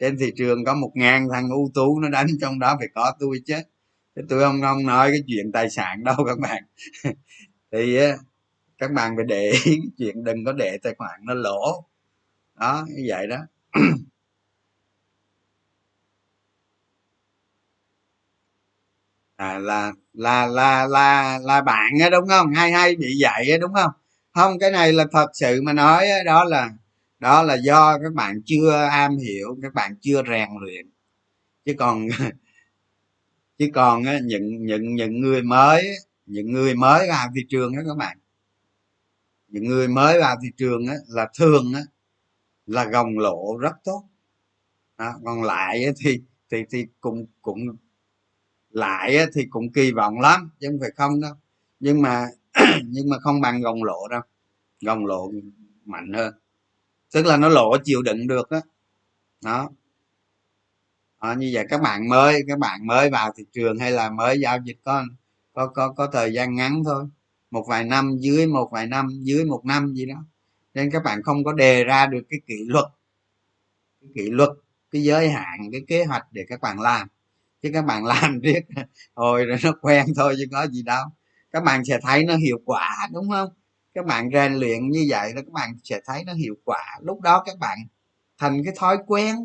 Trên 0.00 0.18
thị 0.18 0.32
trường 0.36 0.64
có 0.64 0.74
một 0.74 0.90
ngàn 0.94 1.28
thằng 1.32 1.50
ưu 1.50 1.70
tú 1.74 2.00
nó 2.00 2.08
đánh, 2.08 2.26
trong 2.40 2.58
đó 2.58 2.76
phải 2.78 2.88
có 2.94 3.12
tôi 3.20 3.40
chứ. 3.46 3.56
Chứ 4.16 4.22
tôi 4.28 4.40
không 4.42 4.62
không 4.62 4.86
nói 4.86 5.10
cái 5.10 5.22
chuyện 5.26 5.52
tài 5.52 5.70
sản 5.70 6.04
đâu 6.04 6.16
các 6.26 6.38
bạn. 6.38 6.62
Thì 7.72 7.98
các 8.78 8.92
bạn 8.92 9.16
phải 9.16 9.24
để 9.28 9.52
ý 9.64 9.80
chuyện 9.98 10.24
đừng 10.24 10.44
có 10.44 10.52
để 10.52 10.78
tài 10.82 10.94
khoản 10.98 11.20
nó 11.24 11.34
lỗ. 11.34 11.84
Đó 12.60 12.86
như 12.88 13.04
vậy 13.08 13.26
đó. 13.26 13.38
À, 19.36 19.58
là 19.58 19.92
là 20.12 20.46
là 20.46 20.86
là 20.86 21.38
là 21.42 21.60
bạn 21.62 21.92
á 22.02 22.10
đúng 22.10 22.28
không? 22.28 22.54
Hay 22.54 22.72
hay 22.72 22.96
bị 22.96 23.06
vậy 23.20 23.50
á 23.52 23.58
đúng 23.60 23.72
không? 23.74 23.90
Không 24.34 24.58
cái 24.58 24.70
này 24.70 24.92
là 24.92 25.04
thật 25.12 25.26
sự 25.34 25.62
mà 25.62 25.72
nói 25.72 26.06
đó 26.24 26.44
là 26.44 26.70
đó 27.18 27.42
là 27.42 27.54
do 27.54 27.98
các 28.02 28.12
bạn 28.14 28.40
chưa 28.46 28.88
am 28.90 29.16
hiểu 29.18 29.56
các 29.62 29.74
bạn 29.74 29.96
chưa 30.00 30.22
rèn 30.30 30.48
luyện. 30.60 30.86
Chứ 31.64 31.74
còn 31.78 32.08
chứ 33.58 33.68
còn 33.74 34.02
những 34.26 34.66
những 34.66 34.94
những 34.94 35.20
người 35.20 35.42
mới 35.42 35.88
những 36.26 36.52
người 36.52 36.74
mới 36.74 37.08
vào 37.08 37.28
thị 37.34 37.40
trường 37.48 37.76
đó 37.76 37.82
các 37.88 37.96
bạn 37.96 38.18
những 39.48 39.64
người 39.64 39.88
mới 39.88 40.20
vào 40.20 40.36
thị 40.42 40.48
trường 40.56 40.86
á, 40.86 40.94
là 41.08 41.30
thường 41.38 41.72
á, 41.74 41.80
là 42.66 42.84
gồng 42.84 43.18
lộ 43.18 43.58
rất 43.58 43.72
tốt. 43.84 44.04
À, 44.96 45.14
còn 45.24 45.42
lại 45.42 45.86
thì 46.04 46.22
thì 46.50 46.58
thì 46.70 46.86
cũng 47.00 47.26
cũng 47.42 47.60
lại 48.70 49.16
á 49.16 49.26
thì 49.34 49.46
cũng 49.50 49.72
kỳ 49.72 49.92
vọng 49.92 50.20
lắm 50.20 50.50
chứ 50.60 50.68
không 50.70 50.80
phải 50.80 50.90
không 50.96 51.20
đâu. 51.20 51.34
Nhưng 51.80 52.02
mà 52.02 52.26
nhưng 52.84 53.08
mà 53.10 53.18
không 53.18 53.40
bằng 53.40 53.60
gồng 53.62 53.84
lộ 53.84 54.08
đâu. 54.08 54.20
Gồng 54.80 55.06
lộ 55.06 55.32
mạnh 55.84 56.12
hơn. 56.12 56.34
Tức 57.12 57.26
là 57.26 57.36
nó 57.36 57.48
lộ 57.48 57.76
chịu 57.84 58.02
đựng 58.02 58.26
được 58.26 58.50
đó. 58.50 58.60
Đó 59.44 59.70
à, 61.18 61.34
như 61.34 61.50
vậy 61.52 61.66
các 61.68 61.80
bạn 61.82 62.08
mới 62.08 62.42
các 62.48 62.58
bạn 62.58 62.86
mới 62.86 63.10
vào 63.10 63.32
thị 63.36 63.44
trường 63.52 63.78
hay 63.78 63.90
là 63.92 64.10
mới 64.10 64.40
giao 64.40 64.58
dịch 64.64 64.76
có 64.84 65.04
có 65.52 65.66
có 65.66 65.92
có 65.92 66.06
thời 66.12 66.32
gian 66.34 66.54
ngắn 66.54 66.82
thôi? 66.84 67.04
Một 67.50 67.64
vài 67.68 67.84
năm, 67.84 68.16
dưới 68.20 68.46
một 68.46 68.68
vài 68.72 68.86
năm, 68.86 69.08
dưới 69.22 69.44
một 69.44 69.64
năm 69.64 69.94
gì 69.94 70.06
đó. 70.06 70.24
Nên 70.74 70.90
các 70.90 71.02
bạn 71.04 71.22
không 71.22 71.44
có 71.44 71.52
đề 71.52 71.84
ra 71.84 72.06
được 72.06 72.22
cái 72.30 72.40
kỷ 72.46 72.54
luật, 72.66 72.84
cái 74.00 74.10
kỷ 74.14 74.30
luật, 74.30 74.50
cái 74.90 75.02
giới 75.02 75.30
hạn, 75.30 75.58
cái 75.72 75.80
kế 75.88 76.04
hoạch 76.04 76.26
để 76.32 76.44
các 76.48 76.60
bạn 76.60 76.80
làm. 76.80 77.08
Chứ 77.62 77.70
các 77.74 77.84
bạn 77.84 78.04
làm 78.04 78.40
riết 78.40 78.60
hồi 79.14 79.44
rồi 79.44 79.58
nó 79.64 79.72
quen 79.80 80.06
thôi 80.16 80.34
chứ 80.38 80.44
có 80.52 80.66
gì 80.66 80.82
đâu. 80.82 81.04
Các 81.50 81.64
bạn 81.64 81.84
sẽ 81.84 81.98
thấy 82.02 82.24
nó 82.24 82.36
hiệu 82.36 82.58
quả, 82.64 83.08
đúng 83.12 83.30
không? 83.30 83.48
Các 83.94 84.06
bạn 84.06 84.30
rèn 84.32 84.54
luyện 84.54 84.90
như 84.90 85.06
vậy 85.08 85.34
là 85.34 85.42
các 85.42 85.52
bạn 85.52 85.76
sẽ 85.84 86.00
thấy 86.06 86.24
nó 86.24 86.32
hiệu 86.34 86.54
quả. 86.64 86.98
Lúc 87.02 87.20
đó 87.20 87.42
các 87.46 87.58
bạn 87.58 87.78
thành 88.38 88.64
cái 88.64 88.74
thói 88.76 88.98
quen 89.06 89.36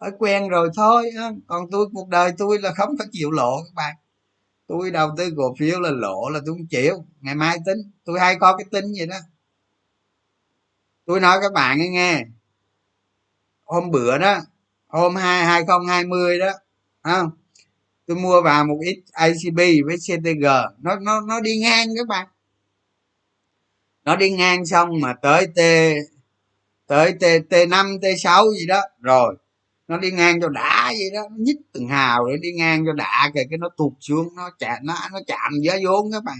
thói 0.00 0.10
quen 0.18 0.48
rồi 0.48 0.70
thôi 0.76 1.10
còn 1.46 1.70
tôi, 1.70 1.86
cuộc 1.92 2.08
đời 2.08 2.32
tôi 2.38 2.58
là 2.58 2.72
không 2.72 2.96
có 2.98 3.04
chịu 3.12 3.30
lộ 3.30 3.56
các 3.56 3.74
bạn 3.74 3.96
tôi 4.66 4.90
đầu 4.90 5.10
tư 5.16 5.30
cổ 5.36 5.54
phiếu 5.58 5.80
là 5.80 5.90
lộ 5.90 6.28
là 6.28 6.40
tôi 6.46 6.54
không 6.54 6.66
chịu. 6.66 7.04
Ngày 7.20 7.34
mai 7.34 7.58
tính. 7.66 7.78
Tôi 8.04 8.20
hay 8.20 8.36
có 8.40 8.56
cái 8.56 8.64
tính 8.70 8.92
vậy 8.98 9.06
đó. 9.06 9.16
Tôi 11.06 11.20
nói 11.20 11.38
các 11.42 11.52
bạn 11.52 11.78
nghe, 11.78 11.88
nghe. 11.88 12.24
Hôm 13.64 13.90
bữa 13.90 14.18
đó 14.18 14.40
hôm 14.86 15.16
hai 15.16 15.44
hai 15.44 15.64
không 15.66 15.86
hai 15.86 16.04
mươi 16.04 16.38
đó 16.38 16.52
không? 17.02 17.30
Tôi 18.06 18.16
mua 18.16 18.42
vào 18.42 18.64
một 18.64 18.78
ít 18.80 19.02
ICB 19.26 19.58
với 19.86 19.96
CTG 19.96 20.44
nó 20.78 20.96
nó 20.96 21.20
nó 21.20 21.40
đi 21.40 21.58
ngang 21.58 21.88
các 21.96 22.06
bạn. 22.06 22.26
Nó 24.04 24.16
đi 24.16 24.30
ngang 24.30 24.66
xong 24.66 25.00
mà 25.00 25.14
tới 25.22 25.46
T 25.46 25.60
tới 26.86 27.12
T 27.12 27.24
T 27.50 27.54
5 27.68 27.86
T 28.02 28.04
6 28.22 28.44
gì 28.52 28.66
đó. 28.66 28.82
Rồi 29.00 29.36
nó 29.88 29.98
đi 29.98 30.10
ngang 30.10 30.40
cho 30.40 30.48
đã 30.48 30.92
vậy 30.98 31.10
đó 31.14 31.22
nó 31.30 31.36
nhích 31.38 31.56
từng 31.72 31.88
hào 31.88 32.24
rồi 32.24 32.38
đi 32.42 32.52
ngang 32.52 32.84
cho 32.86 32.92
đã 32.92 33.30
kìa 33.34 33.42
cái 33.50 33.58
nó 33.58 33.68
tụt 33.76 33.92
xuống 34.00 34.34
nó 34.36 34.50
chạm 34.58 34.78
nó 34.82 34.94
nó 35.12 35.18
chạm 35.26 35.52
giá 35.62 35.76
vốn 35.84 36.12
các 36.12 36.24
bạn. 36.24 36.38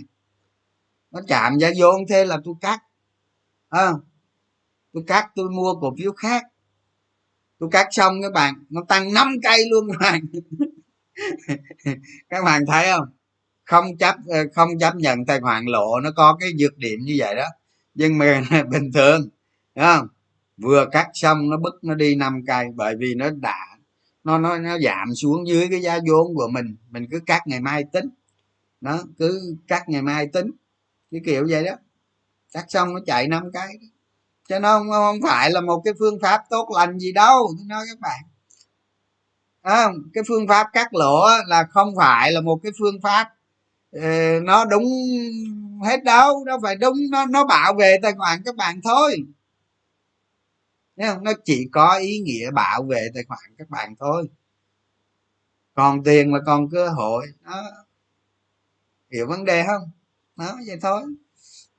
Nó 1.10 1.20
chạm 1.28 1.58
giá 1.58 1.70
vốn 1.78 2.02
thế 2.08 2.24
là 2.24 2.38
tôi 2.44 2.54
cắt 2.60 2.82
à, 3.68 3.92
tôi 4.92 5.04
cắt 5.06 5.26
tôi 5.34 5.50
mua 5.50 5.74
cổ 5.80 5.94
phiếu 5.98 6.12
khác. 6.12 6.44
Tôi 7.58 7.68
cắt 7.72 7.88
xong 7.90 8.22
các 8.22 8.32
bạn 8.32 8.54
nó 8.70 8.82
tăng 8.88 9.12
5 9.12 9.28
cây 9.42 9.64
luôn 9.70 9.88
các 9.92 9.98
bạn. 10.00 10.20
Các 12.28 12.44
bạn 12.44 12.66
thấy 12.66 12.86
không? 12.92 13.08
Không 13.64 13.98
chấp 13.98 14.16
ờ, 14.26 14.44
không 14.54 14.68
chấp 14.80 14.96
nhận 14.96 15.26
tài 15.26 15.40
khoản 15.40 15.64
lộ 15.64 16.00
nó 16.00 16.10
có 16.16 16.36
cái 16.40 16.52
nhược 16.58 16.78
điểm 16.78 17.00
như 17.00 17.14
vậy 17.18 17.34
đó. 17.34 17.46
Nhưng 17.94 18.18
mà 18.18 18.44
bình 18.70 18.92
thường 18.94 19.28
đúng 19.74 19.84
không? 19.84 20.08
Vừa 20.56 20.86
cắt 20.92 21.06
xong 21.14 21.50
nó 21.50 21.56
bứt 21.56 21.74
nó 21.82 21.94
đi 21.94 22.14
năm 22.14 22.42
cây 22.46 22.66
bởi 22.74 22.94
vì 22.98 23.14
nó 23.14 23.30
đã 23.30 23.66
nó 24.24 24.38
nó 24.38 24.58
nó 24.58 24.78
giảm 24.78 25.14
xuống 25.14 25.48
dưới 25.48 25.68
cái 25.70 25.82
giá 25.82 25.98
vốn 26.08 26.34
của 26.34 26.48
mình 26.52 26.76
mình 26.90 27.06
cứ 27.10 27.20
cắt 27.26 27.42
ngày 27.46 27.60
mai 27.60 27.84
tính. 27.92 28.08
Nó 28.80 28.98
cứ 29.18 29.56
cắt 29.68 29.88
ngày 29.88 30.02
mai 30.02 30.26
tính 30.26 30.50
cái 31.10 31.20
kiểu 31.24 31.46
vậy 31.50 31.64
đó. 31.64 31.72
Cắt 32.52 32.64
xong 32.68 32.94
nó 32.94 33.00
chạy 33.06 33.28
năm 33.28 33.50
cái. 33.52 33.78
Cho 34.48 34.58
nó 34.58 34.78
không, 34.78 34.90
không 34.90 35.18
phải 35.22 35.50
là 35.50 35.60
một 35.60 35.82
cái 35.84 35.94
phương 35.98 36.18
pháp 36.22 36.42
tốt 36.50 36.68
lành 36.76 36.98
gì 36.98 37.12
đâu 37.12 37.48
tôi 37.58 37.66
nói 37.68 37.84
các 37.88 38.00
bạn. 38.00 38.20
À, 39.62 39.88
cái 40.14 40.24
phương 40.28 40.48
pháp 40.48 40.66
cắt 40.72 40.94
lỗ 40.94 41.26
là 41.46 41.64
không 41.70 41.94
phải 41.96 42.32
là 42.32 42.40
một 42.40 42.60
cái 42.62 42.72
phương 42.78 43.00
pháp 43.02 43.28
ờ, 43.92 44.40
nó 44.42 44.64
đúng 44.64 44.84
hết 45.84 46.04
đâu 46.04 46.44
đâu 46.44 46.58
phải 46.62 46.76
đúng 46.76 46.96
nó 47.10 47.26
nó 47.26 47.46
bảo 47.46 47.74
vệ 47.74 47.96
tài 48.02 48.12
khoản 48.12 48.42
các 48.44 48.56
bạn 48.56 48.80
thôi. 48.84 49.16
Thấy 50.96 51.08
không? 51.08 51.24
nó 51.24 51.32
chỉ 51.44 51.68
có 51.72 51.96
ý 51.96 52.18
nghĩa 52.18 52.50
bảo 52.50 52.82
vệ 52.82 53.08
tài 53.14 53.24
khoản 53.24 53.54
các 53.58 53.70
bạn 53.70 53.94
thôi. 53.98 54.28
Còn 55.74 56.04
tiền 56.04 56.34
là 56.34 56.40
còn 56.46 56.70
cơ 56.70 56.88
hội 56.88 57.26
đó 57.44 57.62
hiểu 59.12 59.26
vấn 59.26 59.44
đề 59.44 59.64
không? 59.66 59.90
Đó 60.36 60.58
vậy 60.66 60.76
thôi. 60.82 61.02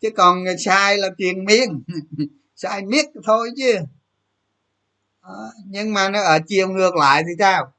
Chứ 0.02 0.10
còn 0.18 0.44
sai 0.66 0.98
là 0.98 1.10
tiền 1.18 1.46
miên 1.46 1.84
sai 2.56 2.86
miết 2.86 3.06
thôi 3.24 3.50
chứ. 3.58 3.74
Đó. 5.24 5.52
nhưng 5.66 5.94
mà 5.94 6.10
nó 6.10 6.22
ở 6.22 6.40
chiều 6.48 6.70
ngược 6.70 6.96
lại 6.96 7.24
thì 7.24 7.34
sao? 7.40 7.74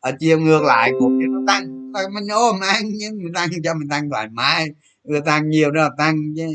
Ở 0.00 0.12
chiều 0.20 0.40
ngược 0.40 0.62
lại 0.62 0.92
cổ 1.00 1.08
phiếu 1.18 1.28
nó 1.28 1.40
tăng. 1.46 1.92
Mình 2.12 2.28
ôm 2.28 2.60
ăn, 2.60 2.82
nhưng 2.94 3.18
mình 3.18 3.32
tăng 3.34 3.48
cho 3.64 3.74
mình 3.74 3.88
tăng 3.88 4.10
thoải 4.10 4.28
mái. 4.28 4.68
Người 5.04 5.20
tăng 5.20 5.50
nhiều 5.50 5.70
đó 5.70 5.82
là 5.82 5.90
tăng 5.98 6.16
chứ. 6.36 6.46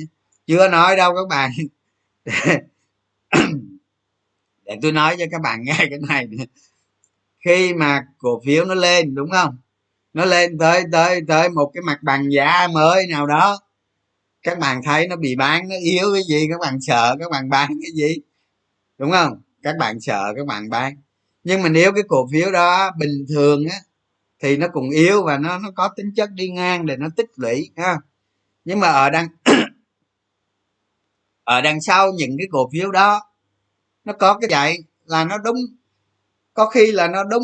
Chưa 0.47 0.69
nói 0.69 0.95
đâu 0.95 1.13
các 1.15 1.27
bạn. 1.29 1.51
để 4.65 4.77
tôi 4.81 4.91
nói 4.91 5.15
cho 5.19 5.25
các 5.31 5.41
bạn 5.41 5.59
nghe 5.65 5.77
cái 5.77 5.99
này. 6.09 6.27
Khi 7.45 7.73
mà 7.73 8.01
cổ 8.17 8.41
phiếu 8.45 8.65
nó 8.65 8.73
lên, 8.73 9.15
đúng 9.15 9.29
không? 9.31 9.57
Nó 10.13 10.25
lên 10.25 10.57
tới 10.57 10.83
tới 10.91 11.21
tới 11.27 11.49
một 11.49 11.71
cái 11.73 11.81
mặt 11.81 11.99
bằng 12.03 12.31
giá 12.31 12.67
mới 12.73 13.07
nào 13.07 13.27
đó. 13.27 13.59
Các 14.43 14.59
bạn 14.59 14.81
thấy 14.83 15.07
nó 15.07 15.15
bị 15.15 15.35
bán, 15.35 15.69
nó 15.69 15.75
yếu 15.81 16.13
cái 16.13 16.23
gì? 16.29 16.47
Các 16.51 16.59
bạn 16.59 16.77
sợ 16.81 17.15
các 17.19 17.31
bạn 17.31 17.49
bán 17.49 17.69
cái 17.81 17.91
gì? 17.95 18.15
Đúng 18.97 19.11
không? 19.11 19.41
Các 19.63 19.75
bạn 19.79 19.99
sợ, 19.99 20.33
các 20.37 20.45
bạn 20.47 20.69
bán. 20.69 20.95
Nhưng 21.43 21.61
mà 21.61 21.69
nếu 21.69 21.91
cái 21.93 22.03
cổ 22.07 22.27
phiếu 22.31 22.51
đó 22.51 22.91
bình 22.99 23.25
thường 23.29 23.65
á, 23.69 23.77
thì 24.39 24.57
nó 24.57 24.67
cũng 24.73 24.89
yếu 24.89 25.23
và 25.23 25.37
nó 25.37 25.59
nó 25.59 25.71
có 25.75 25.89
tính 25.95 26.13
chất 26.15 26.29
đi 26.31 26.49
ngang 26.49 26.85
để 26.85 26.97
nó 26.97 27.07
tích 27.15 27.29
lũy, 27.35 27.69
ha. 27.77 27.97
Nhưng 28.65 28.79
mà 28.79 28.87
ở 28.87 29.09
đằng 29.09 29.27
ở 31.43 31.61
đằng 31.61 31.81
sau 31.81 32.11
những 32.11 32.37
cái 32.37 32.47
cổ 32.51 32.69
phiếu 32.73 32.91
đó 32.91 33.32
nó 34.05 34.13
có 34.13 34.37
cái 34.37 34.47
vậy 34.51 34.77
là 35.05 35.23
nó 35.25 35.37
đúng. 35.37 35.57
Có 36.53 36.65
khi 36.65 36.91
là 36.91 37.07
nó 37.07 37.23
đúng. 37.23 37.43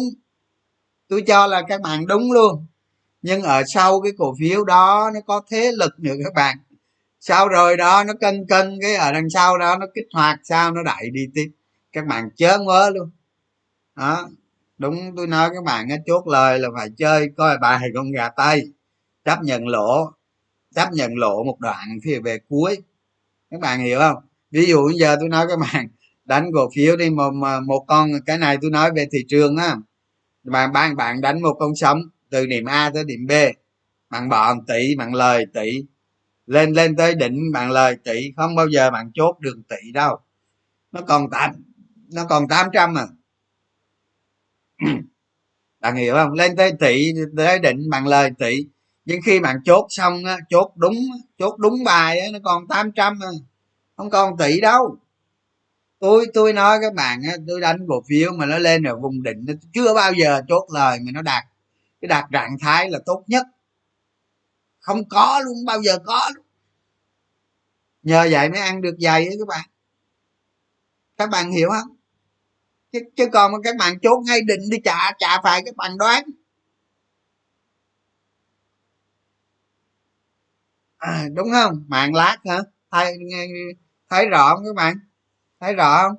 Tôi 1.08 1.22
cho 1.22 1.48
là 1.48 1.62
các 1.68 1.82
bạn 1.82 2.08
đúng 2.08 2.32
luôn. 2.32 2.66
Nhưng 3.22 3.42
ở 3.42 3.64
sau 3.68 4.02
cái 4.02 4.12
cổ 4.18 4.36
phiếu 4.40 4.64
đó, 4.64 5.12
nó 5.14 5.20
có 5.28 5.42
thế 5.50 5.72
lực 5.72 6.00
nữa 6.00 6.16
các 6.24 6.34
bạn. 6.34 6.58
Sau 7.20 7.48
rồi 7.48 7.78
đó, 7.78 8.04
nó 8.04 8.14
cân 8.22 8.46
cân 8.50 8.78
cái 8.82 8.96
ở 8.96 9.12
đằng 9.12 9.30
sau 9.30 9.58
đó, 9.58 9.78
nó 9.78 9.86
kích 9.96 10.08
hoạt, 10.14 10.40
sao 10.44 10.72
nó 10.72 10.84
đẩy 10.84 11.10
đi 11.14 11.28
tiếp. 11.34 11.52
Các 11.92 12.06
bạn 12.06 12.30
chớ 12.36 12.58
ngớ 12.58 12.90
luôn. 12.90 13.10
Đó. 13.96 14.30
Đúng, 14.78 15.16
tôi 15.16 15.28
nói 15.28 15.50
các 15.54 15.64
bạn 15.64 15.88
chốt 16.06 16.28
lời 16.28 16.60
là 16.60 16.70
phải 16.76 16.90
chơi, 16.98 17.30
coi 17.38 17.58
bài 17.58 17.90
con 17.96 18.12
gà 18.12 18.30
tây. 18.30 18.74
Chấp 19.26 19.40
nhận 19.44 19.68
lỗ. 19.68 20.12
Chấp 20.76 20.90
nhận 20.92 21.16
lỗ 21.16 21.44
một 21.44 21.60
đoạn 21.60 22.00
phía 22.04 22.20
về 22.20 22.40
cuối. 22.50 22.78
Các 23.52 23.60
bạn 23.60 23.80
hiểu 23.80 24.00
không? 24.00 24.16
Ví 24.52 24.66
dụ 24.66 24.86
bây 24.88 24.96
giờ 24.96 25.16
tôi 25.20 25.30
nói 25.30 25.46
các 25.50 25.60
bạn 25.60 25.88
đánh 26.30 26.52
cổ 26.54 26.70
phiếu 26.76 26.96
đi 26.96 27.10
một 27.10 27.32
một 27.66 27.86
con 27.88 28.12
cái 28.26 28.38
này 28.38 28.58
tôi 28.62 28.72
nói 28.72 28.92
về 28.96 29.08
thị 29.12 29.20
trường 29.28 29.58
á. 29.58 29.76
Bạn 30.44 30.74
bạn 30.74 30.96
bạn 30.96 31.22
đánh 31.22 31.42
một 31.42 31.54
con 31.60 31.76
sống 31.76 32.02
từ 32.30 32.46
điểm 32.46 32.66
a 32.66 32.92
tới 32.94 33.04
điểm 33.04 33.28
b 33.28 33.32
bạn 34.10 34.30
bỏ 34.30 34.56
tỷ 34.68 34.96
bạn 34.96 35.14
lời 35.14 35.46
tỷ. 35.54 35.84
Lên 36.46 36.74
lên 36.74 36.96
tới 36.96 37.16
đỉnh 37.16 37.52
bạn 37.54 37.72
lời 37.72 37.98
tỷ 38.04 38.32
không 38.38 38.56
bao 38.56 38.68
giờ 38.68 38.92
bạn 38.92 39.12
chốt 39.14 39.38
đường 39.40 39.64
tỷ 39.64 39.92
đâu. 39.94 40.18
Nó 40.92 41.02
còn 41.02 41.30
tám 41.30 41.52
nó 42.14 42.26
còn 42.30 42.48
800 42.48 42.96
à. 42.98 43.08
Bạn 45.80 45.96
hiểu 45.96 46.16
không? 46.16 46.32
Lên 46.32 46.56
tới 46.56 46.72
tỷ 46.80 47.12
tới 47.38 47.60
đỉnh 47.60 47.90
bạn 47.90 48.08
lời 48.08 48.32
tỷ. 48.40 48.68
Nhưng 49.06 49.20
khi 49.26 49.40
bạn 49.40 49.58
chốt 49.66 49.86
xong 49.90 50.26
á, 50.26 50.38
chốt 50.50 50.72
đúng 50.76 50.96
chốt 51.38 51.58
đúng 51.58 51.84
bài 51.84 52.20
á, 52.20 52.28
nó 52.34 52.40
còn 52.44 52.68
800 52.68 53.20
à. 53.22 53.30
Không 53.98 54.10
còn 54.10 54.38
tỷ 54.38 54.62
đâu 54.62 54.98
tôi 56.00 56.26
tôi 56.34 56.54
nói 56.54 56.78
các 56.82 56.94
bạn 56.94 57.22
á, 57.24 57.34
tôi 57.48 57.62
đánh 57.62 57.78
cổ 57.88 58.04
phiếu 58.08 58.32
mà 58.32 58.46
nó 58.46 58.58
lên 58.58 58.84
ở 58.84 59.00
vùng 59.00 59.24
đỉnh 59.24 59.46
nó 59.48 59.54
chưa 59.74 59.94
bao 59.94 60.14
giờ 60.14 60.42
chốt 60.48 60.68
lời 60.74 61.00
mà 61.06 61.12
nó 61.12 61.22
đạt. 61.22 61.44
Cái 62.02 62.08
đạt 62.08 62.26
trạng 62.32 62.58
thái 62.62 62.90
là 62.90 63.00
tốt 63.06 63.24
nhất. 63.28 63.48
Không 64.80 65.10
có 65.10 65.42
luôn 65.46 65.66
bao 65.66 65.82
giờ 65.82 65.98
có 66.06 66.32
luôn. 66.36 66.46
nhờ 68.04 68.28
vậy 68.32 68.50
mới 68.50 68.60
ăn 68.60 68.82
được 68.82 68.96
dày 69.00 69.28
ấy 69.28 69.36
các 69.40 69.48
bạn. 69.48 69.70
Các 71.18 71.30
bạn 71.30 71.52
hiểu 71.52 71.70
không? 71.70 71.96
Chứ, 72.92 73.00
chứ 73.16 73.28
còn 73.34 73.52
mà 73.52 73.58
các 73.64 73.76
bạn 73.80 74.00
chốt 74.00 74.20
ngay 74.26 74.42
định 74.42 74.62
đi 74.72 74.78
trả 74.86 75.12
trả 75.20 75.42
phải 75.44 75.62
các 75.66 75.76
bạn 75.76 75.98
đoán. 75.98 76.24
À, 80.98 81.28
đúng 81.34 81.48
không? 81.52 81.84
Mạng 81.88 82.16
lát 82.16 82.38
hả? 82.46 82.60
Thấy 82.92 83.18
thấy 84.10 84.30
rõ 84.30 84.56
không 84.56 84.66
các 84.66 84.76
bạn? 84.76 85.09
Thấy 85.60 85.74
rõ 85.74 86.02
không? 86.08 86.16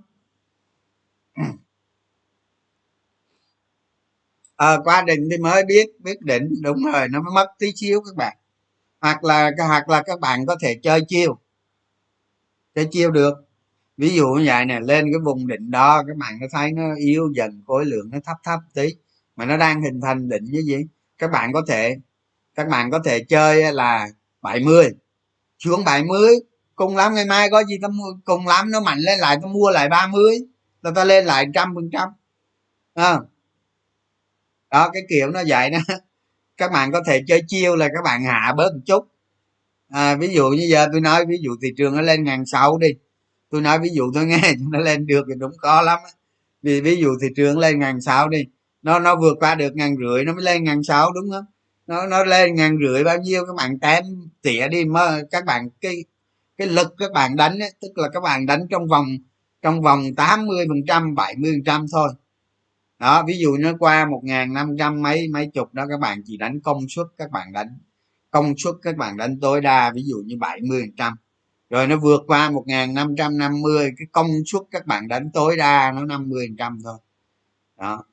À, 4.56 4.78
qua 4.84 5.02
định 5.02 5.28
thì 5.30 5.36
mới 5.38 5.64
biết 5.64 5.86
biết 5.98 6.20
định. 6.20 6.48
Đúng 6.62 6.84
rồi 6.92 7.08
nó 7.08 7.20
mới 7.22 7.32
mất 7.34 7.46
tí 7.58 7.72
xíu 7.76 8.00
các 8.06 8.16
bạn. 8.16 8.36
Hoặc 9.00 9.24
là 9.24 9.50
hoặc 9.68 9.88
là 9.88 10.02
các 10.06 10.20
bạn 10.20 10.46
có 10.46 10.56
thể 10.62 10.80
chơi 10.82 11.00
chiêu. 11.08 11.38
Chơi 12.74 12.88
chiêu 12.90 13.10
được. 13.10 13.34
Ví 13.96 14.16
dụ 14.16 14.26
như 14.28 14.44
vậy 14.46 14.64
nè 14.66 14.80
lên 14.80 15.04
cái 15.12 15.20
vùng 15.24 15.46
định 15.46 15.70
đo 15.70 16.04
các 16.08 16.16
bạn 16.16 16.38
có 16.40 16.46
thấy 16.52 16.72
nó 16.72 16.82
yếu 16.98 17.32
dần 17.36 17.62
khối 17.66 17.84
lượng 17.84 18.10
nó 18.12 18.18
thấp 18.24 18.36
thấp 18.44 18.60
tí 18.74 18.88
mà 19.36 19.44
nó 19.46 19.56
đang 19.56 19.82
hình 19.82 20.00
thành 20.00 20.28
định 20.28 20.44
như 20.44 20.62
gì? 20.62 20.76
Các 21.18 21.30
bạn 21.32 21.52
có 21.52 21.62
thể 21.68 21.96
các 22.54 22.68
bạn 22.68 22.90
có 22.90 23.00
thể 23.04 23.24
chơi 23.24 23.72
là 23.74 24.08
70 24.42 24.88
xuống 25.58 25.84
70 25.84 26.30
cùng 26.80 26.96
lắm 26.96 27.14
ngày 27.14 27.24
mai 27.24 27.50
có 27.50 27.64
gì 27.64 27.78
tao 27.82 27.90
mua 27.90 28.12
cùng 28.24 28.46
lắm 28.46 28.70
nó 28.70 28.80
mạnh 28.80 28.98
lên 28.98 29.18
lại 29.18 29.38
tao 29.42 29.50
mua 29.50 29.70
lại 29.70 29.88
30 29.88 30.38
là 30.82 30.90
tao 30.94 31.04
lên 31.04 31.24
lại 31.24 31.46
trăm 31.54 31.74
phần 31.74 31.90
trăm. 31.92 32.08
Ờ. 32.94 33.20
Đó 34.70 34.90
cái 34.92 35.02
kiểu 35.08 35.30
nó 35.30 35.42
vậy 35.48 35.70
đó. 35.70 35.78
Các 36.56 36.72
bạn 36.72 36.92
có 36.92 37.02
thể 37.06 37.22
chơi 37.26 37.42
chiêu 37.46 37.76
là 37.76 37.88
các 37.88 38.02
bạn 38.04 38.24
hạ 38.24 38.54
bớt 38.56 38.72
một 38.74 38.80
chút. 38.86 39.04
À, 39.88 40.16
ví 40.16 40.28
dụ 40.34 40.48
như 40.50 40.66
giờ 40.70 40.86
tôi 40.92 41.00
nói 41.00 41.26
ví 41.26 41.36
dụ 41.40 41.50
thị 41.62 41.68
trường 41.76 41.96
nó 41.96 42.02
lên 42.02 42.24
ngàn 42.24 42.46
sáu 42.46 42.78
đi. 42.78 42.88
Tôi 43.50 43.60
nói 43.60 43.78
ví 43.78 43.88
dụ 43.92 44.12
tôi 44.14 44.26
nghe 44.26 44.54
nó 44.70 44.78
lên 44.78 45.06
được 45.06 45.24
thì 45.28 45.34
đúng 45.38 45.52
khó 45.58 45.82
lắm 45.82 45.98
vì 46.62 46.80
ví 46.80 46.96
dụ 46.96 47.08
thị 47.22 47.28
trường 47.36 47.58
lên 47.58 47.78
ngàn 47.78 48.00
sáu 48.00 48.28
đi 48.28 48.44
nó 48.82 48.98
nó 48.98 49.16
vượt 49.16 49.36
qua 49.40 49.54
được 49.54 49.76
ngàn 49.76 49.96
rưỡi 49.96 50.24
nó 50.24 50.32
mới 50.32 50.44
lên 50.44 50.64
ngàn 50.64 50.82
sáu 50.82 51.12
đúng 51.12 51.30
không? 51.30 51.44
Nó 51.86 52.06
nó 52.06 52.24
lên 52.24 52.54
ngàn 52.54 52.76
rưỡi 52.86 53.04
bao 53.04 53.18
nhiêu 53.18 53.46
các 53.46 53.56
bạn 53.56 53.78
tém 53.80 54.04
tỉa 54.42 54.68
đi 54.68 54.84
mà 54.84 55.20
các 55.30 55.44
bạn 55.44 55.68
cái 55.80 56.04
cái 56.60 56.68
lực 56.68 56.94
các 56.98 57.12
bạn 57.12 57.36
đánh 57.36 57.58
ấy, 57.58 57.72
tức 57.80 57.88
là 57.98 58.08
các 58.12 58.20
bạn 58.20 58.46
đánh 58.46 58.66
trong 58.70 58.86
vòng 58.86 59.06
trong 59.62 59.82
vòng 59.82 60.02
80 60.16 60.66
phần 60.68 60.78
trăm 60.86 61.14
70 61.14 61.52
phần 61.52 61.64
trăm 61.64 61.86
thôi. 61.92 62.08
Đó 62.98 63.24
ví 63.26 63.38
dụ 63.38 63.56
nó 63.56 63.72
qua 63.78 64.06
một 64.06 64.20
ngàn 64.24 64.52
năm 64.52 64.76
trăm 64.78 65.02
mấy 65.02 65.28
mấy 65.32 65.46
chục 65.54 65.74
đó 65.74 65.86
các 65.88 66.00
bạn 66.00 66.22
chỉ 66.26 66.36
đánh 66.36 66.60
công 66.60 66.88
suất 66.88 67.06
các 67.18 67.30
bạn 67.30 67.52
đánh. 67.52 67.78
Công 68.30 68.54
suất 68.56 68.74
các 68.82 68.96
bạn 68.96 69.16
đánh 69.16 69.40
tối 69.40 69.60
đa 69.60 69.92
ví 69.94 70.02
dụ 70.04 70.16
như 70.26 70.36
70 70.40 70.80
phần 70.82 70.96
trăm. 70.96 71.14
Rồi 71.70 71.86
nó 71.86 71.96
vượt 71.96 72.20
qua 72.26 72.50
một 72.50 72.64
ngàn 72.66 72.94
năm 72.94 73.14
trăm 73.18 73.38
năm 73.38 73.60
mươi 73.60 73.90
cái 73.98 74.06
công 74.12 74.28
suất 74.46 74.62
các 74.70 74.86
bạn 74.86 75.08
đánh 75.08 75.30
tối 75.34 75.56
đa 75.56 75.92
nó 75.92 76.04
50 76.04 76.46
phần 76.48 76.56
trăm 76.56 76.78
thôi. 76.84 76.98
Đó. 77.78 78.04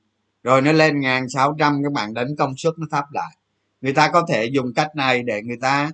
Rồi 0.43 0.61
nó 0.61 0.71
lên 0.71 0.99
ngàn 0.99 1.29
sáu 1.29 1.55
trăm 1.59 1.83
các 1.83 1.91
bạn 1.93 2.13
đánh 2.13 2.35
công 2.37 2.53
suất 2.57 2.73
nó 2.77 2.87
thấp 2.91 3.05
lại. 3.11 3.37
Người 3.81 3.93
ta 3.93 4.09
có 4.13 4.25
thể 4.29 4.45
dùng 4.45 4.73
cách 4.73 4.95
này 4.95 5.23
để 5.23 5.41
người 5.43 5.57
ta 5.61 5.91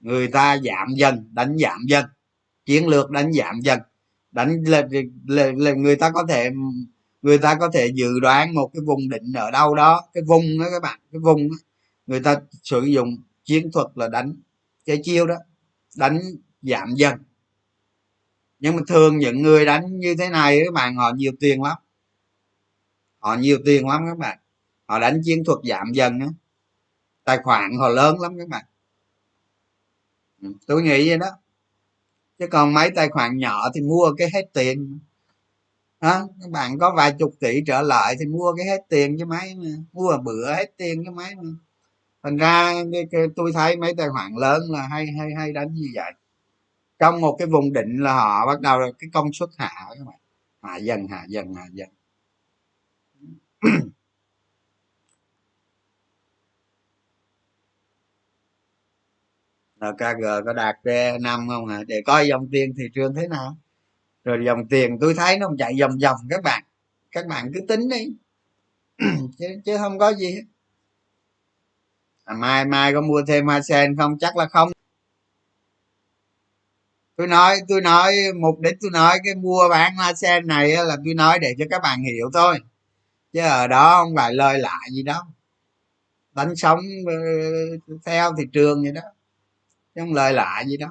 người 0.00 0.28
ta 0.28 0.58
giảm 0.58 0.88
dần 0.96 1.28
đánh 1.32 1.56
giảm 1.58 1.78
dần 1.88 2.04
chiến 2.64 2.88
lược 2.88 3.10
đánh 3.10 3.32
giảm 3.32 3.60
dần 3.60 3.80
đánh 4.30 4.62
là, 4.66 4.88
là, 5.26 5.52
là 5.56 5.72
người 5.72 5.96
ta 5.96 6.10
có 6.10 6.24
thể 6.28 6.50
người 7.22 7.38
ta 7.38 7.54
có 7.54 7.70
thể 7.74 7.88
dự 7.94 8.20
đoán 8.20 8.54
một 8.54 8.70
cái 8.74 8.80
vùng 8.86 9.08
định 9.08 9.32
ở 9.32 9.50
đâu 9.50 9.74
đó 9.74 10.00
cái 10.14 10.22
vùng 10.26 10.58
đó 10.58 10.66
các 10.70 10.82
bạn 10.82 11.00
cái 11.12 11.20
vùng 11.20 11.48
đó, 11.48 11.56
người 12.06 12.20
ta 12.20 12.36
sử 12.62 12.82
dụng 12.82 13.16
chiến 13.44 13.70
thuật 13.72 13.86
là 13.94 14.08
đánh 14.08 14.34
chơi 14.84 15.00
chiêu 15.02 15.26
đó 15.26 15.36
đánh 15.96 16.20
giảm 16.62 16.94
dần 16.94 17.18
nhưng 18.58 18.76
mà 18.76 18.82
thường 18.88 19.18
những 19.18 19.42
người 19.42 19.64
đánh 19.64 19.98
như 19.98 20.14
thế 20.18 20.28
này 20.28 20.60
các 20.64 20.74
bạn 20.74 20.96
họ 20.96 21.12
nhiều 21.16 21.32
tiền 21.40 21.62
lắm. 21.62 21.76
Họ 23.18 23.34
nhiều 23.34 23.58
tiền 23.64 23.88
lắm 23.88 24.02
các 24.08 24.18
bạn. 24.18 24.38
Họ 24.86 24.98
đánh 24.98 25.20
chiến 25.24 25.44
thuật 25.44 25.58
giảm 25.64 25.92
dần 25.92 26.20
á. 26.20 26.26
Tài 27.24 27.38
khoản 27.38 27.76
họ 27.78 27.88
lớn 27.88 28.20
lắm 28.20 28.38
các 28.38 28.48
bạn 28.48 28.64
tôi 30.66 30.82
nghĩ 30.82 31.08
vậy 31.08 31.18
đó. 31.18 31.30
Chứ 32.38 32.46
còn 32.46 32.74
mấy 32.74 32.90
tài 32.90 33.08
khoản 33.08 33.38
nhỏ 33.38 33.70
thì 33.74 33.80
mua 33.80 34.14
cái 34.18 34.28
hết 34.34 34.44
tiền. 34.52 34.98
Đó, 36.00 36.28
các 36.42 36.50
bạn 36.50 36.78
có 36.78 36.94
vài 36.96 37.14
chục 37.18 37.34
tỷ 37.40 37.60
trở 37.66 37.82
lại 37.82 38.14
thì 38.20 38.26
mua 38.26 38.54
cái 38.56 38.66
hết 38.66 38.80
tiền 38.88 39.16
cho 39.18 39.26
mấy 39.26 39.54
mà. 39.54 39.68
Mua 39.92 40.18
bữa 40.24 40.54
hết 40.54 40.76
tiền 40.76 41.04
cho 41.04 41.12
mấy 41.12 41.34
mà. 41.34 41.50
Thành 42.22 42.36
ra 42.36 42.72
cái, 42.92 43.06
cái, 43.10 43.22
tôi 43.36 43.52
thấy 43.54 43.76
mấy 43.76 43.94
tài 43.94 44.08
khoản 44.08 44.32
lớn 44.36 44.62
là 44.70 44.86
hay 44.86 45.06
hay 45.18 45.28
hay 45.38 45.52
đánh 45.52 45.74
như 45.74 45.86
vậy. 45.94 46.12
Trong 46.98 47.20
một 47.20 47.36
cái 47.38 47.46
vùng 47.46 47.72
định 47.72 47.98
là 47.98 48.14
họ 48.14 48.46
bắt 48.46 48.60
đầu 48.60 48.80
cái 48.98 49.10
công 49.12 49.32
suất 49.32 49.48
hạ 49.58 49.86
các 49.98 50.04
bạn. 50.06 50.18
Hạ 50.62 50.76
dần 50.76 51.06
hạ 51.08 51.24
dần 51.28 51.54
hạ 51.54 51.66
dần. 51.72 51.88
Kg 59.92 60.44
có 60.46 60.52
đạt 60.52 60.76
về 60.84 61.18
năm 61.20 61.48
không 61.48 61.66
hả? 61.66 61.80
Để 61.86 62.02
coi 62.06 62.28
dòng 62.28 62.48
tiền 62.52 62.74
thị 62.78 62.84
trường 62.94 63.14
thế 63.14 63.28
nào. 63.28 63.56
Rồi 64.24 64.38
dòng 64.46 64.68
tiền 64.68 64.98
tôi 65.00 65.14
thấy 65.14 65.38
nó 65.38 65.50
chạy 65.58 65.74
vòng 65.80 65.98
vòng 66.02 66.16
các 66.30 66.42
bạn. 66.42 66.62
Các 67.12 67.26
bạn 67.26 67.50
cứ 67.54 67.60
tính 67.68 67.88
đi. 67.88 68.06
Chứ, 69.38 69.46
chứ 69.64 69.76
không 69.78 69.98
có 69.98 70.14
gì 70.14 70.26
hết. 70.34 70.42
À, 72.24 72.34
mai 72.34 72.64
mai 72.64 72.92
có 72.92 73.00
mua 73.00 73.22
thêm 73.28 73.46
hoa 73.46 73.60
sen 73.62 73.96
không? 73.96 74.18
Chắc 74.18 74.36
là 74.36 74.46
không. 74.46 74.68
Tôi 77.16 77.26
nói 77.26 77.56
tôi 77.68 77.80
nói 77.80 78.14
mục 78.40 78.60
đích 78.60 78.74
tôi 78.80 78.90
nói 78.90 79.18
cái 79.24 79.34
mua 79.34 79.68
bán 79.70 79.96
hoa 79.96 80.12
sen 80.14 80.46
này 80.46 80.68
là 80.68 80.96
tôi 81.04 81.14
nói 81.14 81.38
để 81.38 81.54
cho 81.58 81.64
các 81.70 81.82
bạn 81.82 82.02
hiểu 82.02 82.30
thôi. 82.34 82.58
Chứ 83.32 83.40
ở 83.40 83.66
đó 83.68 84.02
không 84.04 84.16
phải 84.16 84.34
lời 84.34 84.58
lại 84.58 84.88
gì 84.92 85.02
đâu. 85.02 85.22
Đánh 86.32 86.56
sống 86.56 86.80
ờ, 87.06 87.14
theo 88.06 88.32
thị 88.38 88.44
trường 88.52 88.82
vậy 88.82 88.92
đó 88.92 89.00
chứ 89.96 90.02
không 90.02 90.14
lời 90.14 90.32
lạ 90.32 90.64
gì 90.66 90.76
đâu 90.76 90.90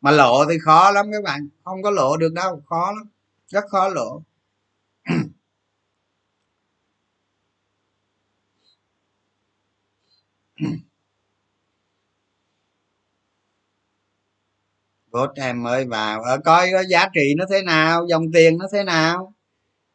mà 0.00 0.10
lộ 0.10 0.44
thì 0.50 0.58
khó 0.58 0.90
lắm 0.90 1.06
các 1.12 1.22
bạn. 1.24 1.48
Không 1.64 1.82
có 1.82 1.90
lộ 1.90 2.16
được 2.16 2.32
đâu, 2.32 2.62
khó 2.66 2.92
lắm. 2.92 3.08
Rất 3.48 3.64
khó 3.70 3.88
lộ. 3.88 4.22
Vốt 15.10 15.30
em 15.36 15.62
mới 15.62 15.84
vào. 15.84 16.22
Ở 16.22 16.38
coi 16.44 16.68
có 16.72 16.84
giá 16.88 17.08
trị 17.14 17.34
nó 17.36 17.44
thế 17.50 17.62
nào, 17.62 18.06
dòng 18.08 18.32
tiền 18.32 18.58
nó 18.58 18.66
thế 18.72 18.84
nào. 18.84 19.34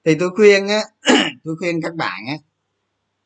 Thì 0.05 0.15
tôi 0.19 0.29
khuyên 0.29 0.67
á, 0.67 0.83
tôi 1.43 1.55
khuyên 1.59 1.81
các 1.81 1.95
bạn 1.95 2.25
á, 2.27 2.35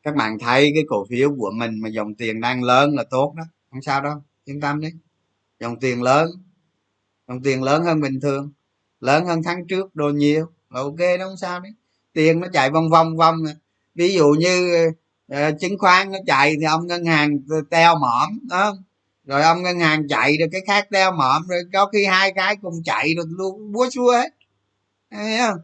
các 0.02 0.16
bạn 0.16 0.38
thấy 0.38 0.72
cái 0.74 0.84
cổ 0.88 1.06
phiếu 1.10 1.34
của 1.38 1.50
mình 1.54 1.80
mà 1.82 1.88
dòng 1.88 2.14
tiền 2.14 2.40
đang 2.40 2.62
lớn 2.64 2.94
là 2.96 3.04
tốt 3.10 3.34
đó. 3.36 3.44
Không 3.70 3.82
sao 3.82 4.02
đâu 4.02 4.22
yên 4.44 4.60
tâm 4.60 4.80
đi. 4.80 4.88
Dòng 5.60 5.80
tiền 5.80 6.02
lớn. 6.02 6.30
Dòng 7.28 7.42
tiền 7.42 7.62
lớn 7.62 7.84
hơn 7.84 8.00
bình 8.00 8.20
thường. 8.20 8.52
Lớn 9.00 9.26
hơn 9.26 9.42
tháng 9.42 9.66
trước 9.66 9.96
đồ 9.96 10.10
nhiều. 10.10 10.46
Là 10.70 10.80
ok 10.80 10.98
đó 10.98 11.24
không 11.26 11.36
sao 11.36 11.60
đấy. 11.60 11.72
Tiền 12.12 12.40
nó 12.40 12.48
chạy 12.52 12.70
vòng 12.70 12.90
vòng 12.90 13.16
vòng 13.16 13.36
à. 13.46 13.54
ví 13.94 14.14
dụ 14.14 14.28
như 14.38 14.86
uh, 15.32 15.60
chứng 15.60 15.78
khoán 15.78 16.12
nó 16.12 16.18
chạy 16.26 16.56
thì 16.60 16.64
ông 16.64 16.86
ngân 16.86 17.04
hàng 17.04 17.38
teo 17.70 17.94
mỏm 17.98 18.38
đó 18.48 18.76
rồi 19.24 19.42
ông 19.42 19.62
ngân 19.62 19.80
hàng 19.80 20.08
chạy 20.08 20.36
rồi 20.38 20.48
cái 20.52 20.60
khác 20.66 20.88
teo 20.90 21.12
mỏm 21.12 21.46
rồi 21.48 21.62
có 21.72 21.86
khi 21.86 22.04
hai 22.04 22.32
cái 22.32 22.56
cùng 22.56 22.82
chạy 22.84 23.14
rồi 23.14 23.26
luôn 23.28 23.72
búa 23.72 23.90
xua 23.90 24.12
hết. 24.12 24.34
Thấy 25.10 25.38
không? 25.38 25.58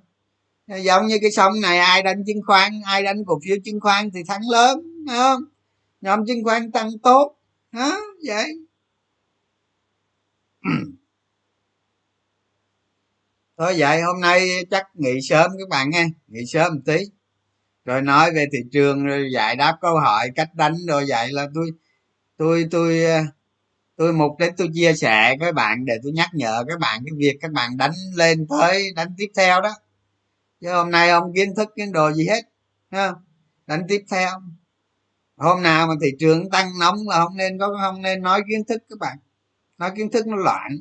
Giống 0.84 1.06
như 1.06 1.18
cái 1.22 1.30
sông 1.30 1.60
này 1.60 1.78
ai 1.78 2.02
đánh 2.02 2.24
chứng 2.26 2.42
khoán 2.46 2.80
ai 2.84 3.02
đánh 3.02 3.24
cổ 3.24 3.40
phiếu 3.44 3.56
chứng 3.64 3.80
khoán 3.80 4.10
thì 4.14 4.20
thắng 4.28 4.42
lớn 4.50 5.04
không? 5.08 5.42
Nhóm 6.00 6.26
chứng 6.26 6.44
khoán 6.44 6.72
tăng 6.72 6.90
tốt. 7.02 7.36
Đó 7.72 8.00
vậy 8.26 8.65
thôi 13.58 13.74
vậy, 13.78 14.02
hôm 14.02 14.20
nay 14.20 14.48
chắc 14.70 14.86
nghỉ 14.94 15.20
sớm 15.28 15.50
các 15.58 15.68
bạn 15.68 15.90
nghe 15.90 16.06
nghỉ 16.26 16.46
sớm 16.46 16.74
một 16.74 16.80
tí. 16.86 16.96
Rồi 17.84 18.02
nói 18.02 18.32
về 18.32 18.46
thị 18.52 18.58
trường, 18.72 19.04
rồi 19.04 19.28
giải 19.34 19.56
đáp 19.56 19.78
câu 19.80 19.98
hỏi, 19.98 20.30
cách 20.34 20.54
đánh 20.54 20.74
rồi 20.88 21.04
vậy 21.08 21.32
là 21.32 21.46
tôi 21.54 21.70
tôi 22.36 22.66
tôi 22.70 23.04
tôi 23.96 24.12
mục 24.12 24.32
đích 24.38 24.52
tôi 24.56 24.68
chia 24.74 24.94
sẻ 24.94 25.36
với 25.40 25.52
bạn 25.52 25.84
để 25.84 25.94
tôi 26.02 26.12
nhắc 26.12 26.28
nhở 26.32 26.64
các 26.68 26.78
bạn 26.78 27.02
cái 27.04 27.12
việc 27.18 27.38
các 27.40 27.52
bạn 27.52 27.76
đánh 27.76 27.92
lên 28.14 28.46
tới 28.50 28.92
đánh 28.96 29.14
tiếp 29.18 29.28
theo 29.36 29.60
đó. 29.60 29.74
Chứ 30.60 30.72
hôm 30.72 30.90
nay 30.90 31.08
không 31.08 31.32
kiến 31.34 31.54
thức 31.56 31.68
kiến 31.76 31.92
đồ 31.92 32.12
gì 32.12 32.26
hết 32.26 32.42
đánh 33.66 33.82
tiếp 33.88 34.04
theo. 34.10 34.30
Hôm 35.36 35.62
nào 35.62 35.86
mà 35.86 35.94
thị 36.02 36.08
trường 36.18 36.50
tăng 36.50 36.78
nóng 36.80 36.96
là 37.08 37.24
không 37.24 37.36
nên 37.36 37.58
có, 37.58 37.78
không 37.82 38.02
nên 38.02 38.22
nói 38.22 38.42
kiến 38.50 38.64
thức 38.68 38.82
các 38.88 38.98
bạn 38.98 39.18
nói 39.78 39.90
kiến 39.96 40.10
thức 40.10 40.26
nó 40.26 40.36
loạn. 40.36 40.72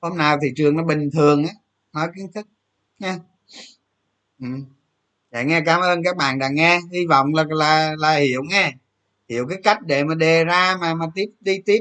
Hôm 0.00 0.18
nào 0.18 0.38
thị 0.42 0.48
trường 0.56 0.76
nó 0.76 0.84
bình 0.84 1.10
thường 1.12 1.44
á, 1.44 1.54
nói 1.92 2.08
kiến 2.16 2.32
thức 2.34 2.46
nha. 2.98 3.18
Ừ. 4.40 4.46
dạ 5.32 5.42
nghe 5.42 5.60
cảm 5.66 5.80
ơn 5.80 6.02
các 6.04 6.16
bạn 6.16 6.38
đã 6.38 6.48
nghe. 6.48 6.80
Hy 6.92 7.06
vọng 7.06 7.34
là 7.34 7.44
là 7.48 7.94
là 7.98 8.16
hiểu 8.16 8.42
nghe. 8.50 8.72
Hiểu 9.28 9.46
cái 9.48 9.58
cách 9.64 9.78
để 9.86 10.04
mà 10.04 10.14
đề 10.14 10.44
ra 10.44 10.76
mà 10.80 10.94
mà 10.94 11.06
tiếp, 11.14 11.26
đi 11.40 11.58
tiếp. 11.66 11.80